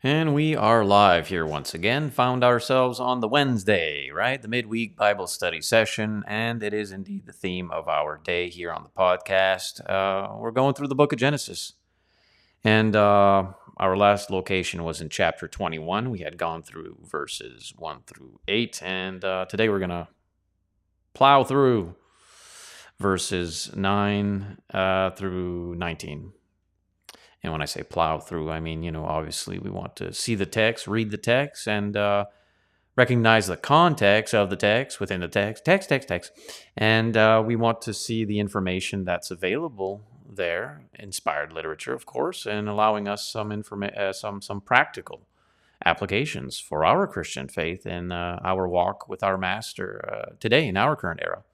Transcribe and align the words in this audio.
And 0.00 0.32
we 0.32 0.54
are 0.54 0.84
live 0.84 1.26
here 1.26 1.44
once 1.44 1.74
again. 1.74 2.10
Found 2.10 2.44
ourselves 2.44 3.00
on 3.00 3.18
the 3.18 3.26
Wednesday, 3.26 4.10
right? 4.10 4.40
The 4.40 4.46
midweek 4.46 4.96
Bible 4.96 5.26
study 5.26 5.60
session. 5.60 6.22
And 6.28 6.62
it 6.62 6.72
is 6.72 6.92
indeed 6.92 7.26
the 7.26 7.32
theme 7.32 7.72
of 7.72 7.88
our 7.88 8.16
day 8.16 8.48
here 8.48 8.70
on 8.70 8.84
the 8.84 8.90
podcast. 8.90 9.80
Uh, 9.90 10.36
we're 10.36 10.52
going 10.52 10.74
through 10.74 10.86
the 10.86 10.94
book 10.94 11.12
of 11.12 11.18
Genesis. 11.18 11.72
And 12.62 12.94
uh, 12.94 13.54
our 13.76 13.96
last 13.96 14.30
location 14.30 14.84
was 14.84 15.00
in 15.00 15.08
chapter 15.08 15.48
21. 15.48 16.10
We 16.10 16.20
had 16.20 16.38
gone 16.38 16.62
through 16.62 16.98
verses 17.02 17.74
1 17.76 18.02
through 18.06 18.38
8. 18.46 18.80
And 18.84 19.24
uh, 19.24 19.46
today 19.46 19.68
we're 19.68 19.80
going 19.80 19.90
to 19.90 20.06
plow 21.12 21.42
through 21.42 21.96
verses 23.00 23.74
9 23.74 24.58
uh, 24.72 25.10
through 25.10 25.74
19. 25.74 26.34
And 27.42 27.52
when 27.52 27.62
I 27.62 27.66
say 27.66 27.82
plow 27.82 28.18
through, 28.18 28.50
I 28.50 28.60
mean, 28.60 28.82
you 28.82 28.90
know, 28.90 29.04
obviously 29.04 29.58
we 29.58 29.70
want 29.70 29.96
to 29.96 30.12
see 30.12 30.34
the 30.34 30.46
text, 30.46 30.88
read 30.88 31.10
the 31.10 31.16
text, 31.16 31.68
and 31.68 31.96
uh, 31.96 32.26
recognize 32.96 33.46
the 33.46 33.56
context 33.56 34.34
of 34.34 34.50
the 34.50 34.56
text 34.56 34.98
within 34.98 35.20
the 35.20 35.28
text, 35.28 35.64
text, 35.64 35.88
text, 35.88 36.08
text. 36.08 36.32
And 36.76 37.16
uh, 37.16 37.42
we 37.46 37.54
want 37.54 37.80
to 37.82 37.94
see 37.94 38.24
the 38.24 38.40
information 38.40 39.04
that's 39.04 39.30
available 39.30 40.02
there, 40.28 40.82
inspired 40.98 41.52
literature, 41.52 41.94
of 41.94 42.06
course, 42.06 42.44
and 42.44 42.68
allowing 42.68 43.06
us 43.06 43.26
some 43.26 43.50
informa- 43.50 43.96
uh, 43.96 44.12
some 44.12 44.42
some 44.42 44.60
practical 44.60 45.22
applications 45.84 46.58
for 46.58 46.84
our 46.84 47.06
Christian 47.06 47.48
faith 47.48 47.86
and 47.86 48.12
uh, 48.12 48.38
our 48.42 48.66
walk 48.68 49.08
with 49.08 49.22
our 49.22 49.38
Master 49.38 50.04
uh, 50.12 50.34
today 50.40 50.66
in 50.66 50.76
our 50.76 50.96
current 50.96 51.20
era. 51.22 51.44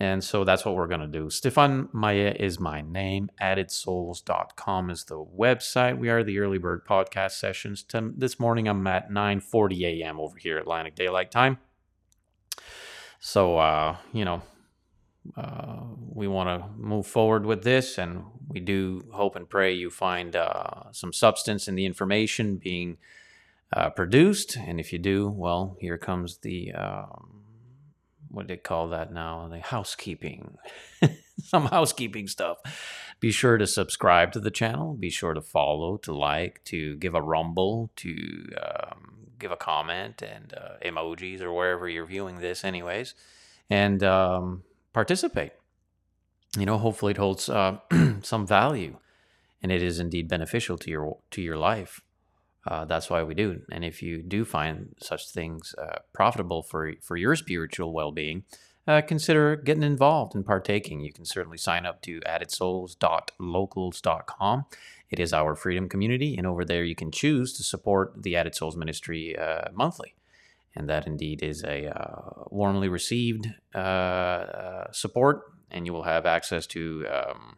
And 0.00 0.24
so 0.24 0.44
that's 0.44 0.64
what 0.64 0.76
we're 0.76 0.86
going 0.86 1.02
to 1.02 1.06
do. 1.06 1.28
Stefan 1.28 1.90
Maya 1.92 2.34
is 2.40 2.58
my 2.58 2.80
name. 2.80 3.30
AddedSouls.com 3.38 4.88
is 4.88 5.04
the 5.04 5.22
website. 5.22 5.98
We 5.98 6.08
are 6.08 6.24
the 6.24 6.38
Early 6.38 6.56
Bird 6.56 6.86
Podcast 6.86 7.32
Sessions. 7.32 7.84
This 8.16 8.40
morning 8.40 8.66
I'm 8.66 8.86
at 8.86 9.10
9.40 9.10 10.00
a.m. 10.00 10.18
over 10.18 10.38
here 10.38 10.56
Atlantic 10.56 10.94
Daylight 10.94 11.30
Time. 11.30 11.58
So, 13.18 13.58
uh, 13.58 13.96
you 14.14 14.24
know, 14.24 14.40
uh, 15.36 15.82
we 16.14 16.26
want 16.26 16.48
to 16.48 16.66
move 16.78 17.06
forward 17.06 17.44
with 17.44 17.62
this, 17.62 17.98
and 17.98 18.24
we 18.48 18.58
do 18.58 19.02
hope 19.12 19.36
and 19.36 19.46
pray 19.46 19.74
you 19.74 19.90
find 19.90 20.34
uh, 20.34 20.90
some 20.92 21.12
substance 21.12 21.68
in 21.68 21.74
the 21.74 21.84
information 21.84 22.56
being 22.56 22.96
uh, 23.70 23.90
produced. 23.90 24.56
And 24.56 24.80
if 24.80 24.94
you 24.94 24.98
do, 24.98 25.28
well, 25.28 25.76
here 25.78 25.98
comes 25.98 26.38
the... 26.38 26.72
Um, 26.72 27.49
what 28.30 28.46
do 28.46 28.54
they 28.54 28.58
call 28.58 28.88
that 28.88 29.12
now? 29.12 29.48
The 29.48 29.60
housekeeping, 29.60 30.56
some 31.42 31.66
housekeeping 31.66 32.28
stuff. 32.28 32.58
Be 33.18 33.30
sure 33.32 33.58
to 33.58 33.66
subscribe 33.66 34.32
to 34.32 34.40
the 34.40 34.50
channel. 34.50 34.94
Be 34.94 35.10
sure 35.10 35.34
to 35.34 35.42
follow, 35.42 35.96
to 35.98 36.12
like, 36.12 36.62
to 36.66 36.96
give 36.96 37.14
a 37.14 37.22
rumble, 37.22 37.90
to 37.96 38.48
um, 38.62 39.26
give 39.38 39.50
a 39.50 39.56
comment 39.56 40.22
and 40.22 40.54
uh, 40.54 40.76
emojis 40.84 41.40
or 41.40 41.52
wherever 41.52 41.88
you're 41.88 42.06
viewing 42.06 42.40
this, 42.40 42.64
anyways, 42.64 43.14
and 43.68 44.02
um, 44.02 44.62
participate. 44.92 45.52
You 46.56 46.66
know, 46.66 46.78
hopefully 46.78 47.12
it 47.12 47.16
holds 47.16 47.48
uh, 47.48 47.78
some 48.22 48.46
value, 48.46 48.96
and 49.62 49.70
it 49.70 49.82
is 49.82 49.98
indeed 49.98 50.28
beneficial 50.28 50.78
to 50.78 50.90
your 50.90 51.18
to 51.32 51.42
your 51.42 51.56
life. 51.56 52.00
Uh, 52.66 52.84
that's 52.84 53.08
why 53.08 53.22
we 53.22 53.34
do. 53.34 53.62
And 53.72 53.82
if 53.84 54.02
you 54.02 54.22
do 54.22 54.44
find 54.44 54.94
such 55.00 55.30
things 55.30 55.74
uh, 55.78 56.00
profitable 56.12 56.62
for 56.62 56.92
for 57.00 57.16
your 57.16 57.34
spiritual 57.36 57.92
well 57.92 58.10
being, 58.12 58.44
uh, 58.86 59.00
consider 59.00 59.56
getting 59.56 59.82
involved 59.82 60.34
and 60.34 60.44
partaking. 60.44 61.00
You 61.00 61.10
can 61.12 61.24
certainly 61.24 61.56
sign 61.58 61.86
up 61.86 62.02
to 62.02 62.20
addedsouls.locals.com. 62.20 64.64
It 65.10 65.18
is 65.18 65.32
our 65.32 65.56
freedom 65.56 65.88
community, 65.88 66.36
and 66.36 66.46
over 66.46 66.64
there 66.64 66.84
you 66.84 66.94
can 66.94 67.10
choose 67.10 67.52
to 67.54 67.64
support 67.64 68.22
the 68.22 68.36
Added 68.36 68.54
Souls 68.54 68.76
Ministry 68.76 69.36
uh, 69.38 69.70
monthly. 69.72 70.14
And 70.76 70.88
that 70.88 71.04
indeed 71.06 71.42
is 71.42 71.64
a 71.64 71.88
uh, 71.88 72.44
warmly 72.50 72.88
received 72.88 73.48
uh, 73.74 74.84
support, 74.92 75.42
and 75.70 75.84
you 75.84 75.92
will 75.92 76.04
have 76.04 76.26
access 76.26 76.64
to 76.68 77.06
um, 77.08 77.56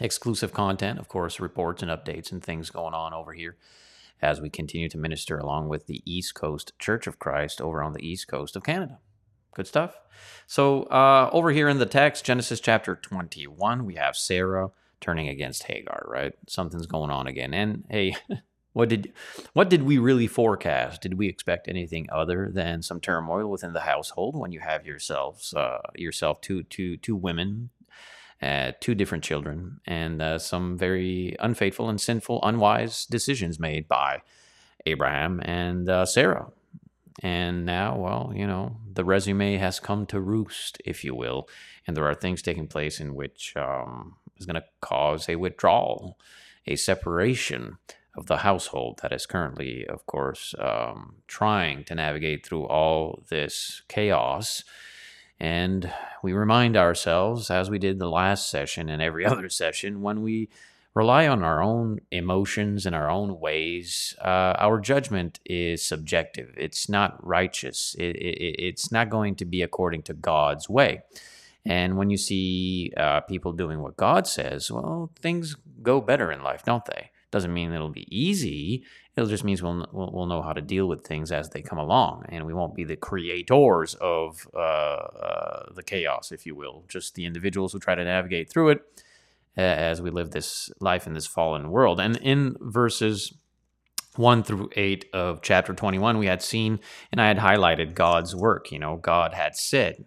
exclusive 0.00 0.52
content, 0.52 0.98
of 0.98 1.08
course, 1.08 1.38
reports 1.38 1.82
and 1.82 1.90
updates 1.90 2.32
and 2.32 2.42
things 2.42 2.68
going 2.70 2.94
on 2.94 3.14
over 3.14 3.32
here 3.32 3.56
as 4.22 4.40
we 4.40 4.50
continue 4.50 4.88
to 4.88 4.98
minister 4.98 5.38
along 5.38 5.68
with 5.68 5.86
the 5.86 6.02
East 6.04 6.34
Coast 6.34 6.72
Church 6.78 7.06
of 7.06 7.18
Christ 7.18 7.60
over 7.60 7.82
on 7.82 7.92
the 7.92 8.06
East 8.06 8.28
Coast 8.28 8.56
of 8.56 8.62
Canada. 8.62 8.98
Good 9.54 9.66
stuff. 9.66 9.98
So, 10.46 10.82
uh, 10.84 11.30
over 11.32 11.50
here 11.50 11.68
in 11.68 11.78
the 11.78 11.86
text, 11.86 12.24
Genesis 12.24 12.60
chapter 12.60 12.94
21, 12.94 13.84
we 13.84 13.94
have 13.94 14.16
Sarah 14.16 14.70
turning 15.00 15.28
against 15.28 15.64
Hagar, 15.64 16.04
right? 16.08 16.34
Something's 16.48 16.86
going 16.86 17.10
on 17.10 17.26
again. 17.26 17.54
And 17.54 17.84
hey, 17.88 18.16
what 18.72 18.90
did 18.90 19.12
what 19.54 19.70
did 19.70 19.82
we 19.82 19.96
really 19.96 20.26
forecast? 20.26 21.00
Did 21.00 21.14
we 21.14 21.28
expect 21.28 21.68
anything 21.68 22.06
other 22.12 22.50
than 22.52 22.82
some 22.82 23.00
turmoil 23.00 23.50
within 23.50 23.72
the 23.72 23.80
household 23.80 24.36
when 24.36 24.52
you 24.52 24.60
have 24.60 24.86
yourselves 24.86 25.54
uh, 25.54 25.78
yourself 25.94 26.40
two 26.42 26.62
two 26.64 26.98
two 26.98 27.16
women 27.16 27.70
uh, 28.42 28.72
two 28.80 28.94
different 28.94 29.24
children, 29.24 29.80
and 29.86 30.20
uh, 30.20 30.38
some 30.38 30.76
very 30.76 31.36
unfaithful 31.40 31.88
and 31.88 32.00
sinful, 32.00 32.40
unwise 32.42 33.06
decisions 33.06 33.58
made 33.58 33.88
by 33.88 34.22
Abraham 34.84 35.40
and 35.44 35.88
uh, 35.88 36.04
Sarah. 36.04 36.48
And 37.22 37.64
now, 37.64 37.96
well, 37.96 38.32
you 38.34 38.46
know, 38.46 38.76
the 38.92 39.04
resume 39.04 39.56
has 39.56 39.80
come 39.80 40.04
to 40.06 40.20
roost, 40.20 40.80
if 40.84 41.02
you 41.02 41.14
will, 41.14 41.48
and 41.86 41.96
there 41.96 42.04
are 42.04 42.14
things 42.14 42.42
taking 42.42 42.66
place 42.66 43.00
in 43.00 43.14
which 43.14 43.54
um, 43.56 44.16
is 44.36 44.44
going 44.44 44.60
to 44.60 44.64
cause 44.82 45.28
a 45.28 45.36
withdrawal, 45.36 46.18
a 46.66 46.76
separation 46.76 47.78
of 48.16 48.26
the 48.26 48.38
household 48.38 48.98
that 49.02 49.12
is 49.12 49.26
currently, 49.26 49.86
of 49.86 50.04
course, 50.06 50.54
um, 50.58 51.16
trying 51.26 51.84
to 51.84 51.94
navigate 51.94 52.44
through 52.44 52.66
all 52.66 53.22
this 53.28 53.82
chaos 53.88 54.64
and 55.38 55.92
we 56.22 56.32
remind 56.32 56.76
ourselves, 56.76 57.50
as 57.50 57.70
we 57.70 57.78
did 57.78 57.98
the 57.98 58.08
last 58.08 58.48
session 58.48 58.88
and 58.88 59.02
every 59.02 59.24
other 59.26 59.48
session, 59.48 60.02
when 60.02 60.22
we 60.22 60.48
rely 60.94 61.28
on 61.28 61.42
our 61.42 61.62
own 61.62 62.00
emotions 62.10 62.86
and 62.86 62.96
our 62.96 63.10
own 63.10 63.38
ways, 63.38 64.16
uh, 64.24 64.54
our 64.58 64.80
judgment 64.80 65.38
is 65.44 65.86
subjective. 65.86 66.54
It's 66.56 66.88
not 66.88 67.24
righteous. 67.24 67.94
It, 67.98 68.16
it, 68.16 68.56
it's 68.58 68.90
not 68.90 69.10
going 69.10 69.34
to 69.36 69.44
be 69.44 69.60
according 69.60 70.04
to 70.04 70.14
God's 70.14 70.70
way. 70.70 71.02
And 71.66 71.98
when 71.98 72.08
you 72.08 72.16
see 72.16 72.92
uh, 72.96 73.20
people 73.22 73.52
doing 73.52 73.80
what 73.80 73.96
God 73.96 74.26
says, 74.26 74.70
well, 74.70 75.10
things 75.20 75.56
go 75.82 76.00
better 76.00 76.32
in 76.32 76.42
life, 76.42 76.64
don't 76.64 76.84
they? 76.86 77.10
Doesn't 77.30 77.52
mean 77.52 77.72
it'll 77.72 77.90
be 77.90 78.06
easy. 78.08 78.84
It 79.16 79.26
just 79.28 79.44
means 79.44 79.62
we'll, 79.62 79.86
we'll, 79.92 80.26
know 80.26 80.42
how 80.42 80.52
to 80.52 80.60
deal 80.60 80.86
with 80.86 81.06
things 81.06 81.32
as 81.32 81.48
they 81.48 81.62
come 81.62 81.78
along, 81.78 82.26
and 82.28 82.44
we 82.44 82.52
won't 82.52 82.74
be 82.74 82.84
the 82.84 82.96
creators 82.96 83.94
of 83.94 84.46
uh, 84.54 84.58
uh, 84.58 85.72
the 85.74 85.82
chaos, 85.82 86.32
if 86.32 86.44
you 86.44 86.54
will. 86.54 86.84
Just 86.86 87.14
the 87.14 87.24
individuals 87.24 87.72
who 87.72 87.78
try 87.78 87.94
to 87.94 88.04
navigate 88.04 88.50
through 88.50 88.70
it 88.70 88.82
uh, 89.56 89.62
as 89.62 90.02
we 90.02 90.10
live 90.10 90.32
this 90.32 90.70
life 90.80 91.06
in 91.06 91.14
this 91.14 91.26
fallen 91.26 91.70
world. 91.70 91.98
And 91.98 92.18
in 92.18 92.56
verses 92.60 93.32
1 94.16 94.42
through 94.42 94.68
8 94.76 95.06
of 95.14 95.40
chapter 95.40 95.72
21, 95.72 96.18
we 96.18 96.26
had 96.26 96.42
seen 96.42 96.78
and 97.10 97.18
I 97.18 97.28
had 97.28 97.38
highlighted 97.38 97.94
God's 97.94 98.36
work. 98.36 98.70
You 98.70 98.78
know, 98.78 98.96
God 98.96 99.32
had 99.32 99.56
said. 99.56 100.04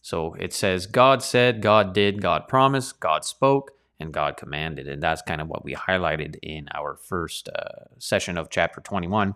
So 0.00 0.34
it 0.38 0.54
says, 0.54 0.86
God 0.86 1.22
said, 1.22 1.60
God 1.60 1.92
did, 1.92 2.22
God 2.22 2.48
promised, 2.48 2.98
God 2.98 3.26
spoke, 3.26 3.72
and 4.00 4.12
God 4.12 4.36
commanded. 4.36 4.88
And 4.88 5.02
that's 5.02 5.22
kind 5.22 5.40
of 5.40 5.48
what 5.48 5.64
we 5.64 5.74
highlighted 5.74 6.36
in 6.42 6.68
our 6.74 6.94
first 6.94 7.48
uh, 7.48 7.84
session 7.98 8.38
of 8.38 8.50
chapter 8.50 8.80
21. 8.80 9.34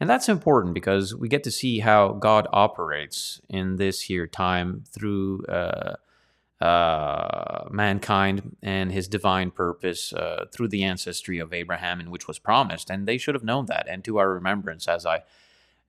And 0.00 0.10
that's 0.10 0.28
important 0.28 0.74
because 0.74 1.14
we 1.14 1.28
get 1.28 1.44
to 1.44 1.50
see 1.50 1.78
how 1.78 2.12
God 2.14 2.48
operates 2.52 3.40
in 3.48 3.76
this 3.76 4.02
here 4.02 4.26
time 4.26 4.84
through 4.90 5.44
uh, 5.46 5.94
uh, 6.60 7.68
mankind 7.70 8.56
and 8.62 8.92
his 8.92 9.08
divine 9.08 9.50
purpose 9.50 10.12
uh, 10.12 10.46
through 10.52 10.68
the 10.68 10.84
ancestry 10.84 11.38
of 11.38 11.52
Abraham, 11.52 12.00
in 12.00 12.10
which 12.10 12.26
was 12.26 12.38
promised. 12.38 12.90
And 12.90 13.06
they 13.06 13.18
should 13.18 13.34
have 13.34 13.44
known 13.44 13.66
that. 13.66 13.86
And 13.88 14.04
to 14.04 14.18
our 14.18 14.32
remembrance, 14.32 14.88
as 14.88 15.06
I 15.06 15.22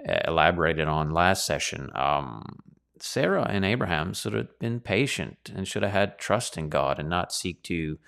uh, 0.07 0.19
elaborated 0.27 0.88
on 0.88 1.12
last 1.12 1.45
session, 1.45 1.89
um, 1.95 2.59
Sarah 3.03 3.45
and 3.50 3.65
Abraham 3.65 4.13
should 4.13 4.31
have 4.33 4.57
been 4.59 4.79
patient 4.79 5.51
and 5.53 5.67
should 5.67 5.83
have 5.83 5.91
had 5.91 6.17
trust 6.17 6.57
in 6.57 6.69
God 6.69 7.00
and 7.00 7.09
not 7.09 7.33
seek 7.33 7.61
to 7.63 8.00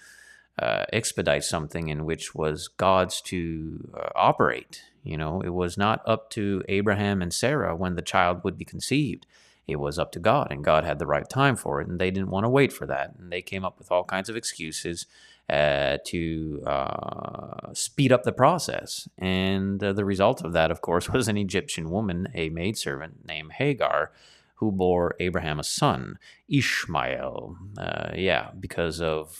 uh, 0.58 0.86
expedite 0.94 1.44
something 1.44 1.90
in 1.90 2.06
which 2.06 2.34
was 2.34 2.70
God's 2.70 3.20
to 3.24 3.90
uh, 3.94 4.08
operate. 4.16 4.84
You 5.04 5.18
know, 5.18 5.42
it 5.42 5.50
was 5.50 5.78
not 5.78 6.02
up 6.06 6.30
to 6.32 6.64
Abraham 6.70 7.22
and 7.22 7.34
Sarah 7.34 7.76
when 7.76 7.96
the 7.96 8.02
child 8.02 8.46
would 8.46 8.58
be 8.58 8.64
conceived. 8.64 9.26
It 9.68 9.82
was 9.82 10.00
up 10.00 10.14
to 10.14 10.20
God, 10.20 10.48
and 10.50 10.64
God 10.64 10.86
had 10.86 11.00
the 11.00 11.08
right 11.08 11.28
time 11.28 11.58
for 11.58 11.82
it, 11.82 11.88
and 11.90 12.00
they 12.00 12.10
didn't 12.10 12.30
want 12.30 12.46
to 12.46 12.50
wait 12.50 12.72
for 12.72 12.86
that. 12.86 13.16
And 13.20 13.32
they 13.32 13.42
came 13.42 13.66
up 13.66 13.78
with 13.78 13.92
all 13.92 14.06
kinds 14.06 14.30
of 14.30 14.38
excuses 14.38 15.08
uh, 15.50 15.98
to 16.06 16.64
uh, 16.66 17.74
speed 17.74 18.14
up 18.14 18.24
the 18.24 18.32
process. 18.32 19.10
And 19.18 19.84
uh, 19.84 19.92
the 19.92 20.06
result 20.06 20.42
of 20.44 20.54
that, 20.54 20.72
of 20.72 20.80
course, 20.80 21.10
was 21.14 21.28
an 21.28 21.36
Egyptian 21.36 21.90
woman, 21.90 22.30
a 22.34 22.48
maidservant 22.50 23.28
named 23.28 23.54
Hagar, 23.54 24.12
who 24.56 24.72
bore 24.72 25.16
Abraham 25.20 25.60
a 25.60 25.64
son, 25.64 26.18
Ishmael. 26.50 27.58
Uh, 27.78 28.12
yeah, 28.16 28.52
because 28.60 29.02
of 29.02 29.38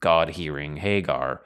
God 0.00 0.30
hearing 0.30 0.76
Hagar. 0.76 1.42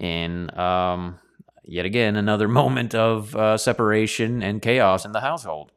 And 0.00 0.56
um, 0.56 1.18
yet 1.62 1.84
again, 1.84 2.16
another 2.16 2.48
moment 2.62 2.94
of 2.94 3.34
uh, 3.36 3.56
separation 3.58 4.42
and 4.42 4.62
chaos 4.62 5.04
in 5.04 5.12
the 5.12 5.20
household. 5.20 5.72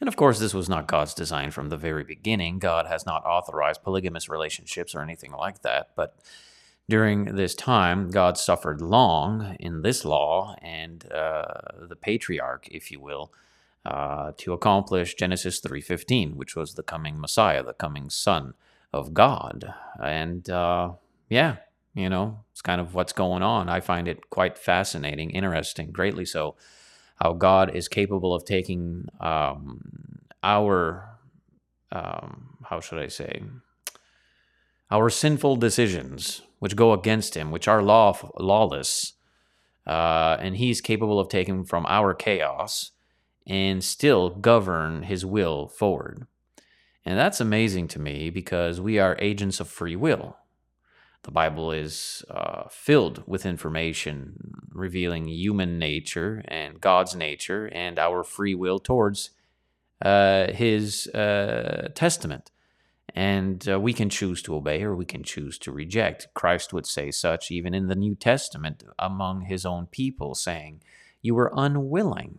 And 0.00 0.08
of 0.08 0.16
course, 0.16 0.38
this 0.38 0.54
was 0.54 0.68
not 0.68 0.86
God's 0.86 1.12
design 1.12 1.50
from 1.50 1.68
the 1.68 1.76
very 1.76 2.04
beginning. 2.04 2.58
God 2.58 2.86
has 2.86 3.04
not 3.04 3.24
authorized 3.24 3.82
polygamous 3.82 4.28
relationships 4.30 4.94
or 4.94 5.02
anything 5.02 5.32
like 5.32 5.60
that. 5.62 5.90
But 5.94 6.16
during 6.88 7.36
this 7.36 7.54
time, 7.54 8.10
God 8.10 8.38
suffered 8.38 8.80
long 8.80 9.56
in 9.60 9.82
this 9.82 10.04
law 10.04 10.56
and 10.62 11.10
uh, 11.12 11.44
the 11.88 11.96
patriarch, 11.96 12.66
if 12.70 12.90
you 12.90 12.98
will, 12.98 13.32
uh, 13.84 14.32
to 14.38 14.52
accomplish 14.52 15.14
Genesis 15.14 15.60
3:15, 15.60 16.34
which 16.34 16.54
was 16.54 16.74
the 16.74 16.82
coming 16.82 17.20
Messiah, 17.20 17.62
the 17.62 17.72
coming 17.72 18.10
Son 18.10 18.54
of 18.92 19.14
God. 19.14 19.74
And 20.02 20.48
uh, 20.50 20.92
yeah, 21.28 21.56
you 21.94 22.08
know, 22.08 22.44
it's 22.52 22.62
kind 22.62 22.80
of 22.80 22.94
what's 22.94 23.12
going 23.12 23.42
on. 23.42 23.68
I 23.68 23.80
find 23.80 24.06
it 24.06 24.30
quite 24.30 24.58
fascinating, 24.58 25.30
interesting, 25.30 25.90
greatly 25.90 26.24
so 26.24 26.56
how 27.16 27.32
God 27.34 27.74
is 27.74 27.88
capable 27.88 28.34
of 28.34 28.44
taking 28.44 29.06
um, 29.20 30.20
our, 30.42 31.18
um, 31.92 32.56
how 32.64 32.80
should 32.80 32.98
I 32.98 33.08
say, 33.08 33.42
our 34.90 35.10
sinful 35.10 35.56
decisions, 35.56 36.42
which 36.58 36.76
go 36.76 36.92
against 36.92 37.34
Him, 37.34 37.50
which 37.50 37.68
are 37.68 37.82
law, 37.82 38.16
lawless, 38.38 39.14
uh, 39.86 40.36
and 40.40 40.56
He's 40.56 40.80
capable 40.80 41.20
of 41.20 41.28
taking 41.28 41.64
from 41.64 41.84
our 41.86 42.14
chaos 42.14 42.92
and 43.50 43.82
still 43.82 44.30
govern 44.30 45.02
His 45.02 45.26
will 45.26 45.66
forward. 45.66 46.26
And 47.04 47.18
that's 47.18 47.40
amazing 47.40 47.88
to 47.88 47.98
me 47.98 48.30
because 48.30 48.80
we 48.80 49.00
are 49.00 49.16
agents 49.18 49.58
of 49.58 49.68
free 49.68 49.96
will. 49.96 50.36
The 51.24 51.32
Bible 51.32 51.72
is 51.72 52.24
uh, 52.30 52.68
filled 52.70 53.24
with 53.26 53.44
information 53.44 54.54
revealing 54.70 55.26
human 55.26 55.80
nature 55.80 56.44
and 56.46 56.80
God's 56.80 57.16
nature 57.16 57.66
and 57.72 57.98
our 57.98 58.22
free 58.22 58.54
will 58.54 58.78
towards 58.78 59.30
uh, 60.00 60.52
His 60.52 61.08
uh, 61.08 61.88
testament. 61.94 62.52
And 63.16 63.68
uh, 63.68 63.80
we 63.80 63.92
can 63.92 64.08
choose 64.08 64.42
to 64.42 64.54
obey 64.54 64.84
or 64.84 64.94
we 64.94 65.04
can 65.04 65.24
choose 65.24 65.58
to 65.58 65.72
reject. 65.72 66.28
Christ 66.34 66.72
would 66.72 66.86
say 66.86 67.10
such 67.10 67.50
even 67.50 67.74
in 67.74 67.88
the 67.88 67.96
New 67.96 68.14
Testament 68.14 68.84
among 68.96 69.42
His 69.42 69.66
own 69.66 69.86
people, 69.86 70.36
saying, 70.36 70.82
You 71.20 71.34
were 71.34 71.52
unwilling 71.56 72.38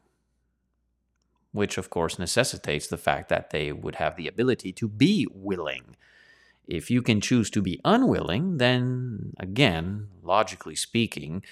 which 1.52 1.78
of 1.78 1.90
course 1.90 2.18
necessitates 2.18 2.88
the 2.88 2.98
fact 2.98 3.30
that 3.30 3.50
they 3.50 3.72
would 3.72 3.96
have 3.96 4.16
the 4.16 4.28
ability 4.28 4.72
to 4.74 4.88
be 4.88 5.28
willing. 5.34 5.96
If 6.68 6.90
you 6.90 7.02
can 7.02 7.20
choose 7.20 7.50
to 7.52 7.62
be 7.62 7.82
unwilling, 7.84 8.58
then 8.58 9.34
again, 9.40 10.08
logically 10.24 10.76
speaking, 10.76 11.44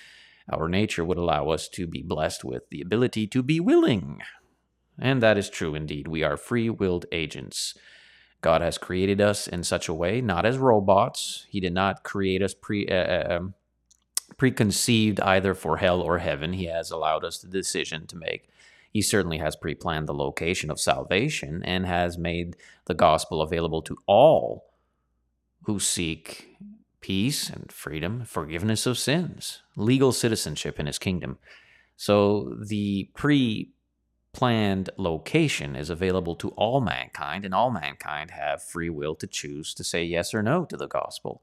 our 0.52 0.70
nature 0.70 1.04
would 1.04 1.18
allow 1.18 1.50
us 1.50 1.68
to 1.70 1.86
be 1.86 2.02
blessed 2.02 2.44
with 2.44 2.70
the 2.70 2.82
ability 2.82 3.28
to 3.28 3.44
be 3.44 3.60
willing. 3.60 4.22
And 4.98 5.22
that 5.22 5.38
is 5.38 5.50
true 5.50 5.76
indeed. 5.76 6.08
We 6.08 6.24
are 6.24 6.38
free 6.38 6.70
willed 6.70 7.06
agents. 7.12 7.78
God 8.42 8.62
has 8.62 8.78
created 8.78 9.20
us 9.20 9.48
in 9.48 9.64
such 9.64 9.90
a 9.90 9.94
way, 9.94 10.22
not 10.22 10.46
as 10.46 10.58
robots. 10.58 11.46
He 11.50 11.60
did 11.60 11.74
not 11.74 12.04
create 12.04 12.42
us 12.42 12.54
pre, 12.54 12.88
uh, 12.88 12.94
uh 12.94 13.38
um, 13.38 13.54
preconceived 14.38 15.20
either 15.20 15.54
for 15.54 15.78
hell 15.78 16.02
or 16.02 16.20
heaven. 16.20 16.54
He 16.54 16.66
has 16.66 16.92
allowed 16.92 17.26
us 17.26 17.40
the 17.40 17.48
decision 17.48 18.08
to 18.08 18.16
make. 18.16 18.50
He 18.92 19.02
certainly 19.02 19.38
has 19.38 19.56
pre 19.56 19.76
planned 19.76 20.08
the 20.08 20.14
location 20.14 20.72
of 20.72 20.80
salvation 20.80 21.64
and 21.64 21.86
has 21.86 22.18
made 22.18 22.56
the 22.86 22.94
gospel 22.94 23.42
available 23.42 23.82
to 23.84 23.98
all 24.08 24.66
who 25.64 25.80
seek 25.80 26.58
peace 27.02 27.50
and 27.50 27.72
freedom, 27.72 28.26
forgiveness 28.26 28.86
of 28.86 28.98
sins, 28.98 29.62
legal 29.76 30.12
citizenship 30.12 30.80
in 30.80 30.86
his 30.86 31.00
kingdom. 31.00 31.38
So 31.96 32.56
the 32.60 33.10
pre 33.14 33.72
planned 34.32 34.90
location 34.98 35.76
is 35.76 35.90
available 35.90 36.36
to 36.36 36.50
all 36.50 36.82
mankind, 36.82 37.46
and 37.46 37.54
all 37.54 37.72
mankind 37.72 38.32
have 38.32 38.64
free 38.64 38.90
will 38.90 39.16
to 39.16 39.28
choose 39.28 39.74
to 39.74 39.84
say 39.84 40.04
yes 40.04 40.34
or 40.34 40.42
no 40.42 40.66
to 40.66 40.78
the 40.78 40.88
gospel. 40.88 41.42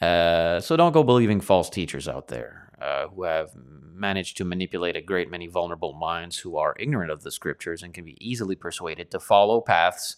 Uh, 0.00 0.60
so 0.60 0.76
don't 0.76 0.92
go 0.92 1.02
believing 1.02 1.40
false 1.40 1.70
teachers 1.70 2.06
out 2.06 2.28
there 2.28 2.70
uh, 2.80 3.08
who 3.08 3.24
have 3.24 3.50
managed 3.94 4.36
to 4.36 4.44
manipulate 4.44 4.96
a 4.96 5.00
great 5.00 5.30
many 5.30 5.46
vulnerable 5.46 5.94
minds 5.94 6.38
who 6.38 6.56
are 6.56 6.76
ignorant 6.78 7.10
of 7.10 7.22
the 7.22 7.30
scriptures 7.30 7.82
and 7.82 7.94
can 7.94 8.04
be 8.04 8.16
easily 8.20 8.54
persuaded 8.54 9.10
to 9.10 9.18
follow 9.18 9.60
paths 9.60 10.16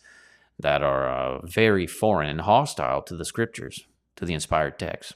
that 0.59 0.83
are 0.83 1.09
uh, 1.09 1.47
very 1.47 1.87
foreign 1.87 2.29
and 2.29 2.41
hostile 2.41 3.01
to 3.03 3.15
the 3.15 3.25
scriptures, 3.25 3.87
to 4.17 4.25
the 4.25 4.35
inspired 4.35 4.79
text. 4.79 5.15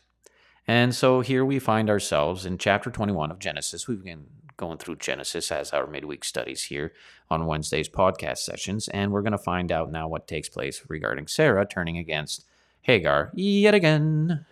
And 0.68 0.94
so 0.94 1.20
here 1.20 1.44
we 1.44 1.58
find 1.58 1.90
ourselves 1.90 2.46
in 2.46 2.56
chapter 2.58 2.90
21 2.90 3.32
of 3.32 3.40
Genesis. 3.40 3.88
We've 3.88 4.04
been 4.04 4.26
going 4.56 4.78
through 4.78 4.96
Genesis 4.96 5.50
as 5.50 5.72
our 5.72 5.88
midweek 5.88 6.24
studies 6.24 6.64
here 6.64 6.92
on 7.28 7.46
Wednesday's 7.46 7.88
podcast 7.88 8.38
sessions, 8.38 8.86
and 8.88 9.10
we're 9.10 9.22
going 9.22 9.32
to 9.32 9.38
find 9.38 9.72
out 9.72 9.90
now 9.90 10.06
what 10.06 10.28
takes 10.28 10.48
place 10.48 10.84
regarding 10.88 11.26
Sarah 11.26 11.66
turning 11.66 11.98
against 11.98 12.44
Hagar 12.82 13.30
yet 13.34 13.74
again. 13.74 14.44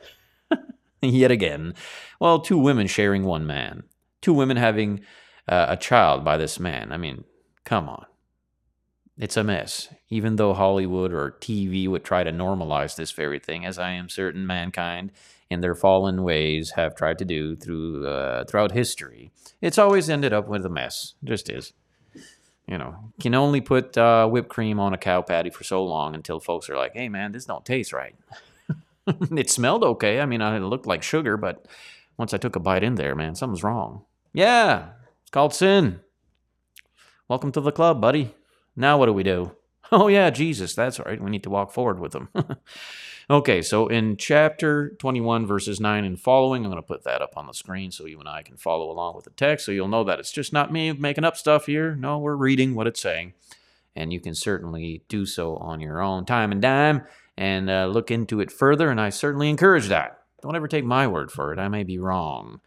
yet 1.02 1.30
again. 1.30 1.74
Well, 2.20 2.40
two 2.40 2.58
women 2.58 2.86
sharing 2.86 3.24
one 3.24 3.46
man. 3.46 3.84
Two 4.20 4.34
women 4.34 4.56
having 4.56 5.00
uh, 5.48 5.66
a 5.68 5.76
child 5.76 6.24
by 6.24 6.36
this 6.36 6.60
man. 6.60 6.92
I 6.92 6.96
mean, 6.96 7.24
come 7.64 7.88
on. 7.88 8.06
It's 9.18 9.36
a 9.36 9.44
mess. 9.44 9.92
Even 10.08 10.36
though 10.36 10.54
Hollywood 10.54 11.12
or 11.12 11.36
TV 11.40 11.86
would 11.88 12.04
try 12.04 12.24
to 12.24 12.32
normalize 12.32 12.96
this 12.96 13.10
very 13.10 13.38
thing, 13.38 13.66
as 13.66 13.78
I 13.78 13.90
am 13.90 14.08
certain 14.08 14.46
mankind 14.46 15.12
in 15.50 15.60
their 15.60 15.74
fallen 15.74 16.22
ways 16.22 16.72
have 16.76 16.94
tried 16.94 17.18
to 17.18 17.24
do 17.24 17.54
through 17.56 18.06
uh, 18.06 18.44
throughout 18.44 18.72
history, 18.72 19.30
it's 19.60 19.78
always 19.78 20.08
ended 20.08 20.32
up 20.32 20.48
with 20.48 20.64
a 20.64 20.70
mess. 20.70 21.14
It 21.22 21.26
just 21.26 21.50
is. 21.50 21.72
You 22.66 22.78
know, 22.78 23.12
can 23.20 23.34
only 23.34 23.60
put 23.60 23.98
uh, 23.98 24.28
whipped 24.28 24.48
cream 24.48 24.78
on 24.78 24.94
a 24.94 24.98
cow 24.98 25.22
patty 25.22 25.50
for 25.50 25.64
so 25.64 25.84
long 25.84 26.14
until 26.14 26.38
folks 26.38 26.70
are 26.70 26.76
like, 26.76 26.92
"Hey, 26.94 27.08
man, 27.08 27.32
this 27.32 27.46
don't 27.46 27.64
taste 27.64 27.92
right." 27.92 28.14
it 29.06 29.50
smelled 29.50 29.82
okay. 29.82 30.20
I 30.20 30.26
mean, 30.26 30.40
it 30.40 30.60
looked 30.60 30.86
like 30.86 31.02
sugar, 31.02 31.36
but 31.36 31.66
once 32.16 32.32
I 32.32 32.38
took 32.38 32.54
a 32.54 32.60
bite 32.60 32.84
in 32.84 32.94
there, 32.94 33.14
man, 33.14 33.34
something's 33.34 33.64
wrong. 33.64 34.04
Yeah, 34.32 34.90
it's 35.22 35.30
called 35.30 35.54
sin. 35.54 36.00
Welcome 37.28 37.52
to 37.52 37.60
the 37.60 37.72
club, 37.72 38.00
buddy. 38.00 38.34
Now 38.76 38.98
what 38.98 39.06
do 39.06 39.12
we 39.12 39.22
do? 39.22 39.52
Oh, 39.92 40.06
yeah, 40.06 40.30
Jesus, 40.30 40.76
that's 40.76 41.00
right. 41.00 41.20
We 41.20 41.30
need 41.30 41.42
to 41.42 41.50
walk 41.50 41.72
forward 41.72 41.98
with 41.98 42.12
them. 42.12 42.28
okay, 43.30 43.62
so 43.62 43.86
in 43.86 44.16
chapter 44.16 44.90
21, 44.98 45.46
verses 45.46 45.80
9 45.80 46.04
and 46.04 46.20
following, 46.20 46.64
I'm 46.64 46.70
going 46.70 46.82
to 46.82 46.86
put 46.86 47.04
that 47.04 47.22
up 47.22 47.36
on 47.36 47.46
the 47.46 47.54
screen 47.54 47.90
so 47.90 48.06
you 48.06 48.18
and 48.18 48.28
I 48.28 48.42
can 48.42 48.56
follow 48.56 48.90
along 48.90 49.14
with 49.14 49.24
the 49.24 49.30
text 49.30 49.64
so 49.64 49.72
you'll 49.72 49.88
know 49.88 50.04
that 50.04 50.18
it's 50.18 50.32
just 50.32 50.52
not 50.52 50.72
me 50.72 50.92
making 50.92 51.25
up 51.25 51.37
stuff 51.37 51.66
here. 51.66 51.94
No, 51.94 52.18
we're 52.18 52.37
reading 52.37 52.75
what 52.75 52.87
it's 52.87 53.00
saying. 53.00 53.34
And 53.96 54.12
you 54.12 54.20
can 54.20 54.34
certainly 54.34 55.04
do 55.08 55.26
so 55.26 55.56
on 55.56 55.80
your 55.80 56.00
own 56.00 56.25
time 56.25 56.52
and 56.52 56.60
dime 56.60 57.04
and 57.37 57.70
uh, 57.70 57.87
look 57.87 58.10
into 58.10 58.40
it 58.40 58.52
further, 58.52 58.90
and 58.90 59.00
I 59.00 59.08
certainly 59.08 59.49
encourage 59.49 59.88
that. 59.88 60.18
Don't 60.42 60.56
ever 60.56 60.68
take 60.68 60.84
my 60.84 61.06
word 61.06 61.32
for 61.32 61.52
it. 61.52 61.58
I 61.58 61.68
may 61.68 61.84
be 61.84 61.99
wrong. 61.99 62.60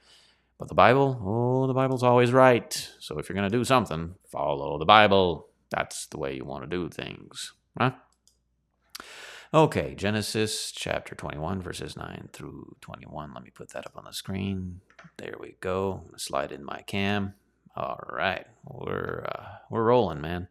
But 0.58 0.68
the 0.68 0.76
Bible, 0.76 1.20
oh, 1.24 1.68
the 1.68 1.74
Bible's 1.74 2.04
always 2.04 2.32
right. 2.32 2.90
So 3.00 3.20
if 3.20 3.28
you're 3.30 3.36
going 3.36 3.50
to 3.50 3.56
do 3.56 3.64
something, 3.64 4.16
follow 4.32 4.80
the 4.80 4.86
Bible. 4.86 5.48
That's 5.70 6.08
the 6.08 6.18
way 6.18 6.36
you 6.36 6.46
want 6.46 6.64
to 6.64 6.70
do 6.70 6.90
things, 6.90 7.54
right? 7.80 7.94
Okay, 9.56 9.94
Genesis 9.94 10.72
chapter 10.72 11.14
21, 11.14 11.62
verses 11.62 11.96
9 11.96 12.30
through 12.34 12.76
21. 12.82 13.36
Let 13.36 13.44
me 13.44 13.52
put 13.52 13.70
that 13.74 13.86
up 13.86 13.96
on 13.96 14.06
the 14.06 14.12
screen. 14.12 14.82
There 15.18 15.36
we 15.40 15.58
go. 15.60 16.06
Slide 16.18 16.52
in 16.52 16.66
my 16.66 16.82
cam. 16.88 17.36
All 17.76 18.00
right, 18.10 18.48
we're 18.66 19.24
uh, 19.32 19.46
we're 19.70 19.84
rolling, 19.84 20.22
man. 20.22 20.48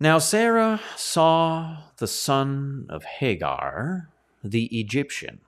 Now 0.00 0.18
Sarah 0.18 0.80
saw 0.96 1.76
the 1.98 2.08
son 2.08 2.86
of 2.88 3.04
Hagar, 3.04 4.08
the 4.42 4.64
Egyptian, 4.76 5.40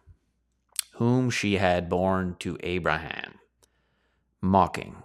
whom 0.92 1.28
she 1.28 1.56
had 1.56 1.88
borne 1.88 2.36
to 2.38 2.56
Abraham, 2.60 3.40
mocking. 4.40 5.02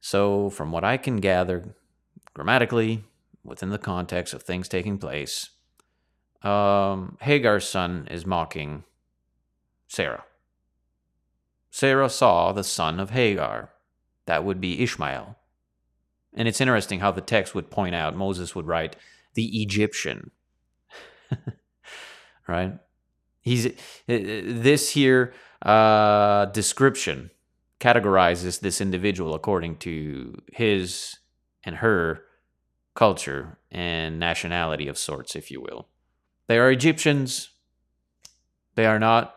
So, 0.00 0.48
from 0.48 0.72
what 0.72 0.84
I 0.84 0.96
can 0.96 1.18
gather, 1.18 1.74
grammatically, 2.32 3.04
within 3.44 3.68
the 3.68 3.78
context 3.78 4.32
of 4.32 4.42
things 4.42 4.68
taking 4.68 4.96
place, 4.96 5.50
um, 6.42 7.16
Hagar's 7.20 7.68
son 7.68 8.08
is 8.10 8.26
mocking 8.26 8.84
Sarah. 9.88 10.24
Sarah 11.70 12.10
saw 12.10 12.52
the 12.52 12.64
son 12.64 13.00
of 13.00 13.10
Hagar. 13.10 13.70
That 14.26 14.44
would 14.44 14.60
be 14.60 14.82
Ishmael. 14.82 15.36
And 16.34 16.48
it's 16.48 16.60
interesting 16.60 17.00
how 17.00 17.12
the 17.12 17.20
text 17.20 17.54
would 17.54 17.70
point 17.70 17.94
out, 17.94 18.16
Moses 18.16 18.54
would 18.54 18.66
write, 18.66 18.96
the 19.34 19.62
Egyptian. 19.62 20.30
right? 22.48 22.78
He's 23.40 23.66
uh, 23.66 23.70
this 24.06 24.90
here 24.90 25.34
uh, 25.62 26.46
description 26.46 27.30
categorizes 27.80 28.60
this 28.60 28.80
individual 28.80 29.34
according 29.34 29.76
to 29.76 30.40
his 30.52 31.18
and 31.64 31.76
her 31.76 32.22
culture 32.94 33.58
and 33.70 34.18
nationality 34.18 34.86
of 34.86 34.96
sorts, 34.96 35.34
if 35.34 35.50
you 35.50 35.60
will. 35.60 35.88
They 36.52 36.58
are 36.58 36.70
Egyptians. 36.70 37.48
They 38.74 38.84
are 38.84 38.98
not 38.98 39.34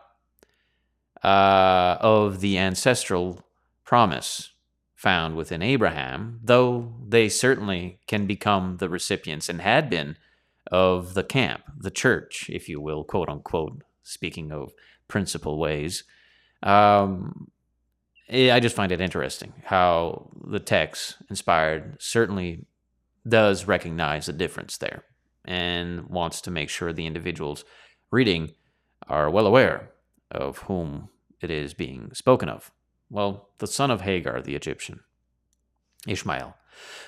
uh, 1.24 1.96
of 1.98 2.40
the 2.40 2.58
ancestral 2.58 3.42
promise 3.84 4.52
found 4.94 5.34
within 5.34 5.62
Abraham, 5.62 6.40
though 6.44 6.92
they 7.08 7.30
certainly 7.30 8.00
can 8.06 8.26
become 8.26 8.76
the 8.76 8.90
recipients 8.90 9.48
and 9.48 9.62
had 9.62 9.88
been 9.88 10.18
of 10.70 11.14
the 11.14 11.24
camp, 11.24 11.62
the 11.78 11.90
church, 11.90 12.50
if 12.50 12.68
you 12.68 12.82
will, 12.82 13.02
quote 13.02 13.30
unquote, 13.30 13.82
speaking 14.02 14.52
of 14.52 14.74
principal 15.08 15.58
ways. 15.58 16.04
Um, 16.62 17.50
I 18.30 18.60
just 18.60 18.76
find 18.76 18.92
it 18.92 19.00
interesting 19.00 19.54
how 19.64 20.32
the 20.46 20.60
text 20.60 21.16
inspired 21.30 21.96
certainly 21.98 22.66
does 23.26 23.66
recognize 23.66 24.26
the 24.26 24.34
difference 24.34 24.76
there 24.76 25.02
and 25.46 26.08
wants 26.08 26.40
to 26.42 26.50
make 26.50 26.68
sure 26.68 26.92
the 26.92 27.06
individuals 27.06 27.64
reading 28.10 28.52
are 29.08 29.30
well 29.30 29.46
aware 29.46 29.90
of 30.30 30.58
whom 30.58 31.08
it 31.40 31.50
is 31.50 31.74
being 31.74 32.10
spoken 32.12 32.48
of. 32.48 32.72
Well, 33.08 33.48
the 33.58 33.66
son 33.66 33.90
of 33.90 34.00
Hagar 34.00 34.42
the 34.42 34.56
Egyptian, 34.56 35.00
Ishmael, 36.06 36.56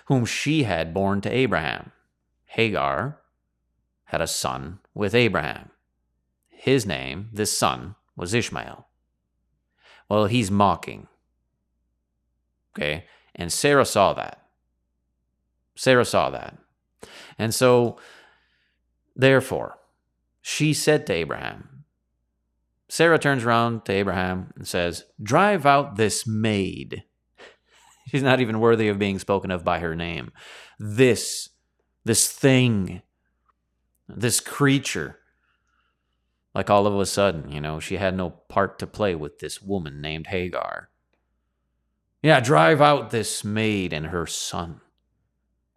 whom 0.06 0.24
she 0.24 0.62
had 0.62 0.94
born 0.94 1.20
to 1.22 1.30
Abraham. 1.30 1.92
Hagar 2.46 3.18
had 4.04 4.20
a 4.20 4.26
son 4.26 4.78
with 4.94 5.14
Abraham. 5.14 5.70
His 6.48 6.86
name, 6.86 7.28
this 7.32 7.56
son, 7.56 7.94
was 8.16 8.34
Ishmael. 8.34 8.86
Well, 10.08 10.26
he's 10.26 10.50
mocking. 10.50 11.08
Okay? 12.74 13.04
And 13.34 13.52
Sarah 13.52 13.84
saw 13.84 14.14
that. 14.14 14.42
Sarah 15.76 16.04
saw 16.04 16.30
that. 16.30 16.56
And 17.38 17.54
so, 17.54 17.98
therefore, 19.18 19.78
she 20.40 20.72
said 20.72 21.06
to 21.06 21.12
Abraham, 21.12 21.84
Sarah 22.88 23.18
turns 23.18 23.44
around 23.44 23.84
to 23.84 23.92
Abraham 23.92 24.52
and 24.56 24.66
says, 24.66 25.04
Drive 25.22 25.66
out 25.66 25.96
this 25.96 26.26
maid. 26.26 27.04
She's 28.08 28.22
not 28.22 28.40
even 28.40 28.60
worthy 28.60 28.88
of 28.88 28.98
being 28.98 29.18
spoken 29.18 29.50
of 29.50 29.62
by 29.62 29.80
her 29.80 29.94
name. 29.94 30.32
This, 30.78 31.50
this 32.04 32.30
thing, 32.30 33.02
this 34.08 34.40
creature. 34.40 35.18
Like 36.54 36.70
all 36.70 36.86
of 36.86 36.98
a 36.98 37.04
sudden, 37.04 37.52
you 37.52 37.60
know, 37.60 37.78
she 37.78 37.98
had 37.98 38.16
no 38.16 38.30
part 38.30 38.78
to 38.78 38.86
play 38.86 39.14
with 39.14 39.38
this 39.38 39.60
woman 39.60 40.00
named 40.00 40.28
Hagar. 40.28 40.88
Yeah, 42.22 42.40
drive 42.40 42.80
out 42.80 43.10
this 43.10 43.44
maid 43.44 43.92
and 43.92 44.06
her 44.06 44.26
son, 44.26 44.80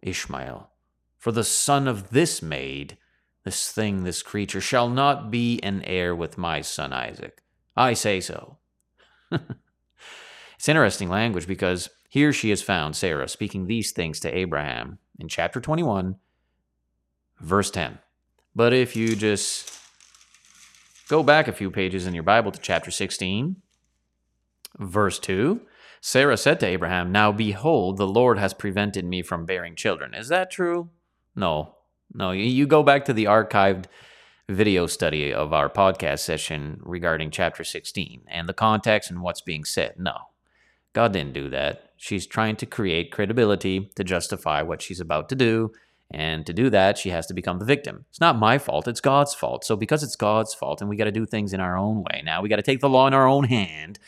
Ishmael. 0.00 0.70
For 1.18 1.30
the 1.30 1.44
son 1.44 1.86
of 1.86 2.10
this 2.10 2.42
maid 2.42 2.96
this 3.44 3.72
thing, 3.72 4.04
this 4.04 4.22
creature, 4.22 4.60
shall 4.60 4.88
not 4.88 5.30
be 5.30 5.60
an 5.62 5.82
heir 5.82 6.14
with 6.14 6.38
my 6.38 6.60
son 6.60 6.92
Isaac. 6.92 7.42
I 7.76 7.94
say 7.94 8.20
so. 8.20 8.58
it's 9.30 10.68
interesting 10.68 11.08
language 11.08 11.46
because 11.46 11.90
here 12.08 12.32
she 12.32 12.50
is 12.50 12.62
found, 12.62 12.94
Sarah, 12.94 13.28
speaking 13.28 13.66
these 13.66 13.92
things 13.92 14.20
to 14.20 14.36
Abraham 14.36 14.98
in 15.18 15.28
chapter 15.28 15.60
21, 15.60 16.16
verse 17.40 17.70
10. 17.70 17.98
But 18.54 18.72
if 18.72 18.94
you 18.94 19.16
just 19.16 19.78
go 21.08 21.22
back 21.22 21.48
a 21.48 21.52
few 21.52 21.70
pages 21.70 22.06
in 22.06 22.14
your 22.14 22.22
Bible 22.22 22.52
to 22.52 22.60
chapter 22.60 22.90
16, 22.90 23.56
verse 24.78 25.18
2, 25.18 25.62
Sarah 26.00 26.36
said 26.36 26.60
to 26.60 26.66
Abraham, 26.66 27.12
Now 27.12 27.32
behold, 27.32 27.96
the 27.96 28.06
Lord 28.06 28.38
has 28.38 28.52
prevented 28.52 29.04
me 29.04 29.22
from 29.22 29.46
bearing 29.46 29.74
children. 29.74 30.14
Is 30.14 30.28
that 30.28 30.50
true? 30.50 30.90
No, 31.34 31.76
no, 32.14 32.30
you 32.32 32.66
go 32.66 32.82
back 32.82 33.04
to 33.06 33.12
the 33.12 33.24
archived 33.24 33.86
video 34.48 34.86
study 34.86 35.32
of 35.32 35.52
our 35.52 35.68
podcast 35.68 36.20
session 36.20 36.80
regarding 36.82 37.30
chapter 37.30 37.64
16 37.64 38.22
and 38.28 38.48
the 38.48 38.54
context 38.54 39.10
and 39.10 39.22
what's 39.22 39.40
being 39.40 39.64
said. 39.64 39.94
No, 39.98 40.16
God 40.92 41.12
didn't 41.12 41.32
do 41.32 41.48
that. 41.50 41.92
She's 41.96 42.26
trying 42.26 42.56
to 42.56 42.66
create 42.66 43.12
credibility 43.12 43.90
to 43.94 44.04
justify 44.04 44.62
what 44.62 44.82
she's 44.82 45.00
about 45.00 45.28
to 45.30 45.34
do. 45.34 45.72
And 46.14 46.44
to 46.44 46.52
do 46.52 46.68
that, 46.68 46.98
she 46.98 47.08
has 47.08 47.26
to 47.28 47.34
become 47.34 47.58
the 47.58 47.64
victim. 47.64 48.04
It's 48.10 48.20
not 48.20 48.38
my 48.38 48.58
fault, 48.58 48.86
it's 48.86 49.00
God's 49.00 49.34
fault. 49.34 49.64
So, 49.64 49.76
because 49.76 50.02
it's 50.02 50.16
God's 50.16 50.52
fault 50.52 50.82
and 50.82 50.90
we 50.90 50.96
got 50.96 51.04
to 51.04 51.12
do 51.12 51.24
things 51.24 51.54
in 51.54 51.60
our 51.60 51.78
own 51.78 52.02
way 52.02 52.20
now, 52.22 52.42
we 52.42 52.50
got 52.50 52.56
to 52.56 52.62
take 52.62 52.80
the 52.80 52.88
law 52.88 53.06
in 53.06 53.14
our 53.14 53.26
own 53.26 53.44
hand. 53.44 53.98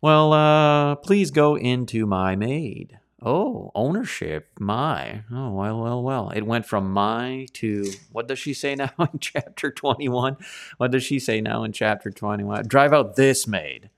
Well, 0.00 0.32
uh, 0.32 0.96
please 0.96 1.30
go 1.30 1.56
into 1.56 2.06
my 2.06 2.34
maid. 2.34 2.98
Oh, 3.20 3.72
ownership. 3.74 4.48
My. 4.60 5.22
Oh, 5.32 5.50
well, 5.50 5.80
well, 5.80 6.02
well. 6.02 6.30
It 6.30 6.46
went 6.46 6.66
from 6.66 6.92
my 6.92 7.48
to 7.54 7.90
what 8.12 8.28
does 8.28 8.38
she 8.38 8.54
say 8.54 8.74
now 8.76 8.90
in 8.98 9.18
chapter 9.18 9.70
21? 9.70 10.36
What 10.76 10.92
does 10.92 11.02
she 11.02 11.18
say 11.18 11.40
now 11.40 11.64
in 11.64 11.72
chapter 11.72 12.10
21? 12.10 12.68
Drive 12.68 12.92
out 12.92 13.16
this 13.16 13.46
maid. 13.46 13.90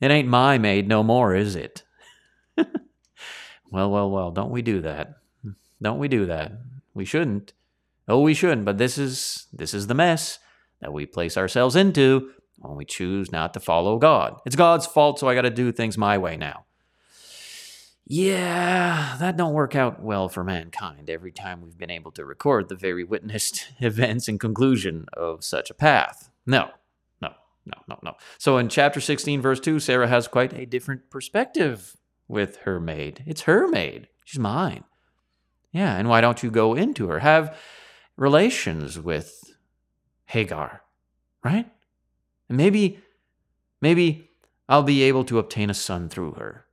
It 0.00 0.10
ain't 0.10 0.28
my 0.28 0.56
maid 0.56 0.88
no 0.88 1.02
more, 1.02 1.34
is 1.34 1.56
it? 1.56 1.82
well, 2.56 3.90
well, 3.90 4.10
well. 4.10 4.30
Don't 4.30 4.50
we 4.50 4.62
do 4.62 4.80
that? 4.82 5.18
Don't 5.82 5.98
we 5.98 6.08
do 6.08 6.26
that? 6.26 6.52
We 6.94 7.04
shouldn't. 7.04 7.52
Oh, 8.06 8.20
we 8.20 8.34
shouldn't, 8.34 8.64
but 8.64 8.78
this 8.78 8.98
is 8.98 9.46
this 9.52 9.74
is 9.74 9.86
the 9.86 9.94
mess 9.94 10.38
that 10.80 10.92
we 10.92 11.06
place 11.06 11.36
ourselves 11.36 11.76
into 11.76 12.30
when 12.58 12.76
we 12.76 12.84
choose 12.84 13.30
not 13.30 13.54
to 13.54 13.60
follow 13.60 13.98
God. 13.98 14.40
It's 14.46 14.56
God's 14.56 14.86
fault, 14.86 15.18
so 15.18 15.28
I 15.28 15.34
got 15.34 15.42
to 15.42 15.50
do 15.50 15.70
things 15.70 15.98
my 15.98 16.18
way 16.18 16.36
now 16.36 16.64
yeah, 18.12 19.14
that 19.20 19.36
don't 19.36 19.52
work 19.52 19.76
out 19.76 20.02
well 20.02 20.28
for 20.28 20.42
mankind 20.42 21.08
every 21.08 21.30
time 21.30 21.62
we've 21.62 21.78
been 21.78 21.92
able 21.92 22.10
to 22.10 22.24
record 22.24 22.68
the 22.68 22.74
very 22.74 23.04
witnessed 23.04 23.70
events 23.78 24.26
and 24.26 24.40
conclusion 24.40 25.06
of 25.12 25.44
such 25.44 25.70
a 25.70 25.74
path. 25.74 26.28
No, 26.44 26.70
no, 27.22 27.30
no, 27.64 27.74
no, 27.86 27.98
no. 28.02 28.14
So 28.36 28.58
in 28.58 28.68
chapter 28.68 29.00
16, 29.00 29.40
verse 29.40 29.60
2, 29.60 29.78
Sarah 29.78 30.08
has 30.08 30.26
quite 30.26 30.52
a 30.52 30.66
different 30.66 31.08
perspective 31.08 31.96
with 32.26 32.56
her 32.64 32.80
maid. 32.80 33.22
It's 33.26 33.42
her 33.42 33.68
maid. 33.68 34.08
She's 34.24 34.40
mine. 34.40 34.82
Yeah, 35.70 35.94
and 35.94 36.08
why 36.08 36.20
don't 36.20 36.42
you 36.42 36.50
go 36.50 36.74
into 36.74 37.06
her? 37.06 37.20
Have 37.20 37.56
relations 38.16 38.98
with 38.98 39.54
Hagar, 40.24 40.82
right? 41.44 41.70
And 42.48 42.58
maybe, 42.58 42.98
maybe 43.80 44.32
I'll 44.68 44.82
be 44.82 45.04
able 45.04 45.22
to 45.26 45.38
obtain 45.38 45.70
a 45.70 45.74
son 45.74 46.08
through 46.08 46.32
her 46.32 46.66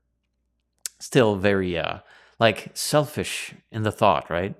still 0.99 1.35
very 1.35 1.77
uh 1.77 1.99
like 2.39 2.71
selfish 2.73 3.55
in 3.71 3.83
the 3.83 3.91
thought, 3.91 4.29
right? 4.29 4.55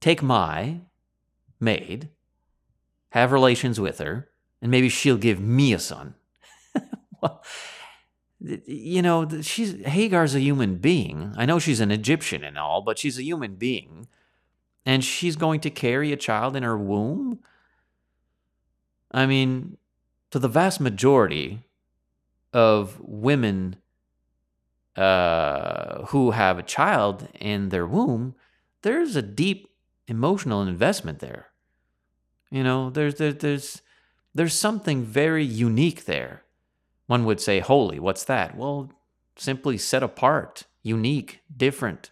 Take 0.00 0.22
my 0.22 0.80
maid, 1.60 2.08
have 3.10 3.32
relations 3.32 3.78
with 3.80 3.98
her, 3.98 4.28
and 4.60 4.70
maybe 4.70 4.88
she'll 4.88 5.16
give 5.16 5.40
me 5.40 5.72
a 5.72 5.78
son. 5.78 6.14
well, 7.22 7.42
you 8.40 9.02
know, 9.02 9.40
she's 9.40 9.80
Hagar's 9.84 10.34
a 10.34 10.40
human 10.40 10.76
being. 10.76 11.32
I 11.36 11.46
know 11.46 11.58
she's 11.58 11.80
an 11.80 11.90
Egyptian 11.90 12.44
and 12.44 12.58
all, 12.58 12.82
but 12.82 12.98
she's 12.98 13.18
a 13.18 13.22
human 13.22 13.54
being. 13.54 14.08
And 14.84 15.02
she's 15.02 15.36
going 15.36 15.60
to 15.60 15.70
carry 15.70 16.12
a 16.12 16.16
child 16.16 16.56
in 16.56 16.62
her 16.62 16.76
womb? 16.76 17.38
I 19.10 19.24
mean, 19.24 19.78
to 20.30 20.38
the 20.38 20.48
vast 20.48 20.80
majority 20.80 21.60
of 22.52 23.00
women 23.00 23.76
uh, 24.96 26.06
who 26.06 26.32
have 26.32 26.58
a 26.58 26.62
child 26.62 27.28
in 27.40 27.70
their 27.70 27.86
womb, 27.86 28.34
there's 28.82 29.16
a 29.16 29.22
deep 29.22 29.68
emotional 30.06 30.62
investment 30.62 31.18
there. 31.20 31.48
You 32.50 32.62
know, 32.62 32.90
there's 32.90 33.16
there, 33.16 33.32
there's 33.32 33.82
there's 34.34 34.54
something 34.54 35.04
very 35.04 35.44
unique 35.44 36.04
there. 36.04 36.42
One 37.06 37.24
would 37.24 37.40
say 37.40 37.60
holy. 37.60 37.98
What's 37.98 38.24
that? 38.24 38.56
Well, 38.56 38.92
simply 39.36 39.78
set 39.78 40.02
apart, 40.02 40.64
unique, 40.82 41.40
different 41.54 42.10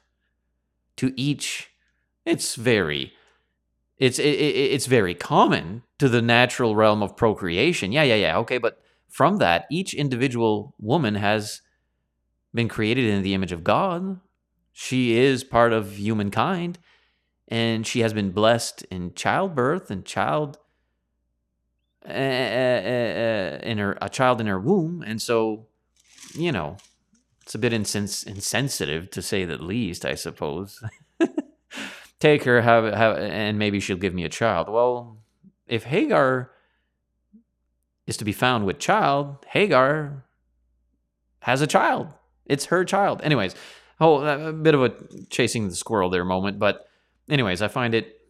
to 0.96 1.12
each. 1.16 1.70
It's 2.24 2.54
very 2.54 3.12
it's 3.98 4.18
it, 4.18 4.24
it's 4.24 4.86
very 4.86 5.14
common 5.14 5.82
to 5.98 6.08
the 6.08 6.22
natural 6.22 6.74
realm 6.74 7.02
of 7.02 7.16
procreation. 7.16 7.92
Yeah, 7.92 8.02
yeah, 8.02 8.16
yeah. 8.16 8.38
Okay, 8.38 8.58
but 8.58 8.82
from 9.08 9.36
that, 9.38 9.66
each 9.70 9.94
individual 9.94 10.74
woman 10.80 11.14
has 11.14 11.60
been 12.54 12.68
created 12.68 13.06
in 13.06 13.22
the 13.22 13.34
image 13.34 13.52
of 13.52 13.64
God. 13.64 14.20
She 14.72 15.16
is 15.16 15.44
part 15.44 15.72
of 15.72 15.96
humankind, 15.96 16.78
and 17.48 17.86
she 17.86 18.00
has 18.00 18.12
been 18.12 18.30
blessed 18.30 18.82
in 18.90 19.14
childbirth 19.14 19.90
and 19.90 20.04
child 20.04 20.58
uh, 22.06 22.12
uh, 22.12 23.58
in 23.62 23.78
her 23.78 23.96
a 24.02 24.08
child 24.08 24.40
in 24.40 24.46
her 24.46 24.58
womb, 24.58 25.02
and 25.06 25.22
so 25.22 25.66
you 26.34 26.50
know 26.50 26.76
it's 27.42 27.54
a 27.54 27.58
bit 27.58 27.72
insens- 27.72 28.24
insensitive 28.24 29.10
to 29.10 29.22
say 29.22 29.44
the 29.44 29.58
least, 29.58 30.04
I 30.04 30.14
suppose. 30.14 30.82
Take 32.20 32.44
her, 32.44 32.60
have, 32.60 32.84
have, 32.94 33.18
and 33.18 33.58
maybe 33.58 33.80
she'll 33.80 33.96
give 33.96 34.14
me 34.14 34.24
a 34.24 34.28
child. 34.28 34.68
Well, 34.68 35.18
if 35.66 35.84
Hagar 35.84 36.52
is 38.06 38.16
to 38.18 38.24
be 38.24 38.32
found 38.32 38.64
with 38.64 38.78
child, 38.78 39.44
Hagar 39.48 40.24
has 41.40 41.60
a 41.60 41.66
child. 41.66 42.14
It's 42.46 42.66
her 42.66 42.84
child. 42.84 43.20
Anyways, 43.22 43.54
oh, 44.00 44.20
a 44.24 44.52
bit 44.52 44.74
of 44.74 44.82
a 44.82 44.92
chasing 45.30 45.68
the 45.68 45.74
squirrel 45.74 46.10
there 46.10 46.24
moment, 46.24 46.58
but 46.58 46.88
anyways, 47.28 47.62
I 47.62 47.68
find 47.68 47.94
it 47.94 48.20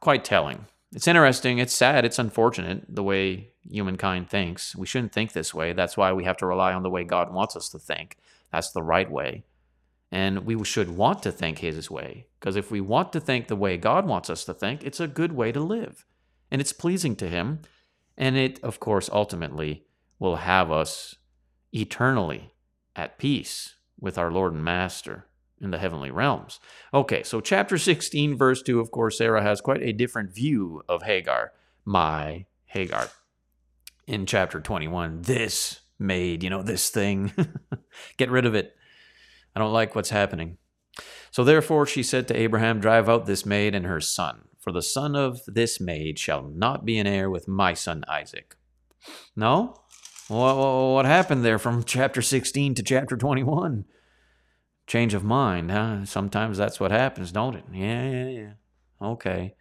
quite 0.00 0.24
telling 0.24 0.66
It's 0.92 1.08
interesting. 1.08 1.58
It's 1.58 1.74
sad. 1.74 2.04
It's 2.04 2.18
unfortunate 2.18 2.84
the 2.88 3.02
way 3.02 3.50
humankind 3.68 4.30
thinks. 4.30 4.74
We 4.74 4.86
shouldn't 4.86 5.12
think 5.12 5.32
this 5.32 5.52
way. 5.52 5.72
That's 5.72 5.96
why 5.96 6.12
we 6.12 6.24
have 6.24 6.36
to 6.38 6.46
rely 6.46 6.72
on 6.72 6.82
the 6.82 6.90
way 6.90 7.04
God 7.04 7.32
wants 7.32 7.56
us 7.56 7.68
to 7.70 7.78
think. 7.78 8.16
That's 8.52 8.70
the 8.70 8.82
right 8.82 9.10
way. 9.10 9.44
And 10.10 10.46
we 10.46 10.62
should 10.64 10.96
want 10.96 11.22
to 11.24 11.32
think 11.32 11.58
His 11.58 11.90
way. 11.90 12.26
Because 12.40 12.56
if 12.56 12.70
we 12.70 12.80
want 12.80 13.12
to 13.12 13.20
think 13.20 13.48
the 13.48 13.56
way 13.56 13.76
God 13.76 14.06
wants 14.06 14.30
us 14.30 14.44
to 14.44 14.54
think, 14.54 14.82
it's 14.82 15.00
a 15.00 15.06
good 15.06 15.32
way 15.32 15.52
to 15.52 15.60
live. 15.60 16.06
And 16.50 16.60
it's 16.60 16.72
pleasing 16.72 17.14
to 17.16 17.28
Him. 17.28 17.60
And 18.16 18.36
it, 18.36 18.62
of 18.64 18.80
course, 18.80 19.10
ultimately 19.12 19.84
will 20.18 20.36
have 20.36 20.70
us 20.70 21.16
eternally 21.72 22.54
at 22.98 23.16
peace 23.16 23.76
with 23.98 24.18
our 24.18 24.30
Lord 24.30 24.52
and 24.52 24.64
Master 24.64 25.26
in 25.60 25.70
the 25.70 25.78
heavenly 25.78 26.10
realms. 26.10 26.58
Okay, 26.92 27.22
so 27.22 27.40
chapter 27.40 27.78
16, 27.78 28.36
verse 28.36 28.60
2, 28.62 28.80
of 28.80 28.90
course, 28.90 29.18
Sarah 29.18 29.42
has 29.42 29.60
quite 29.60 29.82
a 29.82 29.92
different 29.92 30.34
view 30.34 30.82
of 30.88 31.04
Hagar, 31.04 31.52
my 31.84 32.46
Hagar. 32.66 33.08
In 34.06 34.26
chapter 34.26 34.60
21, 34.60 35.22
this 35.22 35.80
maid, 35.98 36.42
you 36.42 36.50
know, 36.50 36.62
this 36.62 36.90
thing, 36.90 37.32
get 38.16 38.30
rid 38.30 38.46
of 38.46 38.54
it. 38.54 38.76
I 39.54 39.60
don't 39.60 39.72
like 39.72 39.94
what's 39.94 40.10
happening. 40.10 40.58
So 41.30 41.44
therefore 41.44 41.86
she 41.86 42.02
said 42.02 42.26
to 42.28 42.36
Abraham, 42.36 42.80
Drive 42.80 43.08
out 43.08 43.26
this 43.26 43.46
maid 43.46 43.74
and 43.74 43.86
her 43.86 44.00
son, 44.00 44.48
for 44.58 44.72
the 44.72 44.82
son 44.82 45.14
of 45.14 45.40
this 45.46 45.80
maid 45.80 46.18
shall 46.18 46.42
not 46.42 46.84
be 46.84 46.98
an 46.98 47.06
heir 47.06 47.30
with 47.30 47.46
my 47.46 47.74
son 47.74 48.04
Isaac. 48.08 48.56
No? 49.36 49.74
What 50.28 51.06
happened 51.06 51.42
there 51.42 51.58
from 51.58 51.84
chapter 51.84 52.20
16 52.20 52.74
to 52.74 52.82
chapter 52.82 53.16
21? 53.16 53.86
Change 54.86 55.14
of 55.14 55.24
mind, 55.24 55.70
huh? 55.70 56.04
Sometimes 56.04 56.58
that's 56.58 56.78
what 56.78 56.90
happens, 56.90 57.32
don't 57.32 57.56
it? 57.56 57.64
Yeah, 57.72 58.10
yeah, 58.10 58.28
yeah. 58.28 58.52
Okay. 59.00 59.54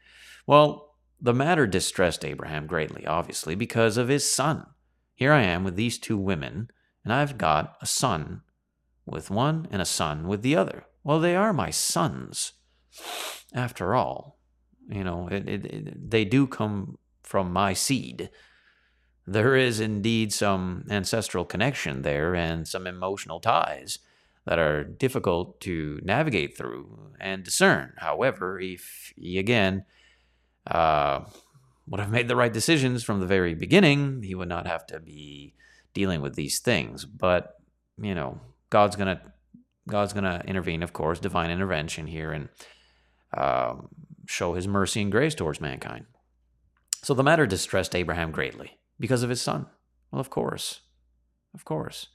Well, 0.46 0.96
the 1.22 1.34
matter 1.34 1.68
distressed 1.68 2.26
Abraham 2.26 2.68
greatly, 2.68 3.06
obviously, 3.06 3.56
because 3.56 3.96
of 3.96 4.10
his 4.10 4.30
son. 4.30 4.66
Here 5.16 5.32
I 5.32 5.44
am 5.44 5.64
with 5.64 5.78
these 5.78 5.98
two 5.98 6.18
women, 6.18 6.70
and 7.04 7.14
I've 7.14 7.38
got 7.38 7.78
a 7.82 7.86
son 7.86 8.42
with 9.06 9.32
one 9.32 9.68
and 9.72 9.82
a 9.82 9.86
son 9.86 10.28
with 10.28 10.42
the 10.42 10.58
other. 10.58 10.86
Well, 11.02 11.22
they 11.22 11.36
are 11.36 11.54
my 11.54 11.70
sons. 11.70 12.54
After 13.54 13.96
all, 13.96 14.38
you 14.90 15.06
know, 15.06 15.30
it, 15.30 15.48
it, 15.48 15.66
it, 15.66 16.10
they 16.10 16.26
do 16.26 16.46
come 16.46 16.98
from 17.24 17.54
my 17.54 17.72
seed. 17.72 18.30
There 19.30 19.58
is 19.58 19.82
indeed 19.82 20.32
some 20.32 20.86
ancestral 20.90 21.44
connection 21.44 22.02
there 22.02 22.34
and 22.34 22.66
some 22.66 22.88
emotional 22.88 23.42
ties 23.42 24.00
that 24.46 24.58
are 24.58 24.86
difficult 24.86 25.60
to 25.60 26.00
navigate 26.02 26.58
through 26.58 27.12
and 27.20 27.44
discern. 27.44 27.92
However, 27.98 28.58
if 28.58 29.12
he 29.18 29.38
again 29.38 29.84
uh, 30.66 31.26
would 31.88 32.00
have 32.00 32.10
made 32.10 32.30
the 32.30 32.38
right 32.38 32.54
decisions 32.54 33.04
from 33.04 33.20
the 33.20 33.26
very 33.26 33.54
beginning, 33.54 34.24
he 34.24 34.34
would 34.34 34.48
not 34.48 34.66
have 34.66 34.88
to 34.88 35.02
be 35.02 35.54
dealing 35.94 36.22
with 36.22 36.36
these 36.36 36.60
things. 36.60 37.04
But 37.04 37.56
you 38.02 38.16
know, 38.16 38.40
God's 38.70 38.96
gonna 38.96 39.20
God's 39.90 40.14
gonna 40.14 40.42
intervene, 40.48 40.84
of 40.84 40.94
course, 40.94 41.20
divine 41.20 41.52
intervention 41.52 42.08
here, 42.08 42.32
and 42.32 42.48
um, 43.36 43.90
show 44.26 44.54
His 44.54 44.70
mercy 44.70 45.02
and 45.02 45.12
grace 45.12 45.36
towards 45.36 45.60
mankind. 45.60 46.06
So 47.04 47.14
the 47.14 47.24
matter 47.24 47.46
distressed 47.46 47.94
Abraham 47.94 48.32
greatly 48.32 48.77
because 49.00 49.24
of 49.24 49.30
his 49.30 49.42
son. 49.42 49.68
Well, 50.12 50.20
of 50.20 50.30
course, 50.30 50.82
of 51.54 51.66
course. 51.66 52.08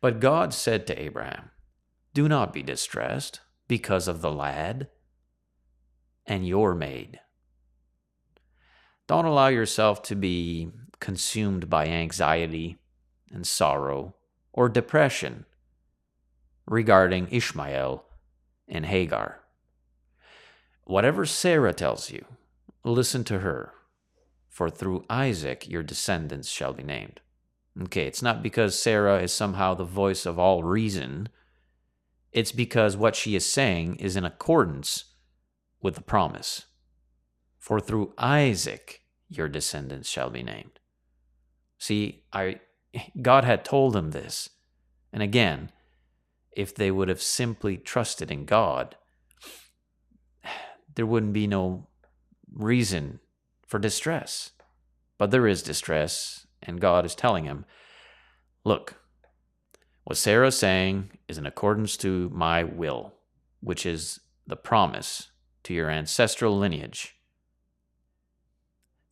But 0.00 0.20
God 0.20 0.54
said 0.54 0.86
to 0.86 1.00
Abraham, 1.00 1.50
Do 2.14 2.28
not 2.28 2.52
be 2.52 2.62
distressed 2.62 3.40
because 3.66 4.08
of 4.08 4.20
the 4.20 4.32
lad 4.32 4.88
and 6.26 6.46
your 6.46 6.74
maid. 6.74 7.20
Don't 9.06 9.24
allow 9.24 9.48
yourself 9.48 10.02
to 10.02 10.14
be 10.14 10.70
consumed 11.00 11.70
by 11.70 11.86
anxiety 11.86 12.76
and 13.32 13.46
sorrow 13.46 14.14
or 14.52 14.68
depression 14.68 15.46
regarding 16.66 17.28
Ishmael 17.30 18.04
and 18.66 18.84
Hagar. 18.84 19.40
Whatever 20.84 21.24
Sarah 21.24 21.72
tells 21.72 22.10
you, 22.10 22.24
listen 22.84 23.24
to 23.24 23.40
her, 23.40 23.72
for 24.58 24.68
through 24.68 25.04
Isaac 25.08 25.68
your 25.68 25.84
descendants 25.84 26.48
shall 26.48 26.72
be 26.72 26.82
named. 26.82 27.20
Okay, 27.80 28.08
it's 28.08 28.22
not 28.22 28.42
because 28.42 28.76
Sarah 28.76 29.22
is 29.22 29.32
somehow 29.32 29.72
the 29.72 29.84
voice 29.84 30.26
of 30.26 30.36
all 30.36 30.64
reason. 30.64 31.28
It's 32.32 32.50
because 32.50 32.96
what 32.96 33.14
she 33.14 33.36
is 33.36 33.46
saying 33.46 33.98
is 34.00 34.16
in 34.16 34.24
accordance 34.24 35.14
with 35.80 35.94
the 35.94 36.00
promise. 36.00 36.66
For 37.56 37.78
through 37.78 38.14
Isaac 38.18 39.02
your 39.28 39.48
descendants 39.48 40.08
shall 40.08 40.28
be 40.28 40.42
named. 40.42 40.80
See, 41.78 42.24
I 42.32 42.58
God 43.22 43.44
had 43.44 43.64
told 43.64 43.92
them 43.92 44.10
this. 44.10 44.50
And 45.12 45.22
again, 45.22 45.70
if 46.50 46.74
they 46.74 46.90
would 46.90 47.08
have 47.08 47.22
simply 47.22 47.76
trusted 47.76 48.28
in 48.32 48.44
God, 48.44 48.96
there 50.96 51.06
wouldn't 51.06 51.32
be 51.32 51.46
no 51.46 51.86
reason 52.52 53.20
for 53.68 53.78
distress. 53.78 54.50
But 55.18 55.30
there 55.30 55.46
is 55.46 55.62
distress, 55.62 56.46
and 56.62 56.80
God 56.80 57.04
is 57.04 57.14
telling 57.14 57.44
him, 57.44 57.64
Look, 58.64 58.96
what 60.04 60.16
Sarah 60.16 60.48
is 60.48 60.58
saying 60.58 61.10
is 61.28 61.38
in 61.38 61.46
accordance 61.46 61.96
to 61.98 62.30
my 62.30 62.64
will, 62.64 63.14
which 63.60 63.86
is 63.86 64.20
the 64.46 64.56
promise 64.56 65.30
to 65.64 65.74
your 65.74 65.90
ancestral 65.90 66.58
lineage. 66.58 67.16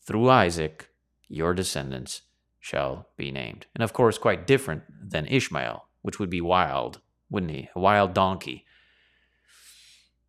Through 0.06 0.30
Isaac, 0.30 0.88
your 1.28 1.52
descendants 1.52 2.22
shall 2.58 3.08
be 3.16 3.30
named. 3.30 3.66
And 3.74 3.82
of 3.82 3.92
course, 3.92 4.18
quite 4.18 4.46
different 4.46 4.84
than 5.10 5.26
Ishmael, 5.26 5.86
which 6.02 6.18
would 6.18 6.30
be 6.30 6.40
wild, 6.40 7.00
wouldn't 7.30 7.52
he? 7.52 7.68
A 7.76 7.80
wild 7.80 8.14
donkey. 8.14 8.64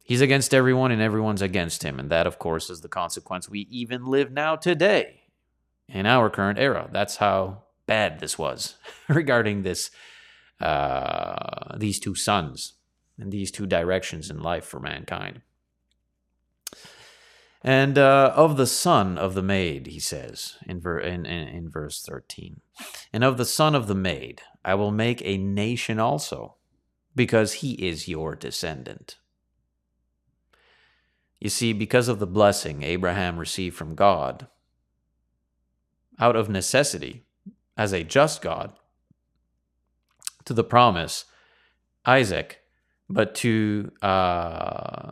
He's 0.08 0.22
against 0.22 0.54
everyone 0.54 0.91
and 0.91 1.02
everyone's 1.02 1.41
against 1.41 1.84
him. 1.84 2.00
And 2.00 2.10
that, 2.10 2.26
of 2.26 2.39
course, 2.39 2.70
is 2.70 2.80
the 2.80 2.88
consequence 2.88 3.50
we 3.50 3.67
even 3.70 4.06
live 4.06 4.32
now 4.32 4.56
today 4.56 5.24
in 5.89 6.06
our 6.06 6.30
current 6.30 6.58
era. 6.58 6.88
That's 6.89 7.17
how 7.17 7.63
bad 7.88 8.22
this 8.22 8.38
was 8.38 8.76
regarding 9.10 9.63
this 9.63 9.91
uh, 10.62 11.78
these 11.78 12.00
two 12.00 12.15
sons 12.15 12.76
and 13.20 13.34
these 13.34 13.52
two 13.52 13.65
directions 13.65 14.30
in 14.30 14.39
life 14.39 14.63
for 14.63 14.80
mankind. 14.80 15.41
And 17.62 17.98
uh, 17.98 18.32
of 18.34 18.56
the 18.56 18.65
son 18.65 19.17
of 19.17 19.34
the 19.34 19.43
maid, 19.43 19.88
he 19.88 20.00
says 20.00 20.56
in, 20.65 20.80
ver- 20.80 21.02
in, 21.02 21.26
in, 21.26 21.50
in 21.50 21.70
verse 21.70 22.02
13, 22.02 22.62
and 23.12 23.26
of 23.26 23.36
the 23.36 23.43
son 23.43 23.76
of 23.76 23.88
the 23.88 23.96
maid, 23.96 24.41
I 24.63 24.74
will 24.76 24.91
make 24.91 25.22
a 25.26 25.38
nation 25.38 26.00
also, 26.00 26.56
because 27.13 27.56
he 27.56 27.74
is 27.74 28.08
your 28.08 28.36
descendant. 28.36 29.17
You 31.39 31.50
see, 31.50 31.73
because 31.73 32.08
of 32.08 32.19
the 32.19 32.28
blessing 32.28 32.84
Abraham 32.84 33.38
received 33.38 33.76
from 33.76 33.95
God, 33.95 34.47
out 36.19 36.36
of 36.36 36.50
necessity, 36.50 37.23
as 37.78 37.93
a 37.93 38.04
just 38.04 38.41
God, 38.41 38.73
to 40.45 40.54
the 40.54 40.63
promise, 40.63 41.26
Isaac, 42.06 42.62
but 43.10 43.36
to 43.36 43.91
uh, 44.02 45.12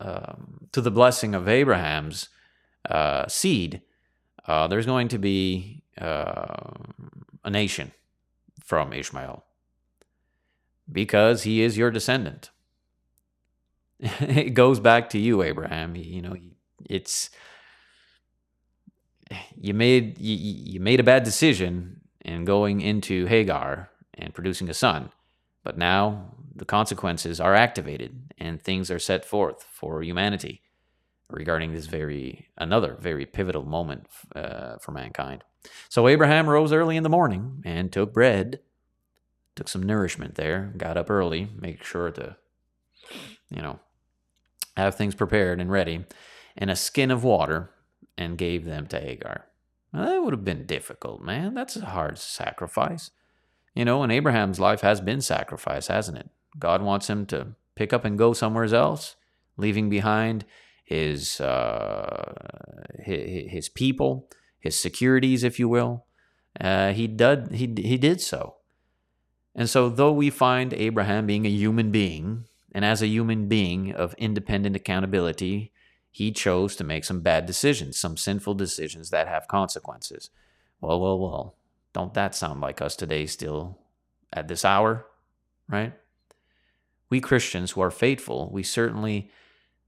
um, 0.00 0.68
to 0.72 0.80
the 0.80 0.90
blessing 0.90 1.34
of 1.34 1.48
Abraham's 1.48 2.28
uh, 2.88 3.26
seed, 3.26 3.80
uh, 4.46 4.66
there's 4.66 4.86
going 4.86 5.08
to 5.08 5.18
be 5.18 5.82
uh, 5.98 6.72
a 7.44 7.50
nation 7.50 7.92
from 8.62 8.92
Ishmael 8.92 9.44
because 10.90 11.44
he 11.44 11.62
is 11.62 11.78
your 11.78 11.90
descendant. 11.90 12.50
it 14.00 14.54
goes 14.54 14.80
back 14.80 15.10
to 15.10 15.18
you, 15.18 15.42
Abraham. 15.42 15.96
You 15.96 16.22
know, 16.22 16.36
it's 16.88 17.30
you 19.56 19.74
made 19.74 20.18
you, 20.18 20.36
you 20.74 20.80
made 20.80 21.00
a 21.00 21.04
bad 21.04 21.24
decision 21.24 22.00
in 22.24 22.44
going 22.44 22.80
into 22.80 23.26
Hagar 23.26 23.90
and 24.14 24.34
producing 24.34 24.68
a 24.68 24.74
son, 24.74 25.10
but 25.62 25.78
now 25.78 26.34
the 26.54 26.64
consequences 26.64 27.40
are 27.40 27.54
activated 27.54 28.32
and 28.38 28.62
things 28.62 28.90
are 28.90 28.98
set 28.98 29.24
forth 29.24 29.64
for 29.70 30.02
humanity 30.02 30.62
regarding 31.30 31.72
this 31.72 31.86
very 31.86 32.48
another 32.58 32.96
very 33.00 33.26
pivotal 33.26 33.64
moment 33.64 34.06
uh, 34.36 34.76
for 34.78 34.92
mankind. 34.92 35.42
So 35.88 36.08
Abraham 36.08 36.48
rose 36.48 36.72
early 36.72 36.96
in 36.96 37.02
the 37.02 37.08
morning 37.08 37.62
and 37.64 37.90
took 37.92 38.12
bread, 38.12 38.60
took 39.56 39.68
some 39.68 39.82
nourishment 39.82 40.34
there, 40.34 40.72
got 40.76 40.96
up 40.96 41.10
early, 41.10 41.48
make 41.58 41.82
sure 41.82 42.10
to, 42.12 42.36
you 43.50 43.62
know, 43.62 43.78
have 44.76 44.94
things 44.94 45.14
prepared 45.14 45.60
and 45.60 45.70
ready, 45.70 46.04
and 46.56 46.70
a 46.70 46.76
skin 46.76 47.10
of 47.10 47.24
water 47.24 47.70
and 48.16 48.38
gave 48.38 48.64
them 48.64 48.86
to 48.88 49.00
Hagar. 49.00 49.46
That 49.92 50.22
would 50.22 50.32
have 50.32 50.44
been 50.44 50.66
difficult, 50.66 51.22
man. 51.22 51.54
That's 51.54 51.76
a 51.76 51.86
hard 51.86 52.18
sacrifice. 52.18 53.10
You 53.74 53.84
know, 53.84 54.02
and 54.02 54.12
Abraham's 54.12 54.60
life 54.60 54.80
has 54.80 55.00
been 55.00 55.20
sacrifice, 55.20 55.86
hasn't 55.86 56.18
it? 56.18 56.30
God 56.58 56.82
wants 56.82 57.08
him 57.08 57.26
to 57.26 57.54
pick 57.74 57.92
up 57.92 58.04
and 58.04 58.18
go 58.18 58.32
somewhere 58.32 58.72
else, 58.72 59.16
leaving 59.56 59.88
behind 59.88 60.44
his, 60.84 61.40
uh, 61.40 62.32
his, 62.98 63.50
his 63.50 63.68
people, 63.68 64.28
his 64.58 64.78
securities, 64.78 65.44
if 65.44 65.58
you 65.58 65.68
will. 65.68 66.06
Uh, 66.60 66.92
he 66.92 67.08
did 67.08 67.52
he 67.52 67.66
he 67.76 67.96
did 67.96 68.20
so. 68.20 68.56
And 69.56 69.68
so, 69.68 69.88
though 69.88 70.12
we 70.12 70.30
find 70.30 70.72
Abraham 70.72 71.26
being 71.26 71.46
a 71.46 71.50
human 71.50 71.90
being, 71.90 72.44
and 72.74 72.84
as 72.84 73.00
a 73.00 73.06
human 73.06 73.46
being 73.46 73.92
of 73.92 74.14
independent 74.18 74.74
accountability, 74.74 75.72
he 76.10 76.32
chose 76.32 76.76
to 76.76 76.84
make 76.84 77.04
some 77.04 77.20
bad 77.20 77.46
decisions, 77.46 77.96
some 77.98 78.16
sinful 78.16 78.54
decisions 78.54 79.10
that 79.10 79.28
have 79.28 79.48
consequences. 79.48 80.30
Well, 80.80 81.00
well, 81.00 81.18
well, 81.18 81.54
don't 81.92 82.14
that 82.14 82.34
sound 82.34 82.60
like 82.60 82.82
us 82.82 82.96
today 82.96 83.26
still 83.26 83.78
at 84.32 84.48
this 84.48 84.64
hour, 84.64 85.06
right? 85.68 85.94
We 87.08 87.20
Christians 87.20 87.70
who 87.70 87.80
are 87.80 87.90
faithful, 87.90 88.50
we 88.52 88.64
certainly 88.64 89.30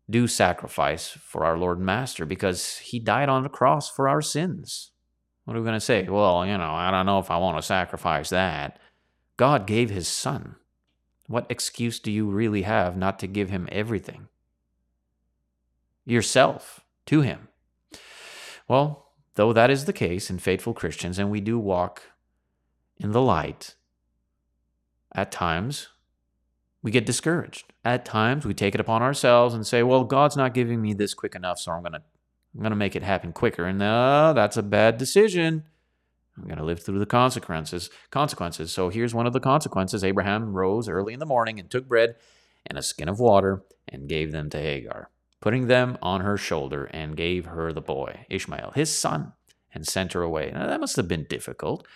do 0.09 0.29
sacrifice 0.29 1.09
for 1.09 1.45
our 1.45 1.59
Lord 1.59 1.79
and 1.79 1.87
Master 1.87 2.25
because 2.25 2.79
he 2.79 3.01
died 3.01 3.29
on 3.29 3.43
the 3.43 3.49
cross 3.49 3.91
for 3.91 4.09
our 4.09 4.23
sins. 4.23 4.93
What 5.45 5.57
are 5.57 5.61
we 5.61 5.65
going 5.65 5.75
to 5.75 5.81
say? 5.81 6.05
Well, 6.09 6.47
you 6.47 6.57
know, 6.57 6.73
I 6.73 6.91
don't 6.91 7.07
know 7.07 7.19
if 7.19 7.31
I 7.31 7.39
want 7.39 7.59
to 7.59 7.63
sacrifice 7.63 8.31
that. 8.31 8.79
God 9.37 9.67
gave 9.67 9.91
his 9.91 10.09
son. 10.09 10.57
What 11.27 11.47
excuse 11.49 11.99
do 11.99 12.11
you 12.11 12.27
really 12.27 12.63
have 12.63 12.97
not 12.97 13.19
to 13.21 13.27
give 13.27 13.51
him 13.51 13.69
everything? 13.73 14.29
Yourself 16.05 16.81
to 17.07 17.21
him. 17.23 17.49
Well, 18.69 19.11
though 19.35 19.53
that 19.53 19.71
is 19.71 19.85
the 19.85 19.93
case 19.93 20.31
in 20.31 20.39
faithful 20.39 20.75
Christians, 20.75 21.19
and 21.19 21.31
we 21.31 21.41
do 21.41 21.59
walk 21.59 22.03
in 22.99 23.13
the 23.13 23.21
light, 23.21 23.75
at 25.15 25.33
times 25.33 25.89
we 26.83 26.91
get 26.91 27.07
discouraged. 27.07 27.73
At 27.85 28.05
times 28.05 28.47
we 28.47 28.55
take 28.55 28.75
it 28.75 28.81
upon 28.81 29.03
ourselves 29.03 29.55
and 29.55 29.67
say, 29.67 29.83
well, 29.83 30.05
God's 30.05 30.37
not 30.37 30.55
giving 30.55 30.81
me 30.81 30.95
this 30.95 31.15
quick 31.15 31.35
enough, 31.35 31.59
so 31.59 31.73
I'm 31.73 31.83
going 31.83 31.93
to 31.93 32.03
I'm 32.55 32.63
going 32.63 32.71
to 32.71 32.77
make 32.77 32.97
it 32.97 33.03
happen 33.03 33.33
quicker. 33.33 33.67
And 33.67 33.79
no, 33.79 34.33
that's 34.33 34.57
a 34.57 34.63
bad 34.63 34.97
decision. 34.97 35.65
I'm 36.37 36.45
going 36.45 36.59
to 36.59 36.65
live 36.65 36.83
through 36.83 36.99
the 36.99 37.07
consequences. 37.07 37.91
Consequences. 38.11 38.73
So 38.73 38.89
here's 38.89 39.15
one 39.15 39.27
of 39.27 39.33
the 39.33 39.41
consequences. 39.41 40.05
Abraham 40.05 40.53
rose 40.53 40.89
early 40.89 41.15
in 41.15 41.21
the 41.21 41.27
morning 41.27 41.59
and 41.59 41.71
took 41.71 41.89
bread 41.89 42.17
and 42.67 42.79
a 42.79 42.83
skin 42.83 43.09
of 43.09 43.19
water 43.19 43.63
and 43.89 44.09
gave 44.09 44.33
them 44.33 44.51
to 44.51 44.59
Hagar, 44.59 45.11
putting 45.41 45.67
them 45.67 45.97
on 46.03 46.21
her 46.21 46.37
shoulder 46.37 46.85
and 46.87 47.17
gave 47.17 47.47
her 47.47 47.73
the 47.73 47.81
boy, 47.81 48.27
Ishmael, 48.29 48.73
his 48.75 48.95
son, 48.95 49.33
and 49.73 49.87
sent 49.87 50.13
her 50.13 50.23
away. 50.23 50.51
Now, 50.53 50.67
that 50.67 50.81
must 50.81 50.97
have 50.97 51.09
been 51.09 51.27
difficult. 51.29 51.87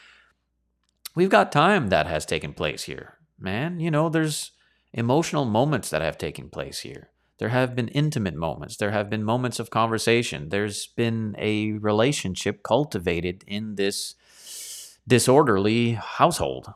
We've 1.15 1.29
got 1.31 1.51
time 1.51 1.89
that 1.89 2.07
has 2.07 2.25
taken 2.25 2.53
place 2.53 2.85
here. 2.85 3.19
Man, 3.39 3.81
you 3.81 3.91
know, 3.91 4.09
there's 4.09 4.53
emotional 4.93 5.45
moments 5.45 5.91
that 5.91 6.03
have 6.03 6.19
taken 6.19 6.49
place 6.49 6.81
here. 6.81 7.11
There 7.39 7.49
have 7.49 7.75
been 7.75 7.89
intimate 7.89 8.35
moments. 8.35 8.77
There 8.77 8.91
have 8.91 9.09
been 9.09 9.25
moments 9.25 9.59
of 9.59 9.71
conversation. 9.71 10.51
There's 10.51 10.87
been 10.89 11.35
a 11.39 11.73
relationship 11.73 12.63
cultivated 12.63 13.45
in 13.47 13.77
this 13.77 14.15
disorderly 15.07 15.93
household. 15.93 16.73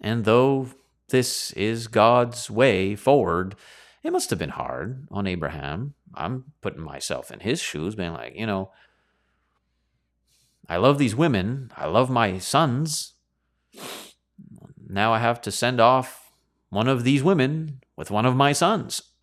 And 0.00 0.24
though 0.24 0.68
this 1.08 1.52
is 1.52 1.88
God's 1.88 2.50
way 2.50 2.94
forward, 2.94 3.56
it 4.02 4.12
must 4.12 4.30
have 4.30 4.38
been 4.38 4.50
hard 4.50 5.08
on 5.10 5.26
Abraham. 5.26 5.94
I'm 6.14 6.52
putting 6.60 6.82
myself 6.82 7.30
in 7.30 7.40
his 7.40 7.60
shoes, 7.60 7.94
being 7.94 8.12
like, 8.12 8.34
you 8.36 8.46
know, 8.46 8.70
I 10.68 10.76
love 10.76 10.98
these 10.98 11.16
women. 11.16 11.72
I 11.76 11.86
love 11.86 12.10
my 12.10 12.38
sons. 12.38 13.14
Now 14.88 15.12
I 15.12 15.18
have 15.18 15.40
to 15.42 15.50
send 15.50 15.80
off 15.80 16.30
one 16.70 16.88
of 16.88 17.04
these 17.04 17.22
women 17.22 17.80
with 17.96 18.10
one 18.10 18.26
of 18.26 18.36
my 18.36 18.52
sons. 18.52 19.02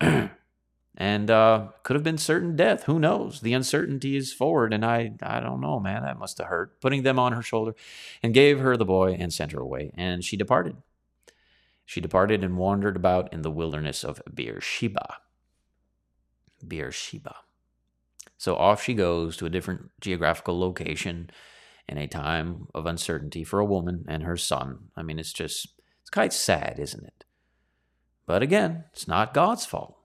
and 0.96 1.30
uh, 1.30 1.68
could 1.82 1.94
have 1.94 2.02
been 2.02 2.18
certain 2.18 2.56
death. 2.56 2.84
Who 2.84 2.98
knows? 2.98 3.40
The 3.40 3.52
uncertainty 3.52 4.16
is 4.16 4.32
forward, 4.32 4.72
and 4.72 4.84
I, 4.84 5.12
I 5.22 5.40
don't 5.40 5.60
know, 5.60 5.78
man. 5.78 6.02
That 6.02 6.18
must 6.18 6.38
have 6.38 6.46
hurt. 6.46 6.80
Putting 6.80 7.02
them 7.02 7.18
on 7.18 7.32
her 7.32 7.42
shoulder, 7.42 7.74
and 8.22 8.32
gave 8.32 8.60
her 8.60 8.76
the 8.76 8.84
boy 8.84 9.16
and 9.18 9.32
sent 9.32 9.52
her 9.52 9.60
away, 9.60 9.92
and 9.96 10.24
she 10.24 10.36
departed. 10.36 10.76
She 11.84 12.00
departed 12.00 12.42
and 12.42 12.56
wandered 12.56 12.96
about 12.96 13.32
in 13.32 13.42
the 13.42 13.50
wilderness 13.50 14.02
of 14.02 14.20
Beersheba. 14.32 15.18
Beersheba. 16.66 17.36
So 18.38 18.56
off 18.56 18.82
she 18.82 18.94
goes 18.94 19.36
to 19.36 19.46
a 19.46 19.50
different 19.50 19.90
geographical 20.00 20.58
location 20.58 21.30
in 21.88 21.98
a 21.98 22.08
time 22.08 22.66
of 22.74 22.86
uncertainty 22.86 23.44
for 23.44 23.60
a 23.60 23.64
woman 23.64 24.04
and 24.08 24.24
her 24.24 24.36
son. 24.36 24.88
I 24.96 25.02
mean, 25.02 25.18
it's 25.18 25.32
just, 25.32 25.68
it's 26.00 26.10
quite 26.10 26.32
sad, 26.32 26.78
isn't 26.78 27.04
it? 27.04 27.24
But 28.26 28.42
again, 28.42 28.84
it's 28.92 29.06
not 29.06 29.32
God's 29.32 29.64
fault. 29.64 29.96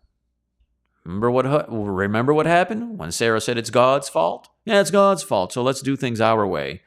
Remember 1.04 1.32
what 1.32 1.72
remember 1.72 2.34
what 2.34 2.46
happened 2.46 2.98
when 3.00 3.12
Sarah 3.12 3.42
said 3.42 3.58
it's 3.58 3.70
God's 3.70 4.08
fault? 4.08 4.50
Yeah, 4.66 4.82
it's 4.82 4.92
God's 4.92 5.24
fault. 5.24 5.52
So 5.52 5.64
let's 5.64 5.82
do 5.82 5.96
things 5.96 6.22
our 6.22 6.46
way. 6.46 6.82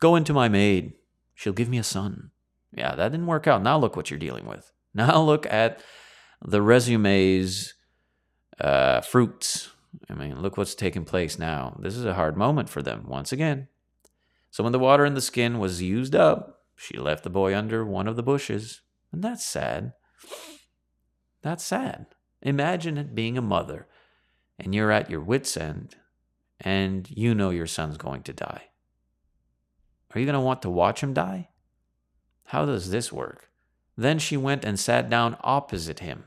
Go 0.00 0.16
into 0.16 0.34
my 0.34 0.48
maid. 0.48 0.92
She'll 1.34 1.52
give 1.54 1.68
me 1.68 1.78
a 1.78 1.82
son. 1.82 2.30
Yeah, 2.74 2.94
that 2.94 3.12
didn't 3.12 3.26
work 3.26 3.46
out. 3.46 3.62
Now 3.62 3.78
look 3.78 3.96
what 3.96 4.10
you're 4.10 4.18
dealing 4.18 4.46
with. 4.46 4.72
Now 4.92 5.20
look 5.20 5.46
at 5.46 5.80
the 6.44 6.60
resume's 6.60 7.74
uh, 8.60 9.00
fruits. 9.02 9.70
I 10.08 10.14
mean, 10.14 10.42
look 10.42 10.56
what's 10.56 10.74
taking 10.74 11.04
place 11.04 11.38
now. 11.38 11.78
This 11.80 11.94
is 11.94 12.04
a 12.04 12.14
hard 12.14 12.36
moment 12.36 12.68
for 12.68 12.82
them 12.82 13.04
once 13.06 13.30
again. 13.30 13.68
So 14.50 14.64
when 14.64 14.72
the 14.72 14.80
water 14.80 15.04
in 15.04 15.14
the 15.14 15.20
skin 15.20 15.60
was 15.60 15.80
used 15.80 16.16
up, 16.16 16.62
she 16.74 16.98
left 16.98 17.22
the 17.22 17.30
boy 17.30 17.56
under 17.56 17.84
one 17.84 18.08
of 18.08 18.16
the 18.16 18.24
bushes. 18.24 18.80
And 19.12 19.22
that's 19.22 19.44
sad. 19.44 19.92
That's 21.42 21.62
sad. 21.62 22.06
Imagine 22.42 22.98
it 22.98 23.14
being 23.14 23.36
a 23.36 23.42
mother 23.42 23.86
and 24.58 24.74
you're 24.74 24.90
at 24.90 25.10
your 25.10 25.20
wits' 25.20 25.56
end 25.56 25.96
and 26.60 27.08
you 27.10 27.34
know 27.34 27.50
your 27.50 27.66
son's 27.66 27.96
going 27.96 28.22
to 28.22 28.32
die. 28.32 28.64
Are 30.14 30.20
you 30.20 30.26
going 30.26 30.34
to 30.34 30.40
want 30.40 30.62
to 30.62 30.70
watch 30.70 31.02
him 31.02 31.14
die? 31.14 31.48
How 32.44 32.66
does 32.66 32.90
this 32.90 33.12
work? 33.12 33.48
Then 33.96 34.18
she 34.18 34.36
went 34.36 34.64
and 34.64 34.78
sat 34.78 35.08
down 35.08 35.36
opposite 35.42 36.00
him, 36.00 36.24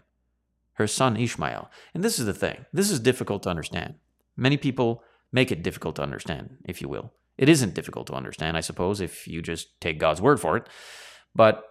her 0.73 0.87
son 0.87 1.17
Ishmael. 1.17 1.69
And 1.93 2.03
this 2.03 2.19
is 2.19 2.25
the 2.25 2.33
thing 2.33 2.65
this 2.71 2.89
is 2.89 2.99
difficult 2.99 3.43
to 3.43 3.49
understand. 3.49 3.95
Many 4.35 4.57
people 4.57 5.03
make 5.31 5.51
it 5.51 5.63
difficult 5.63 5.95
to 5.97 6.03
understand, 6.03 6.57
if 6.65 6.81
you 6.81 6.87
will. 6.87 7.11
It 7.37 7.49
isn't 7.49 7.73
difficult 7.73 8.07
to 8.07 8.13
understand, 8.13 8.55
I 8.55 8.61
suppose, 8.61 9.01
if 9.01 9.27
you 9.27 9.41
just 9.41 9.79
take 9.81 9.99
God's 9.99 10.21
word 10.21 10.39
for 10.39 10.55
it. 10.55 10.67
But 11.35 11.63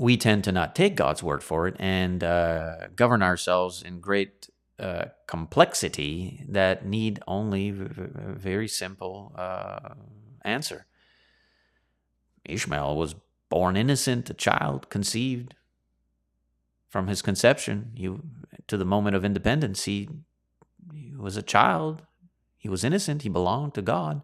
we 0.00 0.16
tend 0.16 0.42
to 0.42 0.50
not 0.50 0.74
take 0.74 0.96
God's 0.96 1.22
word 1.22 1.42
for 1.42 1.68
it 1.68 1.76
and 1.78 2.24
uh, 2.24 2.88
govern 2.96 3.22
ourselves 3.22 3.82
in 3.82 4.00
great 4.00 4.48
uh, 4.78 5.04
complexity 5.26 6.42
that 6.48 6.86
need 6.86 7.20
only 7.28 7.68
a 7.68 8.32
very 8.32 8.66
simple 8.66 9.30
uh, 9.36 9.90
answer. 10.42 10.86
Ishmael 12.46 12.96
was 12.96 13.14
born 13.50 13.76
innocent, 13.76 14.30
a 14.30 14.34
child 14.34 14.88
conceived. 14.88 15.54
From 16.88 17.06
his 17.06 17.20
conception 17.20 17.92
he, 17.94 18.10
to 18.68 18.78
the 18.78 18.86
moment 18.86 19.14
of 19.16 19.24
independence, 19.24 19.84
he, 19.84 20.08
he 20.94 21.12
was 21.14 21.36
a 21.36 21.42
child. 21.42 22.02
He 22.56 22.70
was 22.70 22.84
innocent. 22.84 23.20
He 23.20 23.28
belonged 23.28 23.74
to 23.74 23.82
God 23.82 24.22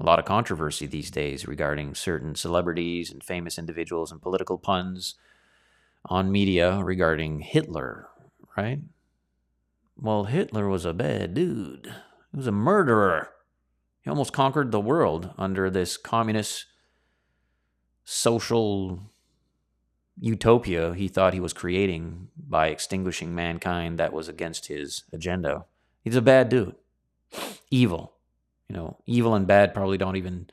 a 0.00 0.04
lot 0.04 0.18
of 0.18 0.24
controversy 0.24 0.86
these 0.86 1.10
days 1.10 1.46
regarding 1.46 1.94
certain 1.94 2.34
celebrities 2.34 3.10
and 3.12 3.22
famous 3.22 3.58
individuals 3.58 4.10
and 4.10 4.22
political 4.22 4.56
puns 4.56 5.16
on 6.06 6.32
media 6.32 6.82
regarding 6.82 7.40
Hitler, 7.40 8.08
right? 8.56 8.80
Well, 10.00 10.24
Hitler 10.24 10.68
was 10.68 10.86
a 10.86 10.94
bad 10.94 11.34
dude. 11.34 11.94
He 12.30 12.36
was 12.36 12.46
a 12.46 12.52
murderer. 12.52 13.28
He 14.00 14.08
almost 14.08 14.32
conquered 14.32 14.72
the 14.72 14.80
world 14.80 15.34
under 15.36 15.68
this 15.68 15.98
communist 15.98 16.64
social 18.02 19.00
utopia 20.18 20.94
he 20.94 21.08
thought 21.08 21.34
he 21.34 21.40
was 21.40 21.52
creating 21.52 22.28
by 22.36 22.68
extinguishing 22.68 23.34
mankind 23.34 23.98
that 23.98 24.14
was 24.14 24.28
against 24.28 24.68
his 24.68 25.04
agenda. 25.12 25.66
He's 26.02 26.16
a 26.16 26.22
bad 26.22 26.48
dude. 26.48 26.76
Evil 27.70 28.14
you 28.70 28.76
know, 28.76 28.96
evil 29.04 29.34
and 29.34 29.48
bad 29.48 29.74
probably 29.74 29.98
don't 29.98 30.14
even 30.14 30.48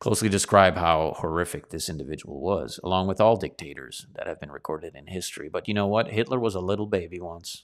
closely 0.00 0.28
describe 0.28 0.76
how 0.76 1.14
horrific 1.18 1.68
this 1.68 1.88
individual 1.88 2.40
was, 2.40 2.80
along 2.82 3.06
with 3.06 3.20
all 3.20 3.36
dictators 3.36 4.08
that 4.16 4.26
have 4.26 4.40
been 4.40 4.50
recorded 4.50 4.96
in 4.96 5.06
history. 5.06 5.48
But 5.48 5.68
you 5.68 5.72
know 5.72 5.86
what? 5.86 6.08
Hitler 6.08 6.40
was 6.40 6.56
a 6.56 6.60
little 6.60 6.86
baby 6.86 7.20
once. 7.20 7.62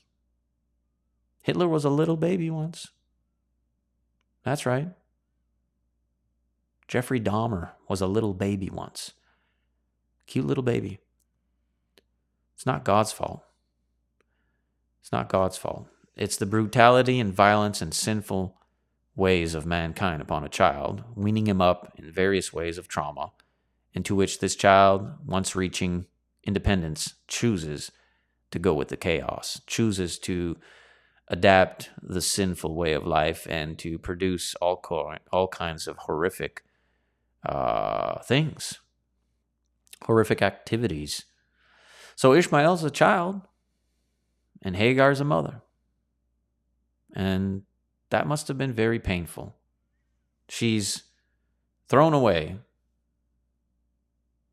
Hitler 1.42 1.66
was 1.66 1.84
a 1.84 1.90
little 1.90 2.16
baby 2.16 2.50
once. 2.50 2.86
That's 4.44 4.64
right. 4.64 4.90
Jeffrey 6.86 7.20
Dahmer 7.20 7.70
was 7.88 8.00
a 8.00 8.06
little 8.06 8.32
baby 8.32 8.70
once. 8.70 9.14
Cute 10.28 10.46
little 10.46 10.62
baby. 10.62 11.00
It's 12.54 12.64
not 12.64 12.84
God's 12.84 13.10
fault. 13.10 13.42
It's 15.00 15.10
not 15.10 15.28
God's 15.28 15.56
fault. 15.56 15.88
It's 16.14 16.36
the 16.36 16.46
brutality 16.46 17.18
and 17.18 17.34
violence 17.34 17.82
and 17.82 17.92
sinful 17.92 18.56
ways 19.20 19.54
of 19.54 19.66
mankind 19.66 20.22
upon 20.22 20.42
a 20.42 20.48
child, 20.48 21.04
weaning 21.14 21.46
him 21.46 21.60
up 21.60 21.92
in 21.96 22.10
various 22.10 22.54
ways 22.54 22.78
of 22.78 22.88
trauma, 22.88 23.30
into 23.92 24.14
which 24.14 24.38
this 24.38 24.56
child, 24.56 25.06
once 25.26 25.54
reaching 25.54 26.06
independence, 26.44 27.14
chooses 27.28 27.92
to 28.50 28.58
go 28.58 28.72
with 28.72 28.88
the 28.88 28.96
chaos, 28.96 29.60
chooses 29.66 30.18
to 30.18 30.56
adapt 31.28 31.90
the 32.02 32.22
sinful 32.22 32.74
way 32.74 32.94
of 32.94 33.06
life 33.06 33.46
and 33.50 33.78
to 33.78 33.98
produce 33.98 34.54
all, 34.56 34.78
co- 34.78 35.14
all 35.30 35.48
kinds 35.48 35.86
of 35.86 35.98
horrific 35.98 36.64
uh, 37.46 38.20
things, 38.22 38.80
horrific 40.06 40.40
activities. 40.40 41.26
So 42.16 42.32
Ishmael's 42.32 42.84
a 42.84 42.90
child, 42.90 43.42
and 44.62 44.76
Hagar's 44.76 45.20
a 45.20 45.24
mother. 45.24 45.60
And 47.14 47.62
that 48.10 48.26
must 48.26 48.48
have 48.48 48.58
been 48.58 48.72
very 48.72 48.98
painful. 48.98 49.56
She's 50.48 51.04
thrown 51.88 52.12
away, 52.12 52.58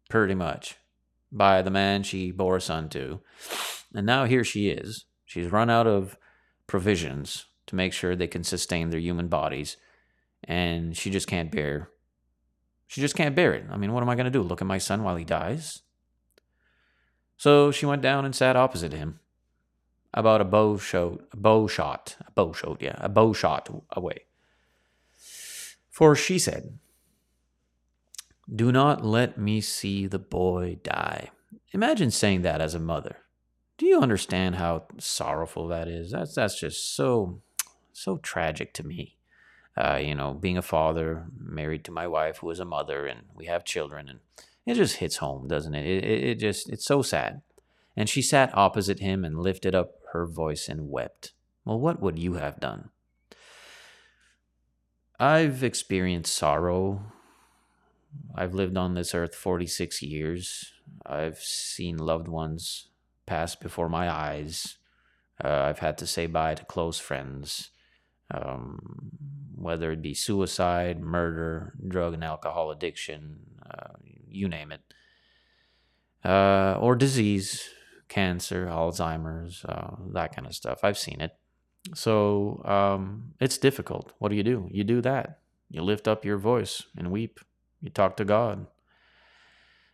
pretty 0.09 0.35
much, 0.35 0.75
by 1.31 1.61
the 1.61 1.71
man 1.71 2.03
she 2.03 2.31
bore 2.31 2.57
a 2.57 2.61
son 2.61 2.89
to. 2.89 3.19
And 3.93 4.05
now 4.05 4.25
here 4.25 4.43
she 4.43 4.69
is. 4.69 5.05
She's 5.25 5.51
run 5.51 5.69
out 5.69 5.87
of 5.87 6.17
provisions 6.67 7.45
to 7.67 7.75
make 7.75 7.93
sure 7.93 8.15
they 8.15 8.27
can 8.27 8.43
sustain 8.43 8.89
their 8.89 8.99
human 8.99 9.27
bodies. 9.27 9.77
And 10.43 10.95
she 10.95 11.09
just 11.09 11.27
can't 11.27 11.51
bear. 11.51 11.89
She 12.85 13.01
just 13.01 13.15
can't 13.15 13.35
bear 13.35 13.53
it. 13.53 13.65
I 13.69 13.77
mean, 13.77 13.91
what 13.91 14.01
am 14.01 14.09
I 14.09 14.15
going 14.15 14.25
to 14.25 14.31
do? 14.31 14.41
Look 14.41 14.61
at 14.61 14.67
my 14.67 14.77
son 14.77 15.03
while 15.03 15.15
he 15.17 15.25
dies? 15.25 15.81
So 17.35 17.71
she 17.71 17.85
went 17.85 18.01
down 18.01 18.23
and 18.23 18.35
sat 18.35 18.55
opposite 18.55 18.93
him, 18.93 19.19
about 20.13 20.41
a 20.41 20.45
bow 20.45 20.77
shot, 20.77 21.19
a 21.31 21.37
bow 21.37 21.67
shot, 21.67 22.17
a 22.25 22.31
bow 22.31 22.53
shot, 22.53 22.81
yeah, 22.81 22.95
a 22.97 23.09
bow 23.09 23.33
shot 23.33 23.69
away. 23.91 24.23
For 25.89 26.15
she 26.15 26.39
said, 26.39 26.77
Do 28.53 28.71
not 28.71 29.03
let 29.03 29.37
me 29.37 29.61
see 29.61 30.07
the 30.07 30.19
boy 30.19 30.77
die. 30.83 31.31
Imagine 31.71 32.11
saying 32.11 32.43
that 32.43 32.61
as 32.61 32.75
a 32.75 32.79
mother. 32.79 33.17
Do 33.77 33.85
you 33.85 33.99
understand 33.99 34.55
how 34.55 34.85
sorrowful 34.97 35.67
that 35.67 35.87
is? 35.87 36.11
That's 36.11 36.33
that's 36.33 36.59
just 36.59 36.95
so 36.95 37.41
so 37.93 38.17
tragic 38.17 38.73
to 38.73 38.85
me. 38.85 39.17
Uh, 39.75 39.99
you 40.01 40.15
know, 40.15 40.33
being 40.33 40.57
a 40.57 40.63
father, 40.63 41.27
married 41.37 41.83
to 41.85 41.91
my 41.91 42.07
wife 42.07 42.37
who 42.37 42.49
is 42.49 42.59
a 42.59 42.65
mother, 42.65 43.05
and 43.05 43.21
we 43.35 43.45
have 43.45 43.63
children, 43.63 44.09
and 44.09 44.19
it 44.65 44.73
just 44.73 44.97
hits 44.97 45.17
home, 45.17 45.47
doesn't 45.47 45.75
it? 45.75 45.85
It, 45.85 46.03
it, 46.03 46.23
it 46.23 46.35
just 46.39 46.69
it's 46.69 46.85
so 46.85 47.01
sad. 47.01 47.41
And 47.97 48.07
she 48.07 48.21
sat 48.21 48.55
opposite 48.55 48.99
him 48.99 49.25
and 49.25 49.39
lifted 49.39 49.73
up 49.73 49.95
her 50.13 50.27
voice 50.27 50.69
and 50.69 50.91
wept. 50.91 51.33
Well, 51.65 51.79
what 51.79 51.99
would 51.99 52.19
you 52.19 52.35
have 52.35 52.59
done? 52.59 52.91
I've 55.19 55.63
experienced 55.63 56.33
sorrow. 56.33 57.11
I've 58.35 58.53
lived 58.53 58.77
on 58.77 58.93
this 58.93 59.15
earth 59.15 59.33
46 59.33 60.03
years. 60.03 60.71
I've 61.05 61.39
seen 61.39 61.97
loved 61.97 62.27
ones 62.27 62.89
pass 63.25 63.55
before 63.55 63.89
my 63.89 64.09
eyes. 64.09 64.77
Uh, 65.43 65.49
I've 65.49 65.79
had 65.79 65.97
to 65.97 66.07
say 66.07 66.27
bye 66.27 66.53
to 66.53 66.65
close 66.65 66.99
friends, 66.99 67.71
um, 68.31 69.11
whether 69.55 69.91
it 69.91 70.03
be 70.03 70.13
suicide, 70.13 70.99
murder, 70.99 71.73
drug 71.87 72.13
and 72.13 72.23
alcohol 72.23 72.69
addiction, 72.69 73.39
uh, 73.69 73.93
you 74.29 74.47
name 74.47 74.71
it, 74.71 74.81
uh, 76.23 76.77
or 76.79 76.95
disease, 76.95 77.69
cancer, 78.07 78.67
Alzheimer's, 78.67 79.65
uh, 79.65 79.95
that 80.13 80.35
kind 80.35 80.47
of 80.47 80.53
stuff. 80.53 80.79
I've 80.83 80.97
seen 80.97 81.21
it. 81.21 81.31
So 81.93 82.61
um, 82.65 83.33
it's 83.39 83.57
difficult. 83.57 84.11
What 84.19 84.29
do 84.29 84.35
you 84.35 84.43
do? 84.43 84.67
You 84.71 84.83
do 84.83 85.01
that. 85.01 85.39
You 85.69 85.81
lift 85.81 86.07
up 86.07 86.25
your 86.25 86.37
voice 86.37 86.83
and 86.97 87.11
weep. 87.11 87.39
You 87.81 87.89
talk 87.89 88.17
to 88.17 88.25
God. 88.25 88.67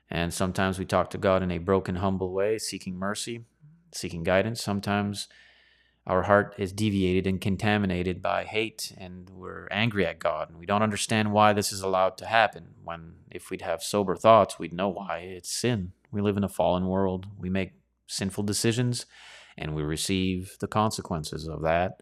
And 0.10 0.34
sometimes 0.34 0.78
we 0.78 0.86
talk 0.86 1.10
to 1.12 1.18
God 1.18 1.42
in 1.42 1.52
a 1.52 1.58
broken, 1.58 1.96
humble 1.96 2.32
way, 2.32 2.58
seeking 2.60 2.96
mercy, 2.96 3.46
seeking 3.92 4.24
guidance. 4.24 4.62
Sometimes 4.62 5.28
our 6.06 6.24
heart 6.24 6.54
is 6.58 6.74
deviated 6.74 7.26
and 7.26 7.40
contaminated 7.40 8.22
by 8.22 8.44
hate, 8.44 8.94
and 8.98 9.30
we're 9.30 9.68
angry 9.72 10.06
at 10.06 10.20
God, 10.20 10.50
and 10.50 10.60
we 10.60 10.66
don't 10.66 10.82
understand 10.82 11.32
why 11.32 11.54
this 11.54 11.72
is 11.72 11.82
allowed 11.82 12.18
to 12.18 12.26
happen. 12.26 12.76
When, 12.84 13.14
if 13.32 13.50
we'd 13.50 13.62
have 13.62 13.82
sober 13.82 14.16
thoughts, 14.16 14.60
we'd 14.60 14.74
know 14.74 14.90
why 14.90 15.20
it's 15.20 15.50
sin. 15.50 15.94
We 16.12 16.22
live 16.22 16.38
in 16.38 16.44
a 16.44 16.50
fallen 16.50 16.88
world. 16.88 17.28
We 17.40 17.50
make 17.50 17.72
sinful 18.08 18.44
decisions, 18.44 19.06
and 19.58 19.76
we 19.76 19.84
receive 19.84 20.58
the 20.60 20.68
consequences 20.68 21.48
of 21.48 21.62
that. 21.62 22.02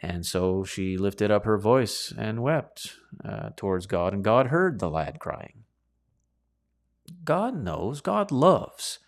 And 0.00 0.26
so 0.26 0.64
she 0.64 0.96
lifted 0.96 1.30
up 1.30 1.44
her 1.44 1.58
voice 1.58 2.12
and 2.16 2.42
wept 2.42 2.96
uh, 3.24 3.50
towards 3.56 3.86
God, 3.86 4.12
and 4.12 4.24
God 4.24 4.48
heard 4.48 4.78
the 4.78 4.90
lad 4.90 5.20
crying. 5.20 5.64
God 7.24 7.56
knows, 7.56 8.00
God 8.00 8.32
loves. 8.32 8.98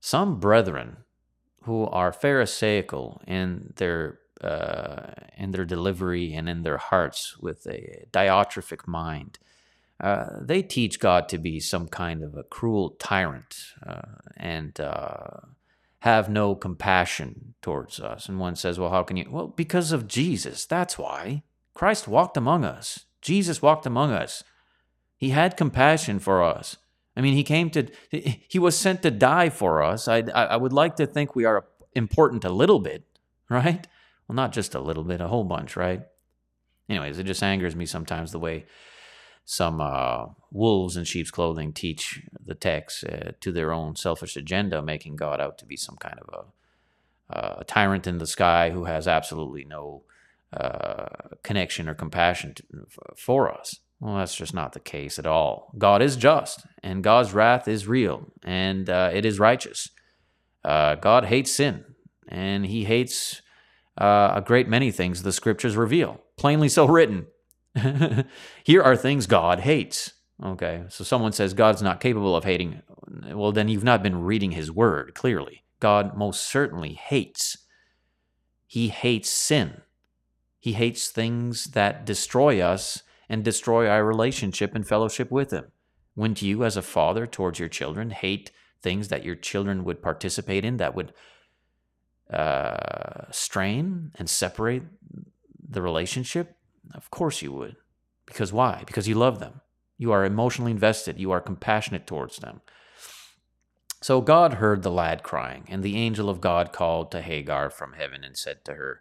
Some 0.00 0.40
brethren 0.40 0.98
who 1.62 1.86
are 1.86 2.12
Pharisaical 2.12 3.22
in 3.26 3.72
their 3.76 4.18
uh, 4.42 5.12
in 5.36 5.52
their 5.52 5.64
delivery 5.64 6.34
and 6.34 6.48
in 6.48 6.64
their 6.64 6.78
hearts 6.78 7.38
with 7.38 7.64
a 7.68 8.06
diotrephic 8.10 8.88
mind, 8.88 9.38
uh, 10.02 10.26
they 10.40 10.62
teach 10.62 10.98
God 10.98 11.28
to 11.28 11.38
be 11.38 11.60
some 11.60 11.88
kind 11.88 12.22
of 12.22 12.36
a 12.36 12.42
cruel 12.42 12.96
tyrant 12.98 13.56
uh, 13.86 14.02
and 14.36 14.78
uh, 14.80 15.38
have 16.00 16.28
no 16.28 16.54
compassion 16.54 17.54
towards 17.62 18.00
us. 18.00 18.28
And 18.28 18.40
one 18.40 18.56
says, 18.56 18.78
"Well, 18.78 18.90
how 18.90 19.04
can 19.04 19.16
you?" 19.16 19.26
Well, 19.30 19.46
because 19.46 19.92
of 19.92 20.08
Jesus. 20.08 20.66
That's 20.66 20.98
why 20.98 21.44
Christ 21.74 22.08
walked 22.08 22.36
among 22.36 22.64
us. 22.64 23.06
Jesus 23.20 23.62
walked 23.62 23.86
among 23.86 24.10
us. 24.10 24.42
He 25.16 25.30
had 25.30 25.56
compassion 25.56 26.18
for 26.18 26.42
us. 26.42 26.76
I 27.16 27.20
mean, 27.20 27.34
he 27.34 27.44
came 27.44 27.70
to, 27.70 27.88
he 28.10 28.58
was 28.58 28.76
sent 28.76 29.02
to 29.02 29.10
die 29.10 29.50
for 29.50 29.82
us. 29.82 30.08
I, 30.08 30.20
I 30.34 30.56
would 30.56 30.72
like 30.72 30.96
to 30.96 31.06
think 31.06 31.36
we 31.36 31.44
are 31.44 31.66
important 31.94 32.44
a 32.44 32.50
little 32.50 32.80
bit, 32.80 33.04
right? 33.48 33.86
Well, 34.26 34.34
not 34.34 34.52
just 34.52 34.74
a 34.74 34.80
little 34.80 35.04
bit, 35.04 35.20
a 35.20 35.28
whole 35.28 35.44
bunch, 35.44 35.76
right? 35.76 36.02
Anyways, 36.88 37.18
it 37.18 37.24
just 37.24 37.42
angers 37.42 37.76
me 37.76 37.86
sometimes 37.86 38.32
the 38.32 38.38
way 38.38 38.64
some 39.44 39.80
uh, 39.80 40.26
wolves 40.50 40.96
in 40.96 41.04
sheep's 41.04 41.30
clothing 41.30 41.72
teach 41.72 42.22
the 42.44 42.54
text 42.54 43.04
uh, 43.04 43.32
to 43.40 43.52
their 43.52 43.72
own 43.72 43.96
selfish 43.96 44.36
agenda, 44.36 44.82
making 44.82 45.16
God 45.16 45.40
out 45.40 45.58
to 45.58 45.66
be 45.66 45.76
some 45.76 45.96
kind 45.96 46.18
of 46.20 46.28
a, 47.30 47.36
uh, 47.36 47.56
a 47.60 47.64
tyrant 47.64 48.06
in 48.06 48.18
the 48.18 48.26
sky 48.26 48.70
who 48.70 48.84
has 48.84 49.08
absolutely 49.08 49.64
no 49.64 50.02
uh, 50.52 51.06
connection 51.42 51.88
or 51.88 51.94
compassion 51.94 52.54
to, 52.54 52.64
for 53.16 53.50
us. 53.50 53.80
Well, 54.00 54.16
that's 54.16 54.34
just 54.34 54.54
not 54.54 54.72
the 54.72 54.80
case 54.80 55.18
at 55.18 55.26
all. 55.26 55.72
God 55.78 56.02
is 56.02 56.16
just, 56.16 56.66
and 56.82 57.04
God's 57.04 57.32
wrath 57.32 57.68
is 57.68 57.86
real, 57.86 58.32
and 58.44 58.90
uh, 58.90 59.10
it 59.12 59.24
is 59.24 59.38
righteous. 59.38 59.90
Uh, 60.64 60.96
God 60.96 61.26
hates 61.26 61.52
sin, 61.52 61.84
and 62.28 62.66
He 62.66 62.84
hates 62.84 63.42
a 63.96 64.42
great 64.44 64.68
many 64.68 64.90
things 64.90 65.22
the 65.22 65.32
scriptures 65.32 65.76
reveal, 65.76 66.20
plainly 66.36 66.68
so 66.68 66.86
written. 66.86 67.26
Here 68.64 68.82
are 68.82 68.96
things 68.96 69.26
God 69.26 69.60
hates. 69.60 70.12
Okay, 70.42 70.84
so 70.88 71.04
someone 71.04 71.32
says 71.32 71.54
God's 71.54 71.82
not 71.82 72.00
capable 72.00 72.34
of 72.34 72.44
hating. 72.44 72.82
Well, 73.32 73.52
then 73.52 73.68
you've 73.68 73.84
not 73.84 74.02
been 74.02 74.22
reading 74.22 74.52
His 74.52 74.70
word 74.70 75.14
clearly. 75.14 75.62
God 75.80 76.16
most 76.16 76.42
certainly 76.42 76.94
hates. 76.94 77.58
He 78.66 78.88
hates 78.88 79.30
sin. 79.30 79.82
He 80.58 80.72
hates 80.72 81.08
things 81.08 81.66
that 81.66 82.04
destroy 82.04 82.60
us 82.60 83.02
and 83.28 83.42
destroy 83.42 83.88
our 83.88 84.04
relationship 84.04 84.74
and 84.74 84.86
fellowship 84.86 85.30
with 85.30 85.52
Him? 85.52 85.66
Wouldn't 86.14 86.42
you, 86.42 86.64
as 86.64 86.76
a 86.76 86.82
father 86.82 87.26
towards 87.26 87.58
your 87.58 87.68
children, 87.68 88.10
hate 88.10 88.50
things 88.82 89.08
that 89.08 89.24
your 89.24 89.34
children 89.34 89.84
would 89.84 90.02
participate 90.02 90.64
in 90.64 90.76
that 90.76 90.94
would 90.94 91.14
uh, 92.32 93.30
strain 93.30 94.12
and 94.16 94.28
separate 94.28 94.82
the 95.66 95.80
relationship? 95.80 96.56
Of 96.94 97.10
course 97.10 97.42
you 97.42 97.52
would. 97.52 97.76
Because 98.26 98.52
why? 98.52 98.82
Because 98.86 99.08
you 99.08 99.14
love 99.14 99.38
them. 99.38 99.60
You 99.98 100.12
are 100.12 100.24
emotionally 100.24 100.72
invested. 100.72 101.20
You 101.20 101.30
are 101.30 101.40
compassionate 101.40 102.06
towards 102.06 102.38
them. 102.38 102.60
So 104.00 104.20
God 104.20 104.54
heard 104.54 104.82
the 104.82 104.90
lad 104.90 105.22
crying, 105.22 105.64
and 105.68 105.82
the 105.82 105.96
angel 105.96 106.28
of 106.28 106.40
God 106.40 106.72
called 106.72 107.12
to 107.12 107.22
Hagar 107.22 107.70
from 107.70 107.92
heaven 107.92 108.24
and 108.24 108.36
said 108.36 108.64
to 108.64 108.74
her, 108.74 109.00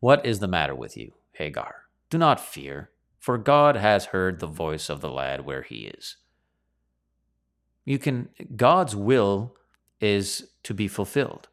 What 0.00 0.24
is 0.24 0.38
the 0.38 0.48
matter 0.48 0.74
with 0.74 0.96
you, 0.96 1.12
Hagar? 1.32 1.82
Do 2.08 2.16
not 2.16 2.40
fear 2.40 2.90
for 3.18 3.36
God 3.36 3.76
has 3.76 4.06
heard 4.06 4.38
the 4.38 4.46
voice 4.46 4.88
of 4.88 5.00
the 5.00 5.10
lad 5.10 5.44
where 5.44 5.62
he 5.62 5.86
is. 5.86 6.16
You 7.84 7.98
can 7.98 8.30
God's 8.56 8.94
will 8.94 9.54
is 10.00 10.48
to 10.62 10.72
be 10.72 10.88
fulfilled. 10.88 11.48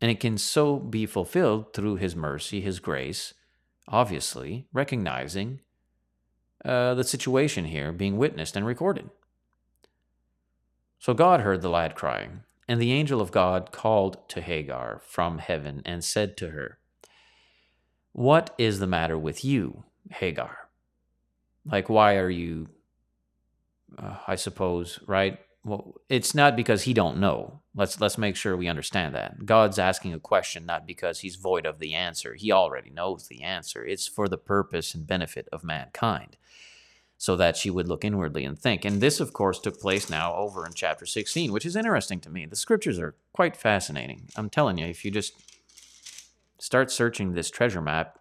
And 0.00 0.10
it 0.10 0.20
can 0.20 0.36
so 0.36 0.78
be 0.78 1.06
fulfilled 1.06 1.72
through 1.72 1.96
his 1.96 2.14
mercy, 2.14 2.60
his 2.60 2.80
grace, 2.80 3.34
obviously 3.92 4.66
recognizing 4.72 5.60
uh, 6.64 6.94
the 6.94 7.04
situation 7.04 7.66
here 7.66 7.92
being 7.92 8.16
witnessed 8.16 8.56
and 8.56 8.66
recorded. 8.66 9.10
So 10.98 11.14
God 11.14 11.40
heard 11.40 11.62
the 11.62 11.68
lad 11.68 11.94
crying, 11.94 12.44
and 12.68 12.80
the 12.80 12.92
angel 12.92 13.20
of 13.20 13.32
God 13.32 13.72
called 13.72 14.28
to 14.30 14.40
Hagar 14.40 15.00
from 15.04 15.38
heaven 15.38 15.82
and 15.84 16.02
said 16.02 16.36
to 16.38 16.50
her, 16.50 16.78
What 18.12 18.54
is 18.56 18.78
the 18.78 18.86
matter 18.86 19.18
with 19.18 19.44
you, 19.44 19.84
Hagar? 20.10 20.68
Like, 21.66 21.88
why 21.88 22.16
are 22.16 22.30
you, 22.30 22.68
uh, 23.98 24.16
I 24.26 24.36
suppose, 24.36 25.00
right? 25.06 25.38
Well, 25.64 25.94
it's 26.08 26.34
not 26.34 26.56
because 26.56 26.82
he 26.82 26.92
don't 26.92 27.18
know. 27.18 27.60
Let's 27.74 28.00
let's 28.00 28.18
make 28.18 28.34
sure 28.34 28.56
we 28.56 28.68
understand 28.68 29.14
that. 29.14 29.46
God's 29.46 29.78
asking 29.78 30.12
a 30.12 30.18
question 30.18 30.66
not 30.66 30.86
because 30.86 31.20
he's 31.20 31.36
void 31.36 31.66
of 31.66 31.78
the 31.78 31.94
answer. 31.94 32.34
He 32.34 32.50
already 32.50 32.90
knows 32.90 33.28
the 33.28 33.42
answer. 33.42 33.84
It's 33.84 34.08
for 34.08 34.28
the 34.28 34.38
purpose 34.38 34.92
and 34.94 35.06
benefit 35.06 35.48
of 35.52 35.62
mankind 35.62 36.36
so 37.22 37.36
that 37.36 37.56
she 37.56 37.70
would 37.70 37.86
look 37.86 38.04
inwardly 38.04 38.44
and 38.44 38.58
think. 38.58 38.84
And 38.84 39.00
this, 39.00 39.20
of 39.20 39.32
course, 39.32 39.60
took 39.60 39.80
place 39.80 40.10
now 40.10 40.34
over 40.34 40.66
in 40.66 40.72
chapter 40.74 41.06
16, 41.06 41.52
which 41.52 41.64
is 41.64 41.76
interesting 41.76 42.18
to 42.18 42.28
me. 42.28 42.46
The 42.46 42.56
scriptures 42.56 42.98
are 42.98 43.14
quite 43.32 43.56
fascinating. 43.56 44.24
I'm 44.34 44.50
telling 44.50 44.76
you, 44.76 44.86
if 44.86 45.04
you 45.04 45.12
just 45.12 45.34
start 46.58 46.90
searching 46.90 47.32
this 47.32 47.48
treasure 47.48 47.80
map, 47.80 48.18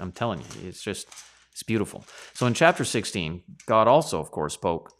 I'm 0.00 0.10
telling 0.10 0.40
you, 0.40 0.68
it's 0.68 0.82
just, 0.82 1.06
it's 1.52 1.62
beautiful. 1.62 2.04
So 2.34 2.44
in 2.46 2.54
chapter 2.54 2.84
16, 2.84 3.44
God 3.66 3.86
also, 3.86 4.18
of 4.18 4.32
course, 4.32 4.54
spoke 4.54 4.90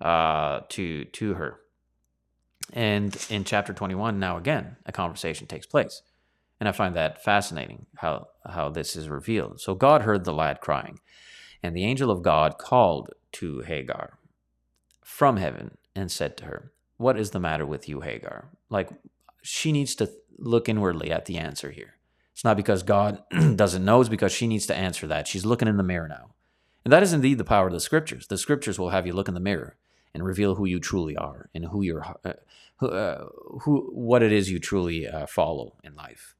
uh, 0.00 0.60
to, 0.70 1.04
to 1.04 1.34
her. 1.34 1.60
And 2.72 3.16
in 3.28 3.44
chapter 3.44 3.72
21, 3.72 4.18
now 4.18 4.36
again, 4.36 4.76
a 4.86 4.92
conversation 4.92 5.46
takes 5.46 5.66
place. 5.66 6.02
And 6.58 6.68
I 6.68 6.72
find 6.72 6.94
that 6.94 7.24
fascinating 7.24 7.86
how, 7.96 8.28
how 8.46 8.68
this 8.68 8.94
is 8.94 9.08
revealed. 9.08 9.60
So 9.60 9.74
God 9.74 10.02
heard 10.02 10.24
the 10.24 10.32
lad 10.32 10.60
crying. 10.60 11.00
And 11.62 11.74
the 11.74 11.84
angel 11.84 12.10
of 12.10 12.22
God 12.22 12.58
called 12.58 13.10
to 13.32 13.60
Hagar 13.60 14.18
from 15.02 15.36
heaven 15.36 15.76
and 15.94 16.10
said 16.10 16.36
to 16.38 16.44
her, 16.46 16.72
What 16.96 17.18
is 17.18 17.30
the 17.30 17.40
matter 17.40 17.66
with 17.66 17.88
you, 17.88 18.00
Hagar? 18.00 18.50
Like, 18.68 18.90
she 19.42 19.72
needs 19.72 19.94
to 19.96 20.10
look 20.38 20.68
inwardly 20.68 21.10
at 21.10 21.26
the 21.26 21.38
answer 21.38 21.70
here. 21.70 21.94
It's 22.32 22.44
not 22.44 22.56
because 22.56 22.82
God 22.82 23.22
doesn't 23.56 23.84
know, 23.84 24.00
it's 24.00 24.08
because 24.08 24.32
she 24.32 24.46
needs 24.46 24.66
to 24.66 24.74
answer 24.74 25.06
that. 25.06 25.28
She's 25.28 25.44
looking 25.44 25.68
in 25.68 25.76
the 25.76 25.82
mirror 25.82 26.08
now. 26.08 26.34
And 26.84 26.92
that 26.92 27.02
is 27.02 27.12
indeed 27.12 27.36
the 27.36 27.44
power 27.44 27.66
of 27.66 27.72
the 27.72 27.80
scriptures. 27.80 28.26
The 28.26 28.38
scriptures 28.38 28.78
will 28.78 28.90
have 28.90 29.06
you 29.06 29.12
look 29.12 29.28
in 29.28 29.34
the 29.34 29.40
mirror 29.40 29.76
and 30.14 30.24
reveal 30.24 30.54
who 30.56 30.66
you 30.66 30.80
truly 30.80 31.16
are 31.16 31.50
and 31.54 31.66
who 31.66 31.82
you're, 31.82 32.04
uh, 32.24 32.32
who, 32.76 32.88
uh, 32.88 33.26
who, 33.62 33.90
what 33.92 34.22
it 34.22 34.32
is 34.32 34.50
you 34.50 34.58
truly 34.58 35.06
uh, 35.06 35.26
follow 35.26 35.76
in 35.84 35.94
life. 35.94 36.34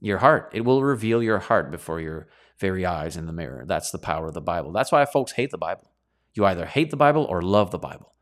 Your 0.00 0.18
heart, 0.18 0.50
it 0.52 0.62
will 0.62 0.82
reveal 0.82 1.22
your 1.22 1.38
heart 1.38 1.70
before 1.70 2.00
your 2.00 2.28
very 2.58 2.84
eyes 2.86 3.16
in 3.16 3.26
the 3.26 3.32
mirror. 3.32 3.64
That's 3.66 3.90
the 3.90 3.98
power 3.98 4.28
of 4.28 4.34
the 4.34 4.40
Bible. 4.40 4.72
That's 4.72 4.92
why 4.92 5.04
folks 5.04 5.32
hate 5.32 5.50
the 5.50 5.58
Bible. 5.58 5.90
You 6.34 6.44
either 6.44 6.66
hate 6.66 6.90
the 6.90 6.96
Bible 6.96 7.24
or 7.24 7.42
love 7.42 7.70
the 7.70 7.78
Bible. 7.78 8.14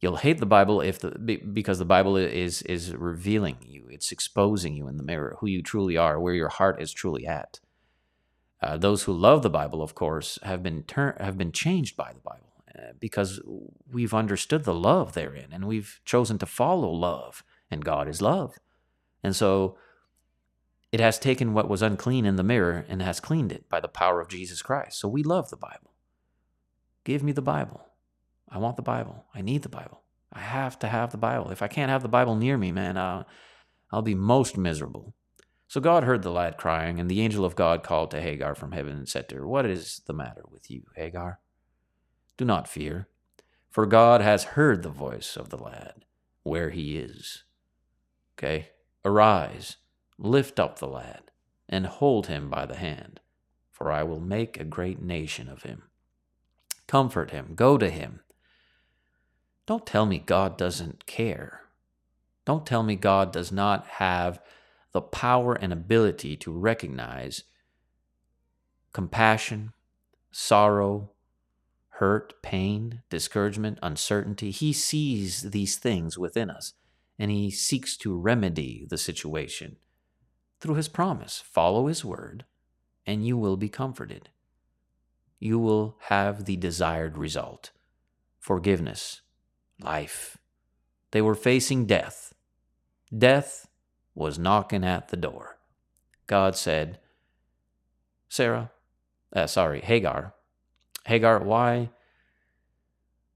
You'll 0.00 0.16
hate 0.16 0.38
the 0.38 0.46
Bible 0.46 0.80
if 0.80 1.00
the 1.00 1.10
because 1.52 1.80
the 1.80 1.84
Bible 1.84 2.16
is 2.16 2.62
is 2.62 2.94
revealing 2.94 3.56
you. 3.66 3.88
It's 3.90 4.12
exposing 4.12 4.74
you 4.74 4.86
in 4.86 4.96
the 4.96 5.02
mirror 5.02 5.36
who 5.40 5.48
you 5.48 5.60
truly 5.60 5.96
are, 5.96 6.20
where 6.20 6.34
your 6.34 6.50
heart 6.50 6.80
is 6.80 6.92
truly 6.92 7.26
at. 7.26 7.58
Uh, 8.62 8.76
those 8.76 9.04
who 9.04 9.12
love 9.12 9.42
the 9.42 9.50
Bible, 9.50 9.82
of 9.82 9.96
course, 9.96 10.38
have 10.44 10.62
been 10.62 10.84
tur- 10.84 11.16
have 11.18 11.36
been 11.36 11.50
changed 11.50 11.96
by 11.96 12.12
the 12.12 12.20
Bible 12.20 12.47
because 12.98 13.40
we've 13.90 14.14
understood 14.14 14.64
the 14.64 14.74
love 14.74 15.12
therein, 15.14 15.48
and 15.52 15.66
we've 15.66 16.00
chosen 16.04 16.38
to 16.38 16.46
follow 16.46 16.90
love, 16.90 17.42
and 17.70 17.84
God 17.84 18.08
is 18.08 18.22
love, 18.22 18.56
and 19.22 19.34
so 19.34 19.76
it 20.90 21.00
has 21.00 21.18
taken 21.18 21.52
what 21.52 21.68
was 21.68 21.82
unclean 21.82 22.24
in 22.24 22.36
the 22.36 22.42
mirror 22.42 22.86
and 22.88 23.02
has 23.02 23.20
cleaned 23.20 23.52
it 23.52 23.68
by 23.68 23.80
the 23.80 23.88
power 23.88 24.20
of 24.20 24.28
Jesus 24.28 24.62
Christ. 24.62 24.98
So 24.98 25.08
we 25.08 25.22
love 25.22 25.50
the 25.50 25.56
Bible. 25.56 25.92
Give 27.04 27.22
me 27.22 27.32
the 27.32 27.42
Bible. 27.42 27.84
I 28.48 28.58
want 28.58 28.76
the 28.76 28.82
Bible. 28.82 29.26
I 29.34 29.42
need 29.42 29.62
the 29.62 29.68
Bible. 29.68 30.02
I 30.32 30.40
have 30.40 30.78
to 30.80 30.88
have 30.88 31.10
the 31.10 31.18
Bible. 31.18 31.50
If 31.50 31.62
I 31.62 31.68
can't 31.68 31.90
have 31.90 32.02
the 32.02 32.08
Bible 32.08 32.36
near 32.36 32.56
me, 32.56 32.72
man, 32.72 32.96
uh, 32.96 33.24
I'll 33.90 34.02
be 34.02 34.14
most 34.14 34.56
miserable. 34.56 35.14
So 35.66 35.80
God 35.80 36.04
heard 36.04 36.22
the 36.22 36.30
lad 36.30 36.56
crying, 36.56 36.98
and 36.98 37.10
the 37.10 37.20
angel 37.20 37.44
of 37.44 37.56
God 37.56 37.82
called 37.82 38.10
to 38.12 38.22
Hagar 38.22 38.54
from 38.54 38.72
heaven 38.72 38.96
and 38.96 39.08
said 39.08 39.28
to 39.28 39.36
her, 39.36 39.46
What 39.46 39.66
is 39.66 40.00
the 40.06 40.14
matter 40.14 40.44
with 40.50 40.70
you, 40.70 40.84
Hagar? 40.96 41.40
Do 42.38 42.46
not 42.46 42.68
fear, 42.68 43.08
for 43.68 43.84
God 43.84 44.22
has 44.22 44.44
heard 44.44 44.82
the 44.82 44.88
voice 44.88 45.36
of 45.36 45.50
the 45.50 45.58
lad 45.58 46.06
where 46.42 46.70
he 46.70 46.96
is. 46.96 47.44
Okay? 48.38 48.70
Arise 49.04 49.76
Lift 50.20 50.58
up 50.58 50.80
the 50.80 50.88
lad, 50.88 51.30
and 51.68 51.86
hold 51.86 52.26
him 52.26 52.50
by 52.50 52.66
the 52.66 52.74
hand, 52.74 53.20
for 53.70 53.92
I 53.92 54.02
will 54.02 54.20
make 54.20 54.58
a 54.58 54.64
great 54.64 55.00
nation 55.00 55.48
of 55.48 55.62
him. 55.62 55.84
Comfort 56.88 57.30
him, 57.30 57.52
go 57.54 57.78
to 57.78 57.88
him. 57.88 58.20
Don't 59.66 59.86
tell 59.86 60.06
me 60.06 60.18
God 60.18 60.58
doesn't 60.58 61.06
care. 61.06 61.60
Don't 62.44 62.66
tell 62.66 62.82
me 62.82 62.96
God 62.96 63.32
does 63.32 63.52
not 63.52 63.86
have 63.86 64.40
the 64.90 65.02
power 65.02 65.54
and 65.54 65.72
ability 65.72 66.36
to 66.38 66.50
recognize 66.50 67.44
compassion, 68.92 69.72
sorrow, 70.32 71.10
hurt, 71.98 72.40
pain, 72.42 73.02
discouragement, 73.10 73.78
uncertainty. 73.82 74.50
He 74.50 74.72
sees 74.72 75.50
these 75.50 75.76
things 75.76 76.16
within 76.16 76.50
us 76.50 76.74
and 77.18 77.30
he 77.30 77.50
seeks 77.50 77.96
to 77.96 78.16
remedy 78.16 78.86
the 78.88 78.98
situation 78.98 79.76
through 80.60 80.76
his 80.76 80.88
promise. 80.88 81.42
Follow 81.44 81.86
his 81.86 82.04
word, 82.04 82.44
and 83.06 83.26
you 83.26 83.36
will 83.36 83.56
be 83.56 83.68
comforted. 83.68 84.28
You 85.40 85.58
will 85.58 85.96
have 86.02 86.44
the 86.44 86.56
desired 86.56 87.18
result 87.18 87.72
forgiveness, 88.38 89.20
life. 89.80 90.38
They 91.10 91.20
were 91.20 91.34
facing 91.34 91.86
death. 91.86 92.32
Death 93.16 93.68
was 94.14 94.38
knocking 94.38 94.84
at 94.84 95.08
the 95.08 95.16
door. 95.16 95.58
God 96.26 96.56
said, 96.56 96.98
Sarah, 98.28 98.70
uh, 99.32 99.46
sorry, 99.46 99.80
Hagar, 99.80 100.34
Hagar, 101.08 101.42
why 101.42 101.88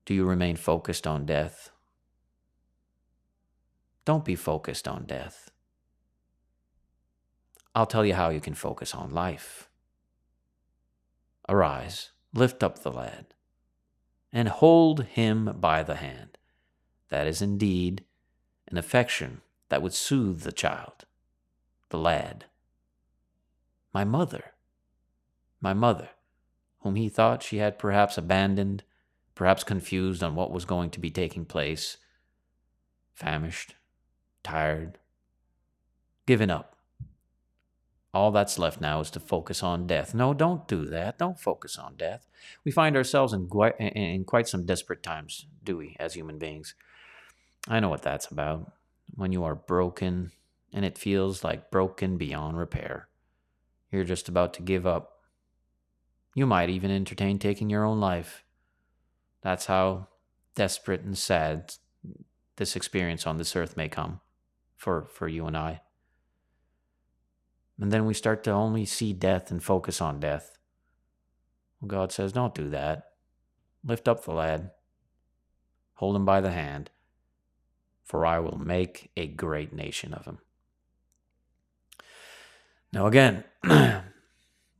do 0.04 0.12
you 0.12 0.26
remain 0.26 0.56
focused 0.56 1.06
on 1.06 1.24
death? 1.24 1.70
Don't 4.04 4.26
be 4.26 4.34
focused 4.34 4.86
on 4.86 5.06
death. 5.06 5.50
I'll 7.74 7.86
tell 7.86 8.04
you 8.04 8.12
how 8.12 8.28
you 8.28 8.42
can 8.42 8.52
focus 8.52 8.94
on 8.94 9.14
life. 9.14 9.70
Arise, 11.48 12.10
lift 12.34 12.62
up 12.62 12.80
the 12.80 12.92
lad, 12.92 13.28
and 14.30 14.50
hold 14.50 15.04
him 15.04 15.56
by 15.58 15.82
the 15.82 15.96
hand. 15.96 16.36
That 17.08 17.26
is 17.26 17.40
indeed 17.40 18.04
an 18.68 18.76
affection 18.76 19.40
that 19.70 19.80
would 19.80 19.94
soothe 19.94 20.42
the 20.42 20.52
child, 20.52 21.06
the 21.88 21.96
lad. 21.96 22.44
My 23.94 24.04
mother, 24.04 24.52
my 25.62 25.72
mother, 25.72 26.10
whom 26.82 26.96
he 26.96 27.08
thought 27.08 27.42
she 27.42 27.58
had 27.58 27.78
perhaps 27.78 28.18
abandoned, 28.18 28.82
perhaps 29.34 29.64
confused 29.64 30.22
on 30.22 30.34
what 30.34 30.52
was 30.52 30.64
going 30.64 30.90
to 30.90 31.00
be 31.00 31.10
taking 31.10 31.44
place, 31.44 31.96
famished, 33.14 33.74
tired, 34.42 34.98
given 36.26 36.50
up 36.50 36.72
all 38.14 38.30
that's 38.30 38.58
left 38.58 38.80
now 38.80 39.00
is 39.00 39.10
to 39.10 39.20
focus 39.20 39.62
on 39.62 39.86
death. 39.86 40.14
No, 40.14 40.34
don't 40.34 40.68
do 40.68 40.84
that. 40.86 41.18
Don't 41.18 41.40
focus 41.40 41.78
on 41.78 41.94
death. 41.96 42.26
We 42.64 42.70
find 42.70 42.94
ourselves 42.96 43.32
in 43.32 43.46
quite, 43.46 43.74
in 43.78 44.24
quite 44.24 44.48
some 44.48 44.66
desperate 44.66 45.02
times, 45.02 45.46
do 45.64 45.78
we, 45.78 45.96
as 45.98 46.14
human 46.14 46.38
beings? 46.38 46.74
I 47.68 47.80
know 47.80 47.88
what 47.88 48.02
that's 48.02 48.26
about. 48.26 48.72
When 49.14 49.32
you 49.32 49.44
are 49.44 49.54
broken 49.54 50.32
and 50.72 50.84
it 50.84 50.98
feels 50.98 51.42
like 51.42 51.70
broken 51.70 52.18
beyond 52.18 52.58
repair, 52.58 53.08
you're 53.90 54.04
just 54.04 54.28
about 54.28 54.52
to 54.54 54.62
give 54.62 54.86
up. 54.86 55.21
You 56.34 56.46
might 56.46 56.70
even 56.70 56.90
entertain 56.90 57.38
taking 57.38 57.68
your 57.68 57.84
own 57.84 58.00
life. 58.00 58.44
That's 59.42 59.66
how 59.66 60.08
desperate 60.54 61.02
and 61.02 61.16
sad 61.16 61.74
this 62.56 62.76
experience 62.76 63.26
on 63.26 63.38
this 63.38 63.56
earth 63.56 63.76
may 63.76 63.88
come 63.88 64.20
for, 64.76 65.08
for 65.12 65.28
you 65.28 65.46
and 65.46 65.56
I. 65.56 65.80
And 67.80 67.90
then 67.90 68.06
we 68.06 68.14
start 68.14 68.44
to 68.44 68.50
only 68.50 68.84
see 68.84 69.12
death 69.12 69.50
and 69.50 69.62
focus 69.62 70.00
on 70.00 70.20
death. 70.20 70.56
God 71.86 72.12
says, 72.12 72.32
Don't 72.32 72.54
do 72.54 72.70
that. 72.70 73.08
Lift 73.84 74.06
up 74.06 74.24
the 74.24 74.32
lad, 74.32 74.70
hold 75.94 76.14
him 76.14 76.24
by 76.24 76.40
the 76.40 76.52
hand, 76.52 76.90
for 78.04 78.24
I 78.24 78.38
will 78.38 78.58
make 78.58 79.10
a 79.16 79.26
great 79.26 79.72
nation 79.72 80.14
of 80.14 80.24
him. 80.24 80.38
Now, 82.92 83.06
again, 83.06 83.42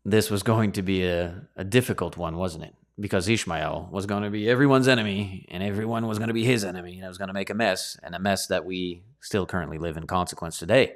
this 0.04 0.30
was 0.30 0.42
going 0.42 0.72
to 0.72 0.82
be 0.82 1.04
a, 1.04 1.46
a 1.56 1.64
difficult 1.64 2.16
one, 2.16 2.36
wasn't 2.36 2.64
it? 2.64 2.74
Because 2.98 3.28
Ishmael 3.28 3.88
was 3.90 4.06
going 4.06 4.22
to 4.22 4.30
be 4.30 4.48
everyone's 4.48 4.88
enemy, 4.88 5.46
and 5.50 5.62
everyone 5.62 6.06
was 6.06 6.18
going 6.18 6.28
to 6.28 6.34
be 6.34 6.44
his 6.44 6.64
enemy, 6.64 6.96
and 6.96 7.04
it 7.04 7.08
was 7.08 7.18
going 7.18 7.28
to 7.28 7.34
make 7.34 7.50
a 7.50 7.54
mess, 7.54 7.96
and 8.02 8.14
a 8.14 8.18
mess 8.18 8.46
that 8.48 8.64
we 8.64 9.02
still 9.20 9.46
currently 9.46 9.78
live 9.78 9.96
in 9.96 10.06
consequence 10.06 10.58
today 10.58 10.94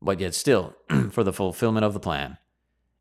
but 0.00 0.20
yet 0.20 0.34
still, 0.34 0.74
for 1.10 1.24
the 1.24 1.32
fulfillment 1.32 1.84
of 1.84 1.94
the 1.94 2.00
plan 2.00 2.38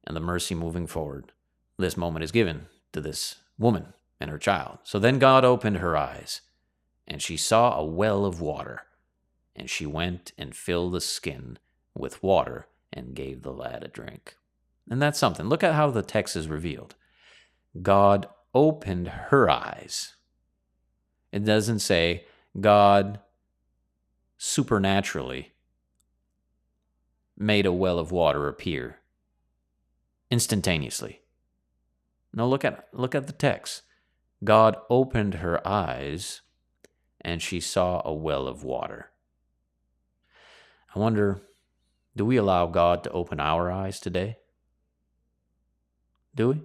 and 0.06 0.16
the 0.16 0.22
mercy 0.22 0.56
moving 0.56 0.88
forward, 0.88 1.32
this 1.78 1.98
moment 1.98 2.24
is 2.24 2.32
given 2.32 2.68
to 2.94 3.02
this 3.02 3.36
woman 3.58 3.94
and 4.20 4.30
her 4.30 4.38
child. 4.38 4.80
So 4.84 5.00
then 5.00 5.20
God 5.20 5.44
opened 5.44 5.78
her 5.78 5.98
eyes, 5.98 6.42
and 7.08 7.22
she 7.22 7.38
saw 7.38 7.78
a 7.78 7.86
well 7.86 8.26
of 8.26 8.42
water, 8.42 8.84
and 9.56 9.70
she 9.70 9.86
went 9.86 10.32
and 10.38 10.56
filled 10.56 10.94
the 10.94 11.02
skin 11.02 11.60
with 11.94 12.24
water 12.24 12.68
and 12.94 13.16
gave 13.16 13.42
the 13.42 13.54
lad 13.54 13.84
a 13.84 13.88
drink. 13.88 14.36
And 14.90 15.02
that's 15.02 15.20
something. 15.20 15.48
Look 15.48 15.64
at 15.64 15.74
how 15.74 15.90
the 15.90 16.02
text 16.02 16.36
is 16.36 16.48
revealed. 16.48 16.96
God 17.82 18.28
opened 18.54 19.08
her 19.08 19.50
eyes. 19.50 20.16
It 21.32 21.44
doesn't 21.44 21.80
say 21.80 22.26
God 22.60 23.20
supernaturally 24.38 25.54
made 27.38 27.66
a 27.66 27.74
well 27.74 28.00
of 28.00 28.12
water 28.12 28.48
appear 28.48 29.00
instantaneously. 30.32 31.22
Now 32.34 32.46
look 32.46 32.64
at 32.64 32.88
look 32.94 33.16
at 33.16 33.28
the 33.28 33.34
text. 33.34 33.82
God 34.44 34.78
opened 34.90 35.36
her 35.36 35.66
eyes 35.68 36.42
and 37.22 37.42
she 37.42 37.60
saw 37.60 38.02
a 38.06 38.14
well 38.14 38.48
of 38.48 38.64
water. 38.64 39.12
I 40.94 41.00
wonder 41.00 41.42
do 42.16 42.24
we 42.26 42.38
allow 42.38 42.68
God 42.68 43.04
to 43.04 43.12
open 43.12 43.40
our 43.42 43.70
eyes 43.70 44.00
today? 44.00 44.38
Do 46.36 46.50
we? 46.50 46.62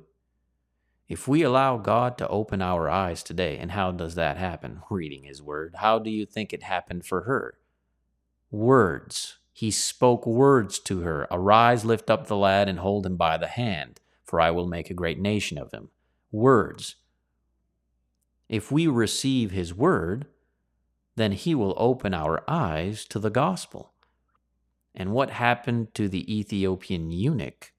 If 1.09 1.27
we 1.27 1.43
allow 1.43 1.77
God 1.77 2.19
to 2.19 2.29
open 2.29 2.63
our 2.63 2.89
eyes 2.89 3.23
today, 3.23 3.59
and 3.59 3.73
how 3.73 3.91
does 3.93 4.15
that 4.15 4.37
happen? 4.37 4.83
Reading 4.91 5.25
His 5.25 5.43
Word. 5.43 5.77
How 5.79 5.99
do 5.99 6.11
you 6.11 6.27
think 6.27 6.53
it 6.53 6.63
happened 6.63 7.05
for 7.05 7.23
her? 7.23 7.59
Words. 8.51 9.39
He 9.53 9.71
spoke 9.71 10.27
words 10.27 10.79
to 10.81 11.01
her 11.01 11.27
Arise, 11.31 11.85
lift 11.85 12.11
up 12.11 12.27
the 12.27 12.37
lad, 12.37 12.69
and 12.69 12.79
hold 12.79 13.07
him 13.07 13.17
by 13.17 13.37
the 13.37 13.49
hand, 13.49 14.01
for 14.25 14.41
I 14.41 14.51
will 14.51 14.67
make 14.67 14.91
a 14.91 14.95
great 14.95 15.19
nation 15.19 15.59
of 15.59 15.73
him. 15.73 15.91
Words. 16.33 16.97
If 18.49 18.73
we 18.73 18.89
receive 18.89 19.53
His 19.53 19.73
Word, 19.73 20.27
then 21.15 21.33
He 21.33 21.55
will 21.55 21.75
open 21.77 22.13
our 22.13 22.43
eyes 22.49 23.05
to 23.07 23.21
the 23.21 23.31
gospel. 23.31 23.93
And 24.93 25.13
what 25.13 25.31
happened 25.31 25.95
to 25.95 26.09
the 26.09 26.37
Ethiopian 26.37 27.13
eunuch 27.13 27.73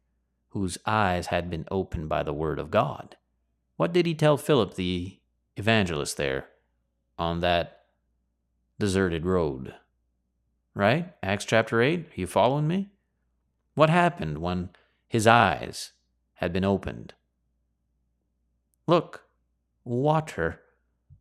whose 0.52 0.78
eyes 0.86 1.28
had 1.28 1.49
been 1.49 1.66
opened 1.72 2.08
by 2.08 2.24
the 2.24 2.34
word 2.34 2.60
of 2.60 2.72
God? 2.72 3.16
What 3.78 3.93
did 3.93 4.06
he 4.06 4.14
tell 4.14 4.38
Philip 4.38 4.76
the 4.76 5.20
evangelist 5.58 6.18
there 6.18 6.49
on 7.18 7.39
that 7.39 7.86
deserted 8.80 9.26
road? 9.26 9.74
Right? 10.74 11.14
Acts 11.24 11.45
chapter 11.45 11.82
8. 11.82 11.99
Are 11.99 12.06
you 12.16 12.28
following 12.28 12.68
me? 12.68 12.89
What 13.74 13.89
happened 13.89 14.38
when 14.38 14.70
his 15.08 15.26
eyes 15.26 15.93
had 16.36 16.54
been 16.54 16.66
opened? 16.66 17.14
Look, 18.88 19.24
water. 19.84 20.62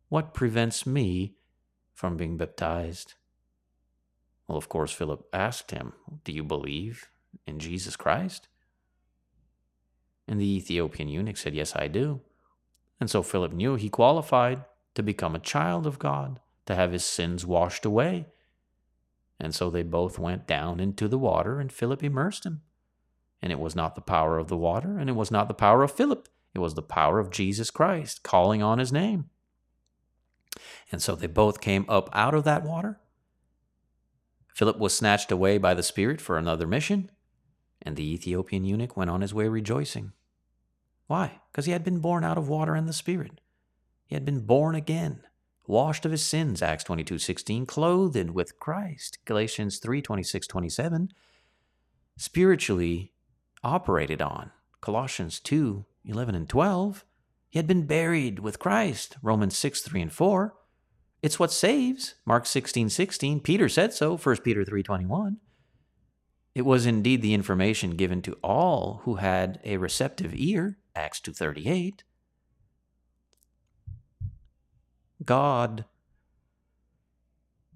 What 0.09 0.33
prevents 0.33 0.85
me 0.85 1.35
from 1.93 2.17
being 2.17 2.35
baptized? 2.35 3.13
Well, 4.47 4.57
of 4.57 4.67
course, 4.67 4.91
Philip 4.91 5.25
asked 5.31 5.71
him, 5.71 5.93
Do 6.25 6.33
you 6.33 6.43
believe 6.43 7.09
in 7.47 7.59
Jesus 7.59 7.95
Christ? 7.95 8.49
And 10.31 10.39
the 10.39 10.55
Ethiopian 10.55 11.09
eunuch 11.09 11.35
said, 11.35 11.53
Yes, 11.53 11.75
I 11.75 11.89
do. 11.89 12.21
And 13.01 13.09
so 13.09 13.21
Philip 13.21 13.51
knew 13.51 13.75
he 13.75 13.89
qualified 13.89 14.63
to 14.95 15.03
become 15.03 15.35
a 15.35 15.39
child 15.39 15.85
of 15.85 15.99
God, 15.99 16.39
to 16.67 16.75
have 16.75 16.93
his 16.93 17.03
sins 17.03 17.45
washed 17.45 17.85
away. 17.85 18.27
And 19.41 19.53
so 19.53 19.69
they 19.69 19.83
both 19.83 20.17
went 20.17 20.47
down 20.47 20.79
into 20.79 21.09
the 21.09 21.17
water, 21.17 21.59
and 21.59 21.69
Philip 21.69 22.01
immersed 22.01 22.45
him. 22.45 22.61
And 23.41 23.51
it 23.51 23.59
was 23.59 23.75
not 23.75 23.95
the 23.95 24.01
power 24.01 24.37
of 24.37 24.47
the 24.47 24.55
water, 24.55 24.97
and 24.97 25.09
it 25.09 25.17
was 25.17 25.31
not 25.31 25.49
the 25.49 25.53
power 25.53 25.83
of 25.83 25.91
Philip, 25.91 26.29
it 26.53 26.59
was 26.59 26.75
the 26.75 26.81
power 26.81 27.19
of 27.19 27.29
Jesus 27.29 27.69
Christ 27.69 28.23
calling 28.23 28.63
on 28.63 28.79
his 28.79 28.93
name. 28.93 29.29
And 30.93 31.01
so 31.01 31.13
they 31.13 31.27
both 31.27 31.59
came 31.59 31.83
up 31.89 32.09
out 32.13 32.33
of 32.33 32.45
that 32.45 32.63
water. 32.63 33.01
Philip 34.53 34.77
was 34.77 34.95
snatched 34.95 35.29
away 35.29 35.57
by 35.57 35.73
the 35.73 35.83
Spirit 35.83 36.21
for 36.21 36.37
another 36.37 36.67
mission, 36.67 37.11
and 37.81 37.97
the 37.97 38.13
Ethiopian 38.13 38.63
eunuch 38.63 38.95
went 38.95 39.09
on 39.09 39.19
his 39.19 39.33
way 39.33 39.49
rejoicing. 39.49 40.13
Why? 41.11 41.41
Because 41.51 41.65
he 41.65 41.73
had 41.73 41.83
been 41.83 41.99
born 41.99 42.23
out 42.23 42.37
of 42.37 42.47
water 42.47 42.73
and 42.73 42.87
the 42.87 42.93
Spirit. 42.93 43.41
He 44.05 44.15
had 44.15 44.23
been 44.23 44.45
born 44.45 44.75
again, 44.75 45.23
washed 45.67 46.05
of 46.05 46.11
his 46.11 46.21
sins, 46.21 46.61
Acts 46.61 46.85
22 46.85 47.19
16, 47.19 47.65
clothed 47.65 48.29
with 48.29 48.57
Christ, 48.61 49.17
Galatians 49.25 49.79
3 49.79 50.01
26 50.01 50.47
27, 50.47 51.09
spiritually 52.15 53.11
operated 53.61 54.21
on, 54.21 54.51
Colossians 54.79 55.41
2 55.41 55.83
11 56.05 56.33
and 56.33 56.47
12. 56.47 57.03
He 57.49 57.59
had 57.59 57.67
been 57.67 57.85
buried 57.85 58.39
with 58.39 58.59
Christ, 58.59 59.17
Romans 59.21 59.57
6 59.57 59.81
3 59.81 60.03
and 60.03 60.13
4. 60.13 60.53
It's 61.21 61.37
what 61.37 61.51
saves, 61.51 62.15
Mark 62.25 62.45
16 62.45 62.87
16. 62.87 63.41
Peter 63.41 63.67
said 63.67 63.91
so, 63.91 64.15
1 64.15 64.37
Peter 64.37 64.63
3 64.63 64.81
21. 64.81 65.41
It 66.55 66.65
was 66.65 66.85
indeed 66.85 67.21
the 67.21 67.33
information 67.33 67.97
given 67.97 68.21
to 68.21 68.37
all 68.41 69.01
who 69.03 69.15
had 69.15 69.59
a 69.65 69.75
receptive 69.75 70.31
ear, 70.33 70.77
Acts 70.95 71.19
2:38. 71.21 72.03
God 75.23 75.85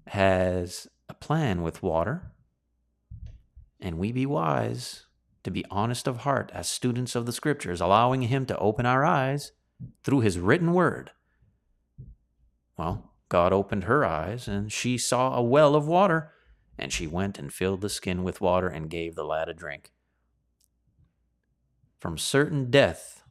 has 0.08 0.88
a 1.08 1.14
plan 1.14 1.62
with 1.62 1.82
water, 1.82 2.32
and 3.80 3.98
we 3.98 4.12
be 4.12 4.26
wise 4.26 5.06
to 5.42 5.50
be 5.50 5.64
honest 5.70 6.08
of 6.08 6.18
heart 6.18 6.50
as 6.52 6.68
students 6.68 7.14
of 7.14 7.24
the 7.24 7.32
scriptures, 7.32 7.80
allowing 7.80 8.22
him 8.22 8.46
to 8.46 8.58
open 8.58 8.84
our 8.84 9.04
eyes 9.04 9.52
through 10.02 10.20
his 10.20 10.38
written 10.40 10.72
word. 10.72 11.12
Well, 12.76 13.12
God 13.28 13.52
opened 13.52 13.84
her 13.84 14.04
eyes, 14.04 14.48
and 14.48 14.72
she 14.72 14.98
saw 14.98 15.36
a 15.36 15.42
well 15.42 15.76
of 15.76 15.86
water 15.86 16.32
and 16.78 16.92
she 16.92 17.06
went 17.06 17.38
and 17.38 17.52
filled 17.52 17.80
the 17.80 17.88
skin 17.88 18.22
with 18.22 18.40
water 18.40 18.68
and 18.68 18.90
gave 18.90 19.14
the 19.14 19.24
lad 19.24 19.48
a 19.48 19.54
drink. 19.54 19.92
From 22.06 22.18
certain 22.18 22.70
death 22.70 23.24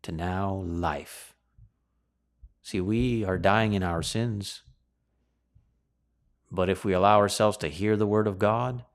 to 0.00 0.10
now 0.10 0.54
life. 0.64 1.34
See, 2.62 2.80
we 2.80 3.26
are 3.26 3.36
dying 3.36 3.74
in 3.74 3.82
our 3.82 4.02
sins. 4.02 4.62
But 6.50 6.70
if 6.70 6.82
we 6.82 6.94
allow 6.94 7.18
ourselves 7.18 7.58
to 7.58 7.68
hear 7.68 7.94
the 7.94 8.06
word 8.06 8.26
of 8.26 8.38
God 8.38 8.86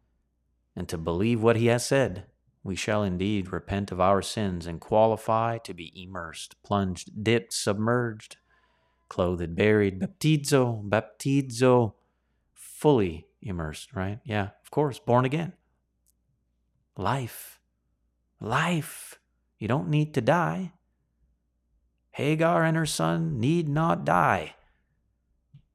and 0.76 0.90
to 0.90 0.98
believe 0.98 1.44
what 1.44 1.58
he 1.58 1.68
has 1.68 1.86
said, 1.86 2.26
we 2.64 2.76
shall 2.76 3.04
indeed 3.04 3.54
repent 3.54 3.92
of 3.92 4.02
our 4.02 4.24
sins 4.24 4.66
and 4.66 4.82
qualify 4.82 5.60
to 5.60 5.76
be 5.76 5.94
immersed, 5.96 6.56
plunged, 6.64 7.24
dipped, 7.24 7.54
submerged, 7.54 8.38
clothed, 9.08 9.56
buried, 9.56 10.00
baptizo, 10.00 10.84
baptizo, 10.90 11.94
fully 12.56 13.28
immersed, 13.40 13.94
right? 13.94 14.18
Yeah, 14.26 14.50
of 14.64 14.72
course, 14.72 14.98
born 14.98 15.26
again. 15.26 15.54
Life. 16.98 17.57
Life. 18.40 19.20
You 19.58 19.68
don't 19.68 19.90
need 19.90 20.14
to 20.14 20.22
die. 20.22 20.74
Hagar 22.12 22.64
and 22.64 22.76
her 22.76 22.86
son 22.86 23.40
need 23.40 23.68
not 23.68 24.06
die. 24.06 24.56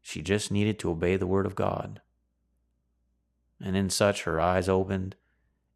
She 0.01 0.23
just 0.23 0.51
needed 0.51 0.79
to 0.81 0.91
obey 0.91 1.17
the 1.17 1.27
word 1.27 1.47
of 1.47 1.55
God. 1.55 2.01
And 3.61 3.77
in 3.77 3.91
such, 3.91 4.25
her 4.25 4.41
eyes 4.41 4.69
opened, 4.69 5.15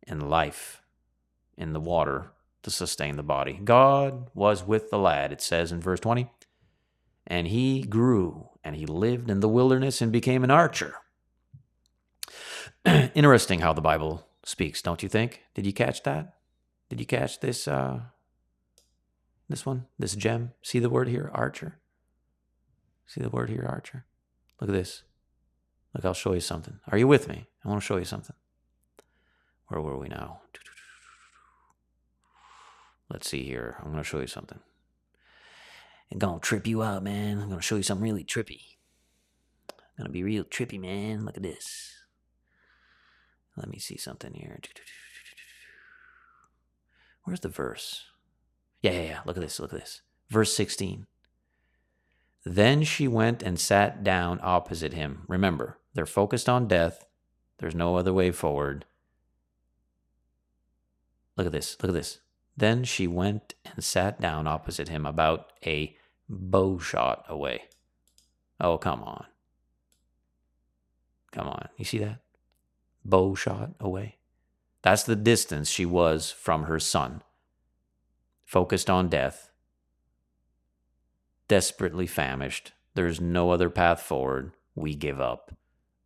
and 0.06 0.28
life 0.28 0.82
in 1.56 1.72
the 1.72 1.80
water 1.80 2.32
to 2.62 2.70
sustain 2.70 3.16
the 3.16 3.22
body. 3.22 3.60
God 3.62 4.28
was 4.34 4.64
with 4.64 4.90
the 4.90 4.98
lad, 4.98 5.32
it 5.32 5.40
says 5.40 5.70
in 5.70 5.80
verse 5.80 6.00
20. 6.00 6.28
And 7.26 7.46
he 7.46 7.82
grew, 7.82 8.48
and 8.64 8.74
he 8.76 8.86
lived 8.86 9.30
in 9.30 9.40
the 9.40 9.48
wilderness 9.48 10.02
and 10.02 10.10
became 10.10 10.42
an 10.42 10.50
archer. 10.50 10.94
Interesting 12.84 13.60
how 13.60 13.72
the 13.72 13.80
Bible 13.80 14.26
speaks, 14.44 14.82
don't 14.82 15.02
you 15.02 15.08
think? 15.08 15.42
Did 15.54 15.66
you 15.66 15.72
catch 15.72 16.02
that? 16.02 16.35
Did 16.88 17.00
you 17.00 17.06
catch 17.06 17.40
this 17.40 17.66
uh 17.66 18.00
this 19.48 19.64
one? 19.64 19.86
This 19.98 20.14
gem? 20.14 20.52
See 20.62 20.78
the 20.78 20.90
word 20.90 21.08
here, 21.08 21.30
archer? 21.32 21.78
See 23.06 23.20
the 23.20 23.30
word 23.30 23.50
here, 23.50 23.64
archer? 23.68 24.04
Look 24.60 24.70
at 24.70 24.74
this. 24.74 25.02
Look, 25.94 26.04
I'll 26.04 26.14
show 26.14 26.32
you 26.32 26.40
something. 26.40 26.80
Are 26.88 26.98
you 26.98 27.06
with 27.06 27.28
me? 27.28 27.46
I 27.64 27.68
want 27.68 27.80
to 27.80 27.86
show 27.86 27.96
you 27.96 28.04
something. 28.04 28.34
Where 29.68 29.80
were 29.80 29.98
we 29.98 30.08
now? 30.08 30.40
Let's 33.08 33.28
see 33.28 33.44
here. 33.44 33.76
I'm 33.78 33.92
going 33.92 34.02
to 34.02 34.08
show 34.08 34.20
you 34.20 34.26
something. 34.26 34.58
I'm 36.12 36.18
going 36.18 36.40
to 36.40 36.44
trip 36.46 36.66
you 36.66 36.82
out, 36.82 37.02
man. 37.02 37.38
I'm 37.40 37.48
going 37.48 37.60
to 37.60 37.66
show 37.66 37.76
you 37.76 37.82
something 37.82 38.04
really 38.04 38.24
trippy. 38.24 38.60
Going 39.96 40.06
to 40.06 40.12
be 40.12 40.22
real 40.22 40.44
trippy, 40.44 40.78
man. 40.78 41.24
Look 41.24 41.36
at 41.36 41.42
this. 41.42 41.94
Let 43.56 43.68
me 43.68 43.78
see 43.78 43.96
something 43.96 44.34
here. 44.34 44.58
Where's 47.26 47.40
the 47.40 47.48
verse? 47.48 48.04
Yeah, 48.80 48.92
yeah, 48.92 49.02
yeah. 49.02 49.20
Look 49.26 49.36
at 49.36 49.42
this. 49.42 49.60
Look 49.60 49.72
at 49.72 49.80
this. 49.80 50.00
Verse 50.30 50.54
16. 50.56 51.06
Then 52.44 52.84
she 52.84 53.08
went 53.08 53.42
and 53.42 53.58
sat 53.58 54.02
down 54.04 54.38
opposite 54.42 54.92
him. 54.92 55.24
Remember, 55.26 55.78
they're 55.92 56.06
focused 56.06 56.48
on 56.48 56.68
death. 56.68 57.04
There's 57.58 57.74
no 57.74 57.96
other 57.96 58.12
way 58.12 58.30
forward. 58.30 58.84
Look 61.36 61.46
at 61.46 61.52
this. 61.52 61.76
Look 61.82 61.90
at 61.90 61.94
this. 61.94 62.20
Then 62.56 62.84
she 62.84 63.06
went 63.06 63.54
and 63.64 63.84
sat 63.84 64.20
down 64.20 64.46
opposite 64.46 64.88
him 64.88 65.04
about 65.04 65.52
a 65.66 65.94
bow 66.28 66.78
shot 66.78 67.24
away. 67.28 67.64
Oh, 68.60 68.78
come 68.78 69.02
on. 69.02 69.26
Come 71.32 71.48
on. 71.48 71.68
You 71.76 71.84
see 71.84 71.98
that? 71.98 72.20
bow 73.06 73.34
shot 73.34 73.70
away. 73.80 74.15
That's 74.82 75.02
the 75.04 75.16
distance 75.16 75.68
she 75.68 75.84
was 75.84 76.30
from 76.30 76.64
her 76.64 76.78
son, 76.78 77.22
focused 78.44 78.88
on 78.88 79.08
death, 79.08 79.50
desperately 81.48 82.06
famished, 82.06 82.72
there's 82.96 83.20
no 83.20 83.50
other 83.50 83.68
path 83.68 84.00
forward. 84.00 84.52
We 84.74 84.94
give 84.94 85.20
up. 85.20 85.54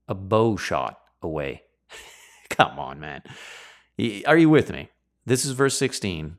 A 0.09 0.15
bow 0.15 0.57
shot 0.57 1.01
away. 1.23 1.63
Come 2.51 2.81
on, 2.81 2.99
man. 2.99 3.23
Are 4.27 4.37
you 4.37 4.51
with 4.51 4.73
me? 4.73 4.91
This 5.25 5.45
is 5.45 5.53
verse 5.53 5.79
16. 5.79 6.37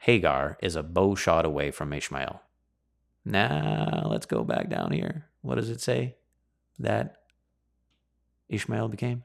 Hagar 0.00 0.58
is 0.62 0.76
a 0.76 0.82
bow 0.82 1.14
shot 1.14 1.46
away 1.46 1.70
from 1.70 1.94
Ishmael. 1.94 2.42
Now, 3.24 4.08
let's 4.10 4.26
go 4.26 4.44
back 4.44 4.68
down 4.68 4.92
here. 4.92 5.26
What 5.40 5.54
does 5.54 5.70
it 5.70 5.80
say 5.80 6.16
that 6.78 7.16
Ishmael 8.50 8.88
became? 8.88 9.24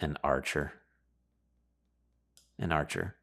An 0.00 0.16
archer. 0.24 0.72
An 2.58 2.72
archer. 2.72 3.16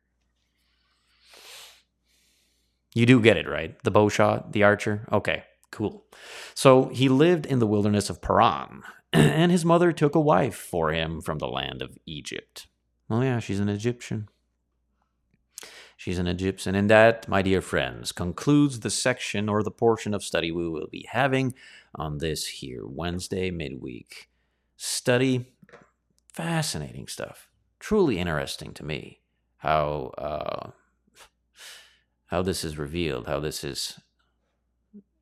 You 2.94 3.06
do 3.06 3.22
get 3.22 3.38
it, 3.38 3.48
right? 3.48 3.82
The 3.84 3.92
bow 3.92 4.10
shot, 4.10 4.54
the 4.54 4.64
archer? 4.64 5.08
Okay, 5.12 5.44
cool. 5.72 6.06
So 6.54 6.86
he 6.90 7.10
lived 7.10 7.46
in 7.46 7.60
the 7.60 7.68
wilderness 7.68 8.10
of 8.10 8.22
Paran, 8.22 8.82
and 9.14 9.52
his 9.52 9.66
mother 9.66 9.92
took 9.92 10.16
a 10.16 10.20
wife 10.20 10.56
for 10.56 10.92
him 10.92 11.22
from 11.22 11.38
the 11.38 11.48
land 11.48 11.82
of 11.82 11.98
Egypt. 12.06 12.68
Oh, 13.10 13.22
yeah, 13.22 13.40
she's 13.40 13.60
an 13.60 13.70
Egyptian. 13.70 14.30
She's 15.96 16.20
an 16.20 16.28
Egyptian. 16.28 16.76
And 16.76 16.90
that, 16.90 17.28
my 17.28 17.42
dear 17.42 17.62
friends, 17.62 18.12
concludes 18.12 18.82
the 18.82 18.90
section 18.90 19.50
or 19.50 19.64
the 19.64 19.72
portion 19.72 20.14
of 20.14 20.24
study 20.24 20.52
we 20.52 20.70
will 20.70 20.88
be 20.88 21.08
having 21.10 21.54
on 21.96 22.20
this 22.20 22.46
here 22.48 22.86
Wednesday 22.86 23.50
midweek 23.50 24.30
study. 24.76 25.48
Fascinating 26.38 27.08
stuff. 27.08 27.50
Truly 27.80 28.20
interesting 28.20 28.72
to 28.76 28.86
me 28.86 29.22
how 29.58 30.14
uh, 30.20 30.70
how 32.28 32.44
this 32.44 32.64
is 32.64 32.78
revealed, 32.78 33.26
how 33.26 33.40
this 33.40 33.64
is 33.64 34.00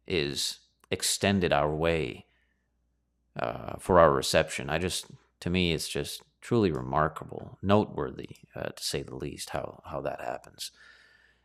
is 0.05 0.59
extended 0.91 1.53
our 1.53 1.74
way 1.74 2.26
uh, 3.39 3.76
for 3.80 3.97
our 3.97 4.11
reception. 4.11 4.70
I 4.70 4.78
just, 4.78 5.05
to 5.39 5.49
me, 5.49 5.72
it's 5.72 5.88
just 5.88 6.22
truly 6.41 6.70
remarkable, 6.70 7.59
noteworthy, 7.61 8.36
uh, 8.53 8.72
to 8.76 8.84
say 8.84 9.01
the 9.01 9.16
least, 9.16 9.51
how, 9.51 9.84
how 9.86 10.01
that 10.01 10.20
happens. 10.20 10.72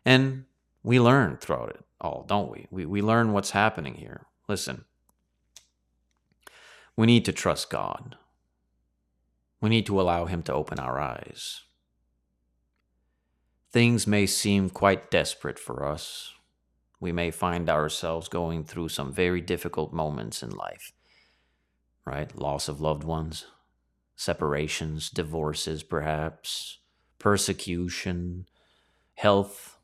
And 0.05 0.47
we 0.83 0.99
learn 0.99 1.37
throughout 1.37 1.71
it 1.71 1.85
all, 2.01 2.25
don't 2.27 2.51
we? 2.51 2.67
we? 2.73 2.87
We 2.87 3.03
learn 3.03 3.33
what's 3.33 3.53
happening 3.53 3.95
here. 3.95 4.27
Listen, 4.49 4.85
we 6.97 7.07
need 7.07 7.25
to 7.27 7.33
trust 7.33 7.71
God. 7.71 8.17
We 9.61 9.69
need 9.69 9.87
to 9.87 10.01
allow 10.01 10.27
Him 10.27 10.43
to 10.45 10.55
open 10.55 10.79
our 10.79 10.99
eyes. 10.99 11.63
Things 13.73 14.07
may 14.07 14.27
seem 14.27 14.71
quite 14.71 15.11
desperate 15.11 15.59
for 15.59 15.87
us. 15.87 16.33
We 16.99 17.13
may 17.13 17.31
find 17.31 17.71
ourselves 17.71 18.29
going 18.29 18.65
through 18.65 18.89
some 18.89 19.13
very 19.13 19.41
difficult 19.41 19.93
moments 19.93 20.43
in 20.43 20.51
life, 20.51 20.93
right? 22.05 22.37
Loss 22.37 22.69
of 22.69 22.81
loved 22.81 23.05
ones, 23.05 23.47
separations, 24.17 25.09
divorces, 25.09 25.83
perhaps, 25.83 26.79
persecution, 27.19 28.47
health 29.15 29.79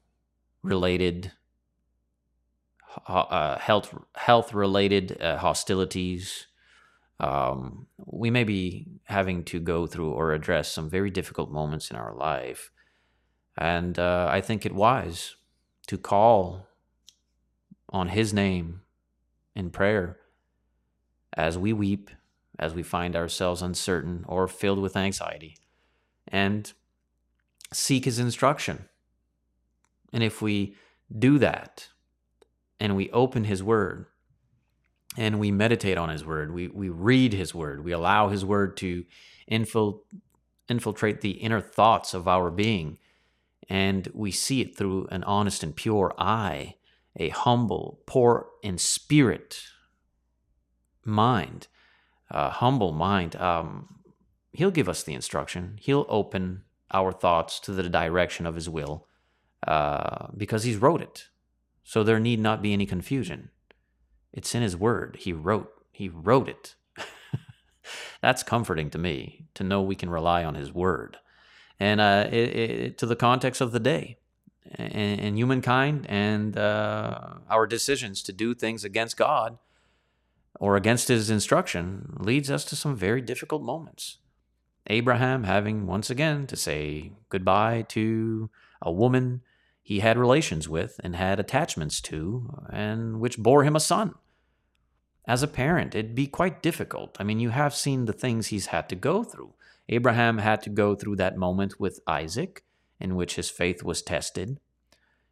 related 0.62 1.32
uh, 3.06 3.58
health 3.58 3.94
health 4.14 4.54
related 4.54 5.20
uh, 5.20 5.38
hostilities. 5.38 6.46
Um, 7.18 7.86
we 8.04 8.30
may 8.30 8.44
be 8.44 8.86
having 9.04 9.44
to 9.44 9.60
go 9.60 9.86
through 9.86 10.10
or 10.12 10.32
address 10.32 10.70
some 10.70 10.90
very 10.90 11.10
difficult 11.10 11.50
moments 11.50 11.90
in 11.90 11.96
our 11.96 12.14
life, 12.14 12.70
and 13.56 13.98
uh, 13.98 14.28
I 14.30 14.40
think 14.40 14.66
it 14.66 14.74
wise 14.74 15.36
to 15.86 15.96
call 15.96 16.68
on 17.88 18.08
His 18.08 18.34
name 18.34 18.82
in 19.54 19.70
prayer 19.70 20.18
as 21.32 21.56
we 21.56 21.72
weep 21.72 22.10
as 22.58 22.74
we 22.74 22.82
find 22.82 23.14
ourselves 23.14 23.62
uncertain 23.62 24.24
or 24.26 24.48
filled 24.48 24.78
with 24.78 24.96
anxiety, 24.96 25.56
and 26.28 26.72
seek 27.72 28.04
His 28.04 28.18
instruction. 28.18 28.88
And 30.12 30.22
if 30.22 30.40
we 30.40 30.74
do 31.16 31.38
that, 31.38 31.88
and 32.80 32.96
we 32.96 33.10
open 33.10 33.44
His 33.44 33.62
Word, 33.62 34.06
and 35.16 35.38
we 35.38 35.50
meditate 35.50 35.98
on 35.98 36.08
His 36.08 36.24
Word, 36.24 36.52
we, 36.52 36.68
we 36.68 36.88
read 36.88 37.32
His 37.32 37.54
Word, 37.54 37.84
we 37.84 37.92
allow 37.92 38.28
His 38.28 38.44
Word 38.44 38.76
to 38.78 39.04
infil- 39.50 40.00
infiltrate 40.68 41.20
the 41.20 41.32
inner 41.32 41.60
thoughts 41.60 42.14
of 42.14 42.28
our 42.28 42.50
being, 42.50 42.98
and 43.68 44.08
we 44.14 44.30
see 44.30 44.60
it 44.60 44.76
through 44.76 45.06
an 45.10 45.24
honest 45.24 45.62
and 45.62 45.74
pure 45.74 46.14
eye, 46.18 46.76
a 47.16 47.30
humble, 47.30 48.00
poor 48.06 48.48
in 48.62 48.78
spirit 48.78 49.62
mind 51.04 51.68
uh, 52.30 52.50
humble 52.50 52.92
mind, 52.92 53.36
um, 53.36 53.88
He'll 54.52 54.70
give 54.70 54.88
us 54.88 55.02
the 55.02 55.12
instruction. 55.12 55.78
He'll 55.82 56.06
open 56.08 56.62
our 56.90 57.12
thoughts 57.12 57.60
to 57.60 57.72
the 57.72 57.88
direction 57.88 58.46
of 58.46 58.54
His 58.54 58.68
will 58.68 59.06
uh, 59.66 60.28
because 60.36 60.64
He's 60.64 60.76
wrote 60.76 61.02
it. 61.02 61.28
So 61.84 62.02
there 62.02 62.18
need 62.18 62.40
not 62.40 62.62
be 62.62 62.72
any 62.72 62.86
confusion. 62.86 63.50
It's 64.32 64.54
in 64.54 64.62
His 64.62 64.76
Word. 64.76 65.16
He 65.20 65.32
wrote. 65.32 65.72
He 65.92 66.08
wrote 66.08 66.48
it. 66.48 66.74
That's 68.20 68.42
comforting 68.42 68.90
to 68.90 68.98
me 68.98 69.46
to 69.54 69.64
know 69.64 69.82
we 69.82 69.94
can 69.96 70.10
rely 70.10 70.44
on 70.44 70.54
His 70.54 70.72
Word, 70.72 71.18
and 71.80 72.00
uh, 72.00 72.26
it, 72.30 72.34
it, 72.34 72.98
to 72.98 73.06
the 73.06 73.16
context 73.16 73.60
of 73.60 73.72
the 73.72 73.80
day 73.80 74.18
and, 74.74 75.20
and 75.20 75.38
humankind 75.38 76.06
and 76.08 76.56
uh, 76.56 77.34
our 77.48 77.66
decisions 77.66 78.22
to 78.22 78.32
do 78.32 78.54
things 78.54 78.84
against 78.84 79.16
God 79.16 79.58
or 80.58 80.76
against 80.76 81.08
his 81.08 81.30
instruction 81.30 82.16
leads 82.18 82.50
us 82.50 82.64
to 82.66 82.76
some 82.76 82.96
very 82.96 83.20
difficult 83.20 83.62
moments. 83.62 84.18
Abraham 84.88 85.44
having 85.44 85.86
once 85.86 86.10
again 86.10 86.46
to 86.46 86.56
say 86.56 87.12
goodbye 87.28 87.82
to 87.88 88.50
a 88.80 88.92
woman 88.92 89.42
he 89.86 90.00
had 90.00 90.18
relations 90.18 90.68
with 90.68 90.98
and 91.04 91.14
had 91.14 91.38
attachments 91.38 92.00
to, 92.00 92.66
and 92.72 93.20
which 93.20 93.38
bore 93.38 93.62
him 93.62 93.76
a 93.76 93.80
son. 93.80 94.16
As 95.28 95.44
a 95.44 95.46
parent, 95.46 95.94
it'd 95.94 96.12
be 96.12 96.26
quite 96.26 96.60
difficult. 96.60 97.16
I 97.20 97.22
mean, 97.22 97.38
you 97.38 97.50
have 97.50 97.72
seen 97.72 98.06
the 98.06 98.12
things 98.12 98.48
he's 98.48 98.66
had 98.66 98.88
to 98.88 98.96
go 98.96 99.22
through. 99.22 99.54
Abraham 99.88 100.38
had 100.38 100.60
to 100.62 100.70
go 100.70 100.96
through 100.96 101.14
that 101.16 101.36
moment 101.36 101.78
with 101.78 102.00
Isaac, 102.04 102.64
in 102.98 103.14
which 103.14 103.36
his 103.36 103.48
faith 103.48 103.84
was 103.84 104.02
tested, 104.02 104.58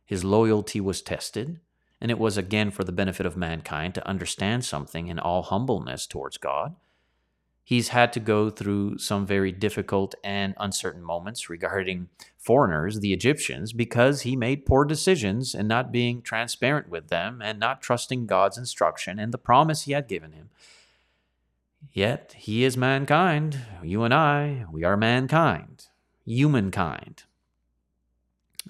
his 0.05 0.22
loyalty 0.22 0.80
was 0.80 1.02
tested, 1.02 1.59
and 2.00 2.12
it 2.12 2.18
was 2.20 2.36
again 2.36 2.70
for 2.70 2.84
the 2.84 2.92
benefit 2.92 3.26
of 3.26 3.36
mankind 3.36 3.92
to 3.96 4.07
understand 4.07 4.64
something 4.64 5.09
in 5.09 5.18
all 5.18 5.42
humbleness 5.42 6.07
towards 6.07 6.38
God. 6.38 6.76
He's 7.66 7.88
had 7.88 8.12
to 8.12 8.20
go 8.20 8.50
through 8.50 8.98
some 8.98 9.26
very 9.26 9.50
difficult 9.50 10.14
and 10.22 10.54
uncertain 10.58 11.02
moments 11.02 11.48
regarding 11.48 12.10
foreigners, 12.36 13.00
the 13.00 13.14
Egyptians, 13.14 13.72
because 13.72 14.20
he 14.20 14.36
made 14.36 14.66
poor 14.66 14.84
decisions 14.84 15.54
in 15.54 15.66
not 15.66 15.90
being 15.90 16.20
transparent 16.20 16.90
with 16.90 17.08
them 17.08 17.40
and 17.42 17.58
not 17.58 17.80
trusting 17.80 18.26
God's 18.26 18.58
instruction 18.58 19.18
and 19.18 19.32
the 19.32 19.38
promise 19.38 19.82
he 19.82 19.92
had 19.92 20.08
given 20.08 20.32
him. 20.32 20.50
Yet 21.90 22.34
he 22.36 22.64
is 22.64 22.76
mankind. 22.76 23.58
You 23.82 24.02
and 24.02 24.12
I, 24.12 24.66
we 24.70 24.84
are 24.84 24.96
mankind, 24.96 25.86
humankind. 26.26 27.22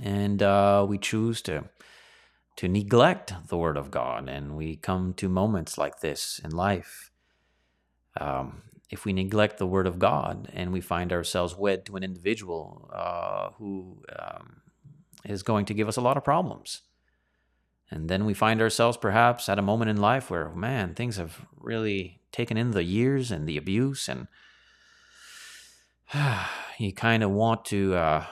And 0.00 0.40
uh, 0.40 0.86
we 0.88 0.98
choose 0.98 1.42
to 1.42 1.64
to 2.56 2.68
neglect 2.68 3.34
the 3.48 3.56
Word 3.56 3.76
of 3.76 3.90
God. 3.90 4.28
And 4.28 4.56
we 4.56 4.76
come 4.76 5.12
to 5.14 5.28
moments 5.28 5.76
like 5.76 5.98
this 6.00 6.40
in 6.44 6.52
life. 6.52 7.10
Um, 8.20 8.62
if 8.90 9.04
we 9.04 9.12
neglect 9.12 9.58
the 9.58 9.66
Word 9.66 9.86
of 9.86 9.98
God 9.98 10.48
and 10.52 10.72
we 10.72 10.80
find 10.80 11.12
ourselves 11.12 11.56
wed 11.56 11.84
to 11.86 11.96
an 11.96 12.02
individual 12.02 12.90
uh, 12.92 13.50
who 13.58 14.02
um, 14.18 14.62
is 15.24 15.42
going 15.42 15.64
to 15.66 15.74
give 15.74 15.88
us 15.88 15.96
a 15.96 16.00
lot 16.00 16.16
of 16.16 16.24
problems. 16.24 16.82
And 17.90 18.08
then 18.08 18.24
we 18.24 18.34
find 18.34 18.60
ourselves 18.60 18.96
perhaps 18.96 19.48
at 19.48 19.58
a 19.58 19.62
moment 19.62 19.90
in 19.90 19.96
life 19.96 20.30
where, 20.30 20.50
man, 20.50 20.94
things 20.94 21.16
have 21.16 21.46
really 21.56 22.20
taken 22.32 22.56
in 22.56 22.72
the 22.72 22.82
years 22.82 23.30
and 23.30 23.48
the 23.48 23.56
abuse, 23.56 24.08
and 24.08 24.26
you 26.78 26.92
kind 26.92 27.22
of 27.22 27.30
want 27.30 27.64
to, 27.66 27.94
uh, 27.94 28.26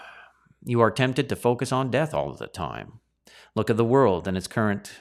you 0.65 0.81
are 0.81 0.91
tempted 0.91 1.29
to 1.29 1.37
focus 1.37 1.71
on 1.73 1.91
death 1.91 2.13
all 2.15 2.33
the 2.33 2.47
time. 2.47 3.01
Look 3.55 3.71
at 3.71 3.77
the 3.77 3.85
world 3.85 4.27
and 4.27 4.37
its 4.37 4.49
current 4.49 5.01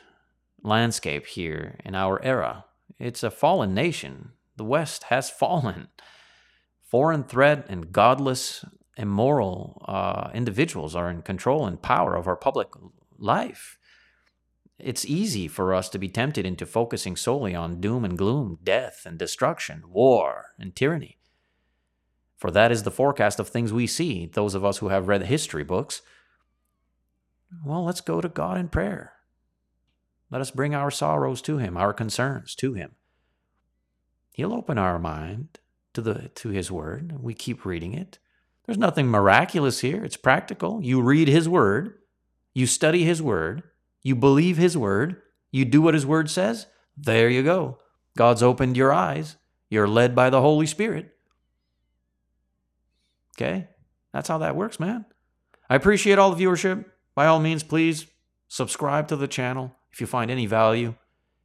landscape 0.64 1.26
here 1.26 1.80
in 1.84 1.95
our 1.95 2.22
era. 2.24 2.66
It's 2.99 3.24
a 3.24 3.32
fallen 3.32 3.74
nation. 3.74 4.34
The 4.62 4.66
West 4.66 5.05
has 5.05 5.32
fallen. 5.32 5.88
Foreign 6.84 7.24
threat 7.24 7.66
and 7.68 7.91
godless, 7.91 8.64
immoral 8.95 9.84
uh, 9.88 10.30
individuals 10.36 10.95
are 10.95 11.09
in 11.09 11.24
control 11.24 11.66
and 11.66 11.82
power 11.82 12.14
of 12.14 12.28
our 12.28 12.36
public 12.36 12.68
life. 13.18 13.80
It's 14.78 15.03
easy 15.03 15.47
for 15.47 15.74
us 15.74 15.89
to 15.89 15.97
be 15.97 16.09
tempted 16.09 16.45
into 16.45 16.68
focusing 16.68 17.16
solely 17.16 17.55
on 17.55 17.82
doom 17.82 18.05
and 18.05 18.16
gloom, 18.16 18.59
death 18.64 19.01
and 19.03 19.18
destruction, 19.18 19.82
war 19.88 20.53
and 20.59 20.76
tyranny. 20.76 21.18
For 22.38 22.51
that 22.51 22.72
is 22.72 22.84
the 22.84 22.91
forecast 22.91 23.39
of 23.39 23.49
things 23.49 23.74
we 23.74 23.88
see, 23.88 24.28
those 24.28 24.53
of 24.53 24.64
us 24.64 24.78
who 24.78 24.89
have 24.89 25.07
read 25.07 25.24
history 25.24 25.64
books. 25.64 26.03
Well, 27.66 27.84
let's 27.84 28.01
go 28.01 28.22
to 28.22 28.30
God 28.30 28.59
in 28.59 28.70
prayer. 28.70 29.14
Let 30.30 30.39
us 30.39 30.51
bring 30.51 30.76
our 30.76 30.91
sorrows 30.91 31.41
to 31.41 31.57
him, 31.57 31.78
our 31.78 31.93
concerns 31.93 32.53
to 32.57 32.76
him. 32.76 32.91
He'll 34.42 34.56
open 34.56 34.80
our 34.80 34.98
mind 34.98 35.60
to 35.94 36.02
the 36.02 36.30
to 36.30 36.50
his 36.50 36.72
word. 36.72 37.22
We 37.22 37.36
keep 37.36 37.64
reading 37.64 37.94
it. 37.94 38.18
There's 38.66 38.76
nothing 38.80 39.08
miraculous 39.08 39.82
here. 39.82 40.04
It's 40.04 40.18
practical. 40.18 40.82
You 40.82 41.00
read 41.00 41.28
his 41.28 41.48
word, 41.48 42.00
you 42.52 42.66
study 42.66 43.04
his 43.04 43.22
word, 43.22 43.62
you 44.02 44.16
believe 44.16 44.58
his 44.58 44.76
word, 44.76 45.22
you 45.52 45.64
do 45.64 45.80
what 45.80 45.94
his 45.94 46.08
word 46.08 46.28
says. 46.28 46.66
There 46.98 47.30
you 47.30 47.44
go. 47.44 47.78
God's 48.18 48.42
opened 48.42 48.78
your 48.78 48.92
eyes. 48.92 49.38
You're 49.70 49.88
led 49.88 50.16
by 50.16 50.32
the 50.32 50.42
Holy 50.42 50.66
Spirit. 50.66 51.16
Okay? 53.38 53.68
That's 54.12 54.28
how 54.28 54.39
that 54.39 54.56
works, 54.56 54.80
man. 54.80 55.06
I 55.70 55.76
appreciate 55.76 56.18
all 56.18 56.34
the 56.34 56.44
viewership. 56.44 56.86
By 57.14 57.28
all 57.28 57.39
means, 57.39 57.62
please 57.62 58.08
subscribe 58.48 59.08
to 59.10 59.16
the 59.16 59.28
channel 59.28 59.76
if 59.92 60.02
you 60.02 60.08
find 60.08 60.32
any 60.32 60.48
value 60.48 60.96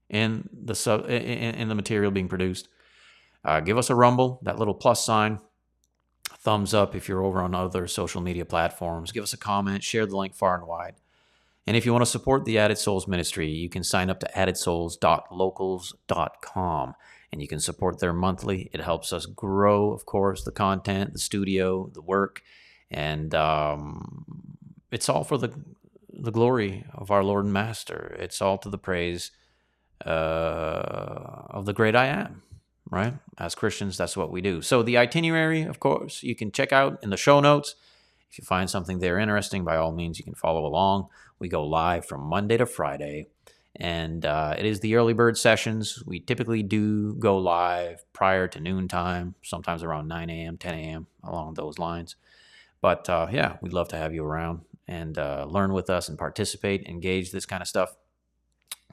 in 0.08 0.48
the 0.50 0.74
sub 0.74 1.04
in, 1.10 1.54
in 1.54 1.68
the 1.68 1.74
material 1.74 2.10
being 2.10 2.28
produced. 2.28 2.68
Uh, 3.44 3.60
give 3.60 3.78
us 3.78 3.90
a 3.90 3.94
rumble, 3.94 4.40
that 4.42 4.58
little 4.58 4.74
plus 4.74 5.04
sign, 5.04 5.38
thumbs 6.38 6.74
up 6.74 6.94
if 6.94 7.08
you're 7.08 7.24
over 7.24 7.40
on 7.40 7.54
other 7.54 7.86
social 7.86 8.20
media 8.20 8.44
platforms. 8.44 9.12
Give 9.12 9.22
us 9.22 9.32
a 9.32 9.38
comment, 9.38 9.84
share 9.84 10.06
the 10.06 10.16
link 10.16 10.34
far 10.34 10.56
and 10.56 10.66
wide. 10.66 10.96
And 11.66 11.76
if 11.76 11.84
you 11.84 11.92
want 11.92 12.04
to 12.04 12.10
support 12.10 12.44
the 12.44 12.58
Added 12.58 12.78
Souls 12.78 13.08
ministry, 13.08 13.50
you 13.50 13.68
can 13.68 13.82
sign 13.82 14.08
up 14.10 14.20
to 14.20 14.30
addedsouls.locals.com 14.36 16.94
and 17.32 17.42
you 17.42 17.48
can 17.48 17.58
support 17.58 17.98
their 17.98 18.12
monthly. 18.12 18.70
It 18.72 18.80
helps 18.80 19.12
us 19.12 19.26
grow, 19.26 19.90
of 19.92 20.06
course, 20.06 20.44
the 20.44 20.52
content, 20.52 21.12
the 21.12 21.18
studio, 21.18 21.90
the 21.92 22.02
work, 22.02 22.42
and 22.90 23.34
um, 23.34 24.56
it's 24.92 25.08
all 25.08 25.24
for 25.24 25.38
the 25.38 25.52
the 26.18 26.32
glory 26.32 26.86
of 26.94 27.10
our 27.10 27.22
Lord 27.22 27.44
and 27.44 27.52
Master. 27.52 28.16
It's 28.18 28.40
all 28.40 28.56
to 28.58 28.70
the 28.70 28.78
praise 28.78 29.32
uh, 30.04 30.08
of 31.50 31.66
the 31.66 31.74
great 31.74 31.94
I 31.94 32.06
am. 32.06 32.42
Right? 32.90 33.14
As 33.38 33.54
Christians, 33.54 33.96
that's 33.96 34.16
what 34.16 34.30
we 34.30 34.40
do. 34.40 34.62
So 34.62 34.82
the 34.82 34.96
itinerary, 34.96 35.62
of 35.62 35.80
course, 35.80 36.22
you 36.22 36.36
can 36.36 36.52
check 36.52 36.72
out 36.72 37.02
in 37.02 37.10
the 37.10 37.16
show 37.16 37.40
notes. 37.40 37.74
If 38.30 38.38
you 38.38 38.44
find 38.44 38.70
something 38.70 39.00
there 39.00 39.18
interesting, 39.18 39.64
by 39.64 39.76
all 39.76 39.92
means, 39.92 40.18
you 40.18 40.24
can 40.24 40.34
follow 40.34 40.64
along. 40.64 41.08
We 41.38 41.48
go 41.48 41.64
live 41.64 42.06
from 42.06 42.22
Monday 42.22 42.56
to 42.56 42.66
Friday 42.66 43.26
and 43.78 44.24
uh, 44.24 44.54
it 44.58 44.64
is 44.64 44.80
the 44.80 44.94
early 44.96 45.12
bird 45.12 45.36
sessions. 45.36 46.02
We 46.06 46.20
typically 46.20 46.62
do 46.62 47.14
go 47.14 47.36
live 47.38 48.04
prior 48.12 48.48
to 48.48 48.60
noontime, 48.60 49.34
sometimes 49.42 49.82
around 49.82 50.08
9 50.08 50.30
a.m., 50.30 50.56
10 50.56 50.74
a.m., 50.74 51.06
along 51.22 51.54
those 51.54 51.78
lines. 51.78 52.16
But 52.80 53.08
uh, 53.10 53.26
yeah, 53.30 53.56
we'd 53.60 53.74
love 53.74 53.88
to 53.88 53.96
have 53.96 54.14
you 54.14 54.24
around 54.24 54.60
and 54.88 55.18
uh, 55.18 55.46
learn 55.48 55.72
with 55.72 55.90
us 55.90 56.08
and 56.08 56.18
participate, 56.18 56.86
engage 56.86 57.32
this 57.32 57.44
kind 57.44 57.60
of 57.60 57.68
stuff. 57.68 57.94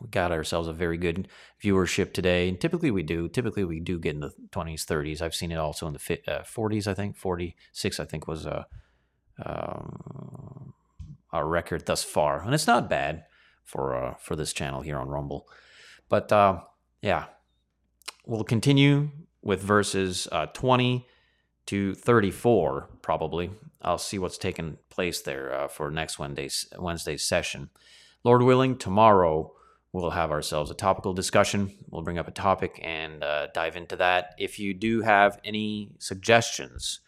We 0.01 0.09
got 0.09 0.31
ourselves 0.31 0.67
a 0.67 0.73
very 0.73 0.97
good 0.97 1.27
viewership 1.63 2.13
today, 2.13 2.49
and 2.49 2.59
typically 2.59 2.91
we 2.91 3.03
do. 3.03 3.29
Typically 3.29 3.63
we 3.63 3.79
do 3.79 3.99
get 3.99 4.15
in 4.15 4.21
the 4.21 4.33
20s, 4.51 4.85
30s. 4.85 5.21
I've 5.21 5.35
seen 5.35 5.51
it 5.51 5.57
also 5.57 5.87
in 5.87 5.93
the 5.93 5.99
40s. 5.99 6.87
Uh, 6.87 6.91
I 6.91 6.93
think 6.93 7.15
46. 7.15 7.99
I 7.99 8.05
think 8.05 8.27
was 8.27 8.45
a 8.45 8.65
um, 9.43 10.73
our 11.31 11.47
record 11.47 11.85
thus 11.85 12.03
far, 12.03 12.41
and 12.43 12.53
it's 12.53 12.67
not 12.67 12.89
bad 12.89 13.25
for 13.63 13.95
uh, 13.95 14.13
for 14.15 14.35
this 14.35 14.53
channel 14.53 14.81
here 14.81 14.97
on 14.97 15.07
Rumble. 15.07 15.47
But 16.09 16.31
uh, 16.31 16.61
yeah, 17.01 17.25
we'll 18.25 18.43
continue 18.43 19.09
with 19.41 19.61
verses 19.61 20.27
uh, 20.31 20.47
20 20.47 21.07
to 21.65 21.93
34 21.95 22.89
probably. 23.01 23.51
I'll 23.81 23.97
see 23.97 24.19
what's 24.19 24.37
taking 24.37 24.77
place 24.89 25.21
there 25.21 25.53
uh, 25.53 25.67
for 25.67 25.89
next 25.91 26.19
Wednesday's 26.19 26.67
Wednesday's 26.77 27.23
session. 27.23 27.69
Lord 28.23 28.43
willing, 28.43 28.77
tomorrow 28.77 29.53
we'll 29.93 30.09
have 30.09 30.31
ourselves 30.31 30.71
a 30.71 30.73
topical 30.73 31.13
discussion. 31.13 31.71
We'll 31.89 32.01
bring 32.01 32.17
up 32.17 32.27
a 32.27 32.31
topic 32.31 32.79
and 32.83 33.23
uh, 33.23 33.47
dive 33.53 33.77
into 33.77 33.95
that. 33.97 34.33
If 34.37 34.59
you 34.59 34.73
do 34.73 35.01
have 35.01 35.39
any 35.45 35.91
suggestions 35.99 36.99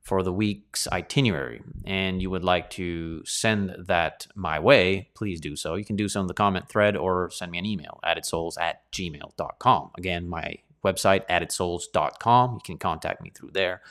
for 0.00 0.22
the 0.22 0.32
week's 0.32 0.88
itinerary 0.88 1.60
and 1.84 2.22
you 2.22 2.30
would 2.30 2.44
like 2.44 2.70
to 2.70 3.22
send 3.26 3.76
that 3.88 4.26
my 4.34 4.58
way, 4.58 5.10
please 5.14 5.40
do 5.40 5.56
so. 5.56 5.74
You 5.74 5.84
can 5.84 5.96
do 5.96 6.08
so 6.08 6.20
in 6.20 6.28
the 6.28 6.34
comment 6.34 6.68
thread 6.68 6.96
or 6.96 7.28
send 7.30 7.52
me 7.52 7.58
an 7.58 7.66
email, 7.66 8.00
addedsouls 8.04 8.58
at 8.58 8.90
gmail.com. 8.92 9.90
Again, 9.98 10.28
my 10.28 10.54
website, 10.84 11.26
addedsouls.com. 11.28 12.54
You 12.54 12.60
can 12.64 12.78
contact 12.78 13.20
me 13.20 13.30
through 13.34 13.50
there. 13.52 13.82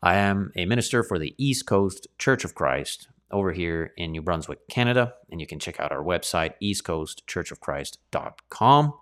I 0.00 0.16
am 0.16 0.52
a 0.54 0.66
minister 0.66 1.02
for 1.02 1.18
the 1.18 1.34
East 1.38 1.66
Coast 1.66 2.06
Church 2.18 2.44
of 2.44 2.54
Christ 2.54 3.08
over 3.30 3.52
here 3.52 3.92
in 3.96 4.10
New 4.12 4.22
Brunswick, 4.22 4.68
Canada, 4.68 5.14
and 5.30 5.40
you 5.40 5.46
can 5.46 5.58
check 5.58 5.80
out 5.80 5.92
our 5.92 6.02
website, 6.02 6.54
eastcoastchurchofchrist.com. 6.62 8.94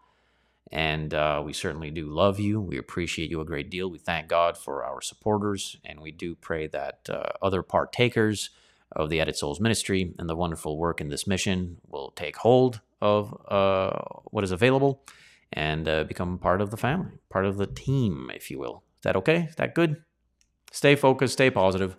And 0.72 1.14
uh, 1.14 1.42
we 1.44 1.52
certainly 1.52 1.92
do 1.92 2.08
love 2.08 2.40
you. 2.40 2.60
We 2.60 2.76
appreciate 2.76 3.30
you 3.30 3.40
a 3.40 3.44
great 3.44 3.70
deal. 3.70 3.88
We 3.88 3.98
thank 3.98 4.26
God 4.26 4.58
for 4.58 4.84
our 4.84 5.00
supporters, 5.00 5.76
and 5.84 6.00
we 6.00 6.10
do 6.10 6.34
pray 6.34 6.66
that 6.66 7.08
uh, 7.08 7.28
other 7.40 7.62
partakers 7.62 8.50
of 8.92 9.08
the 9.08 9.20
Added 9.20 9.36
Souls 9.36 9.60
ministry 9.60 10.12
and 10.18 10.28
the 10.28 10.34
wonderful 10.34 10.76
work 10.76 11.00
in 11.00 11.08
this 11.08 11.24
mission 11.26 11.76
will 11.88 12.10
take 12.16 12.38
hold 12.38 12.80
of 13.00 13.32
uh, 13.48 13.96
what 14.24 14.42
is 14.42 14.50
available 14.50 15.04
and 15.52 15.86
uh, 15.86 16.02
become 16.04 16.38
part 16.38 16.60
of 16.60 16.70
the 16.70 16.76
family, 16.76 17.12
part 17.28 17.44
of 17.44 17.58
the 17.58 17.66
team, 17.66 18.30
if 18.34 18.50
you 18.50 18.58
will. 18.58 18.82
Is 18.98 19.04
that 19.04 19.16
okay? 19.16 19.46
Is 19.48 19.56
that 19.56 19.74
good? 19.74 20.02
Stay 20.72 20.96
focused, 20.96 21.34
stay 21.34 21.50
positive. 21.50 21.96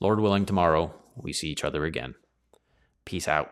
Lord 0.00 0.20
willing, 0.20 0.46
tomorrow 0.46 0.94
we 1.22 1.32
see 1.32 1.48
each 1.48 1.64
other 1.64 1.84
again. 1.84 2.14
Peace 3.04 3.28
out. 3.28 3.50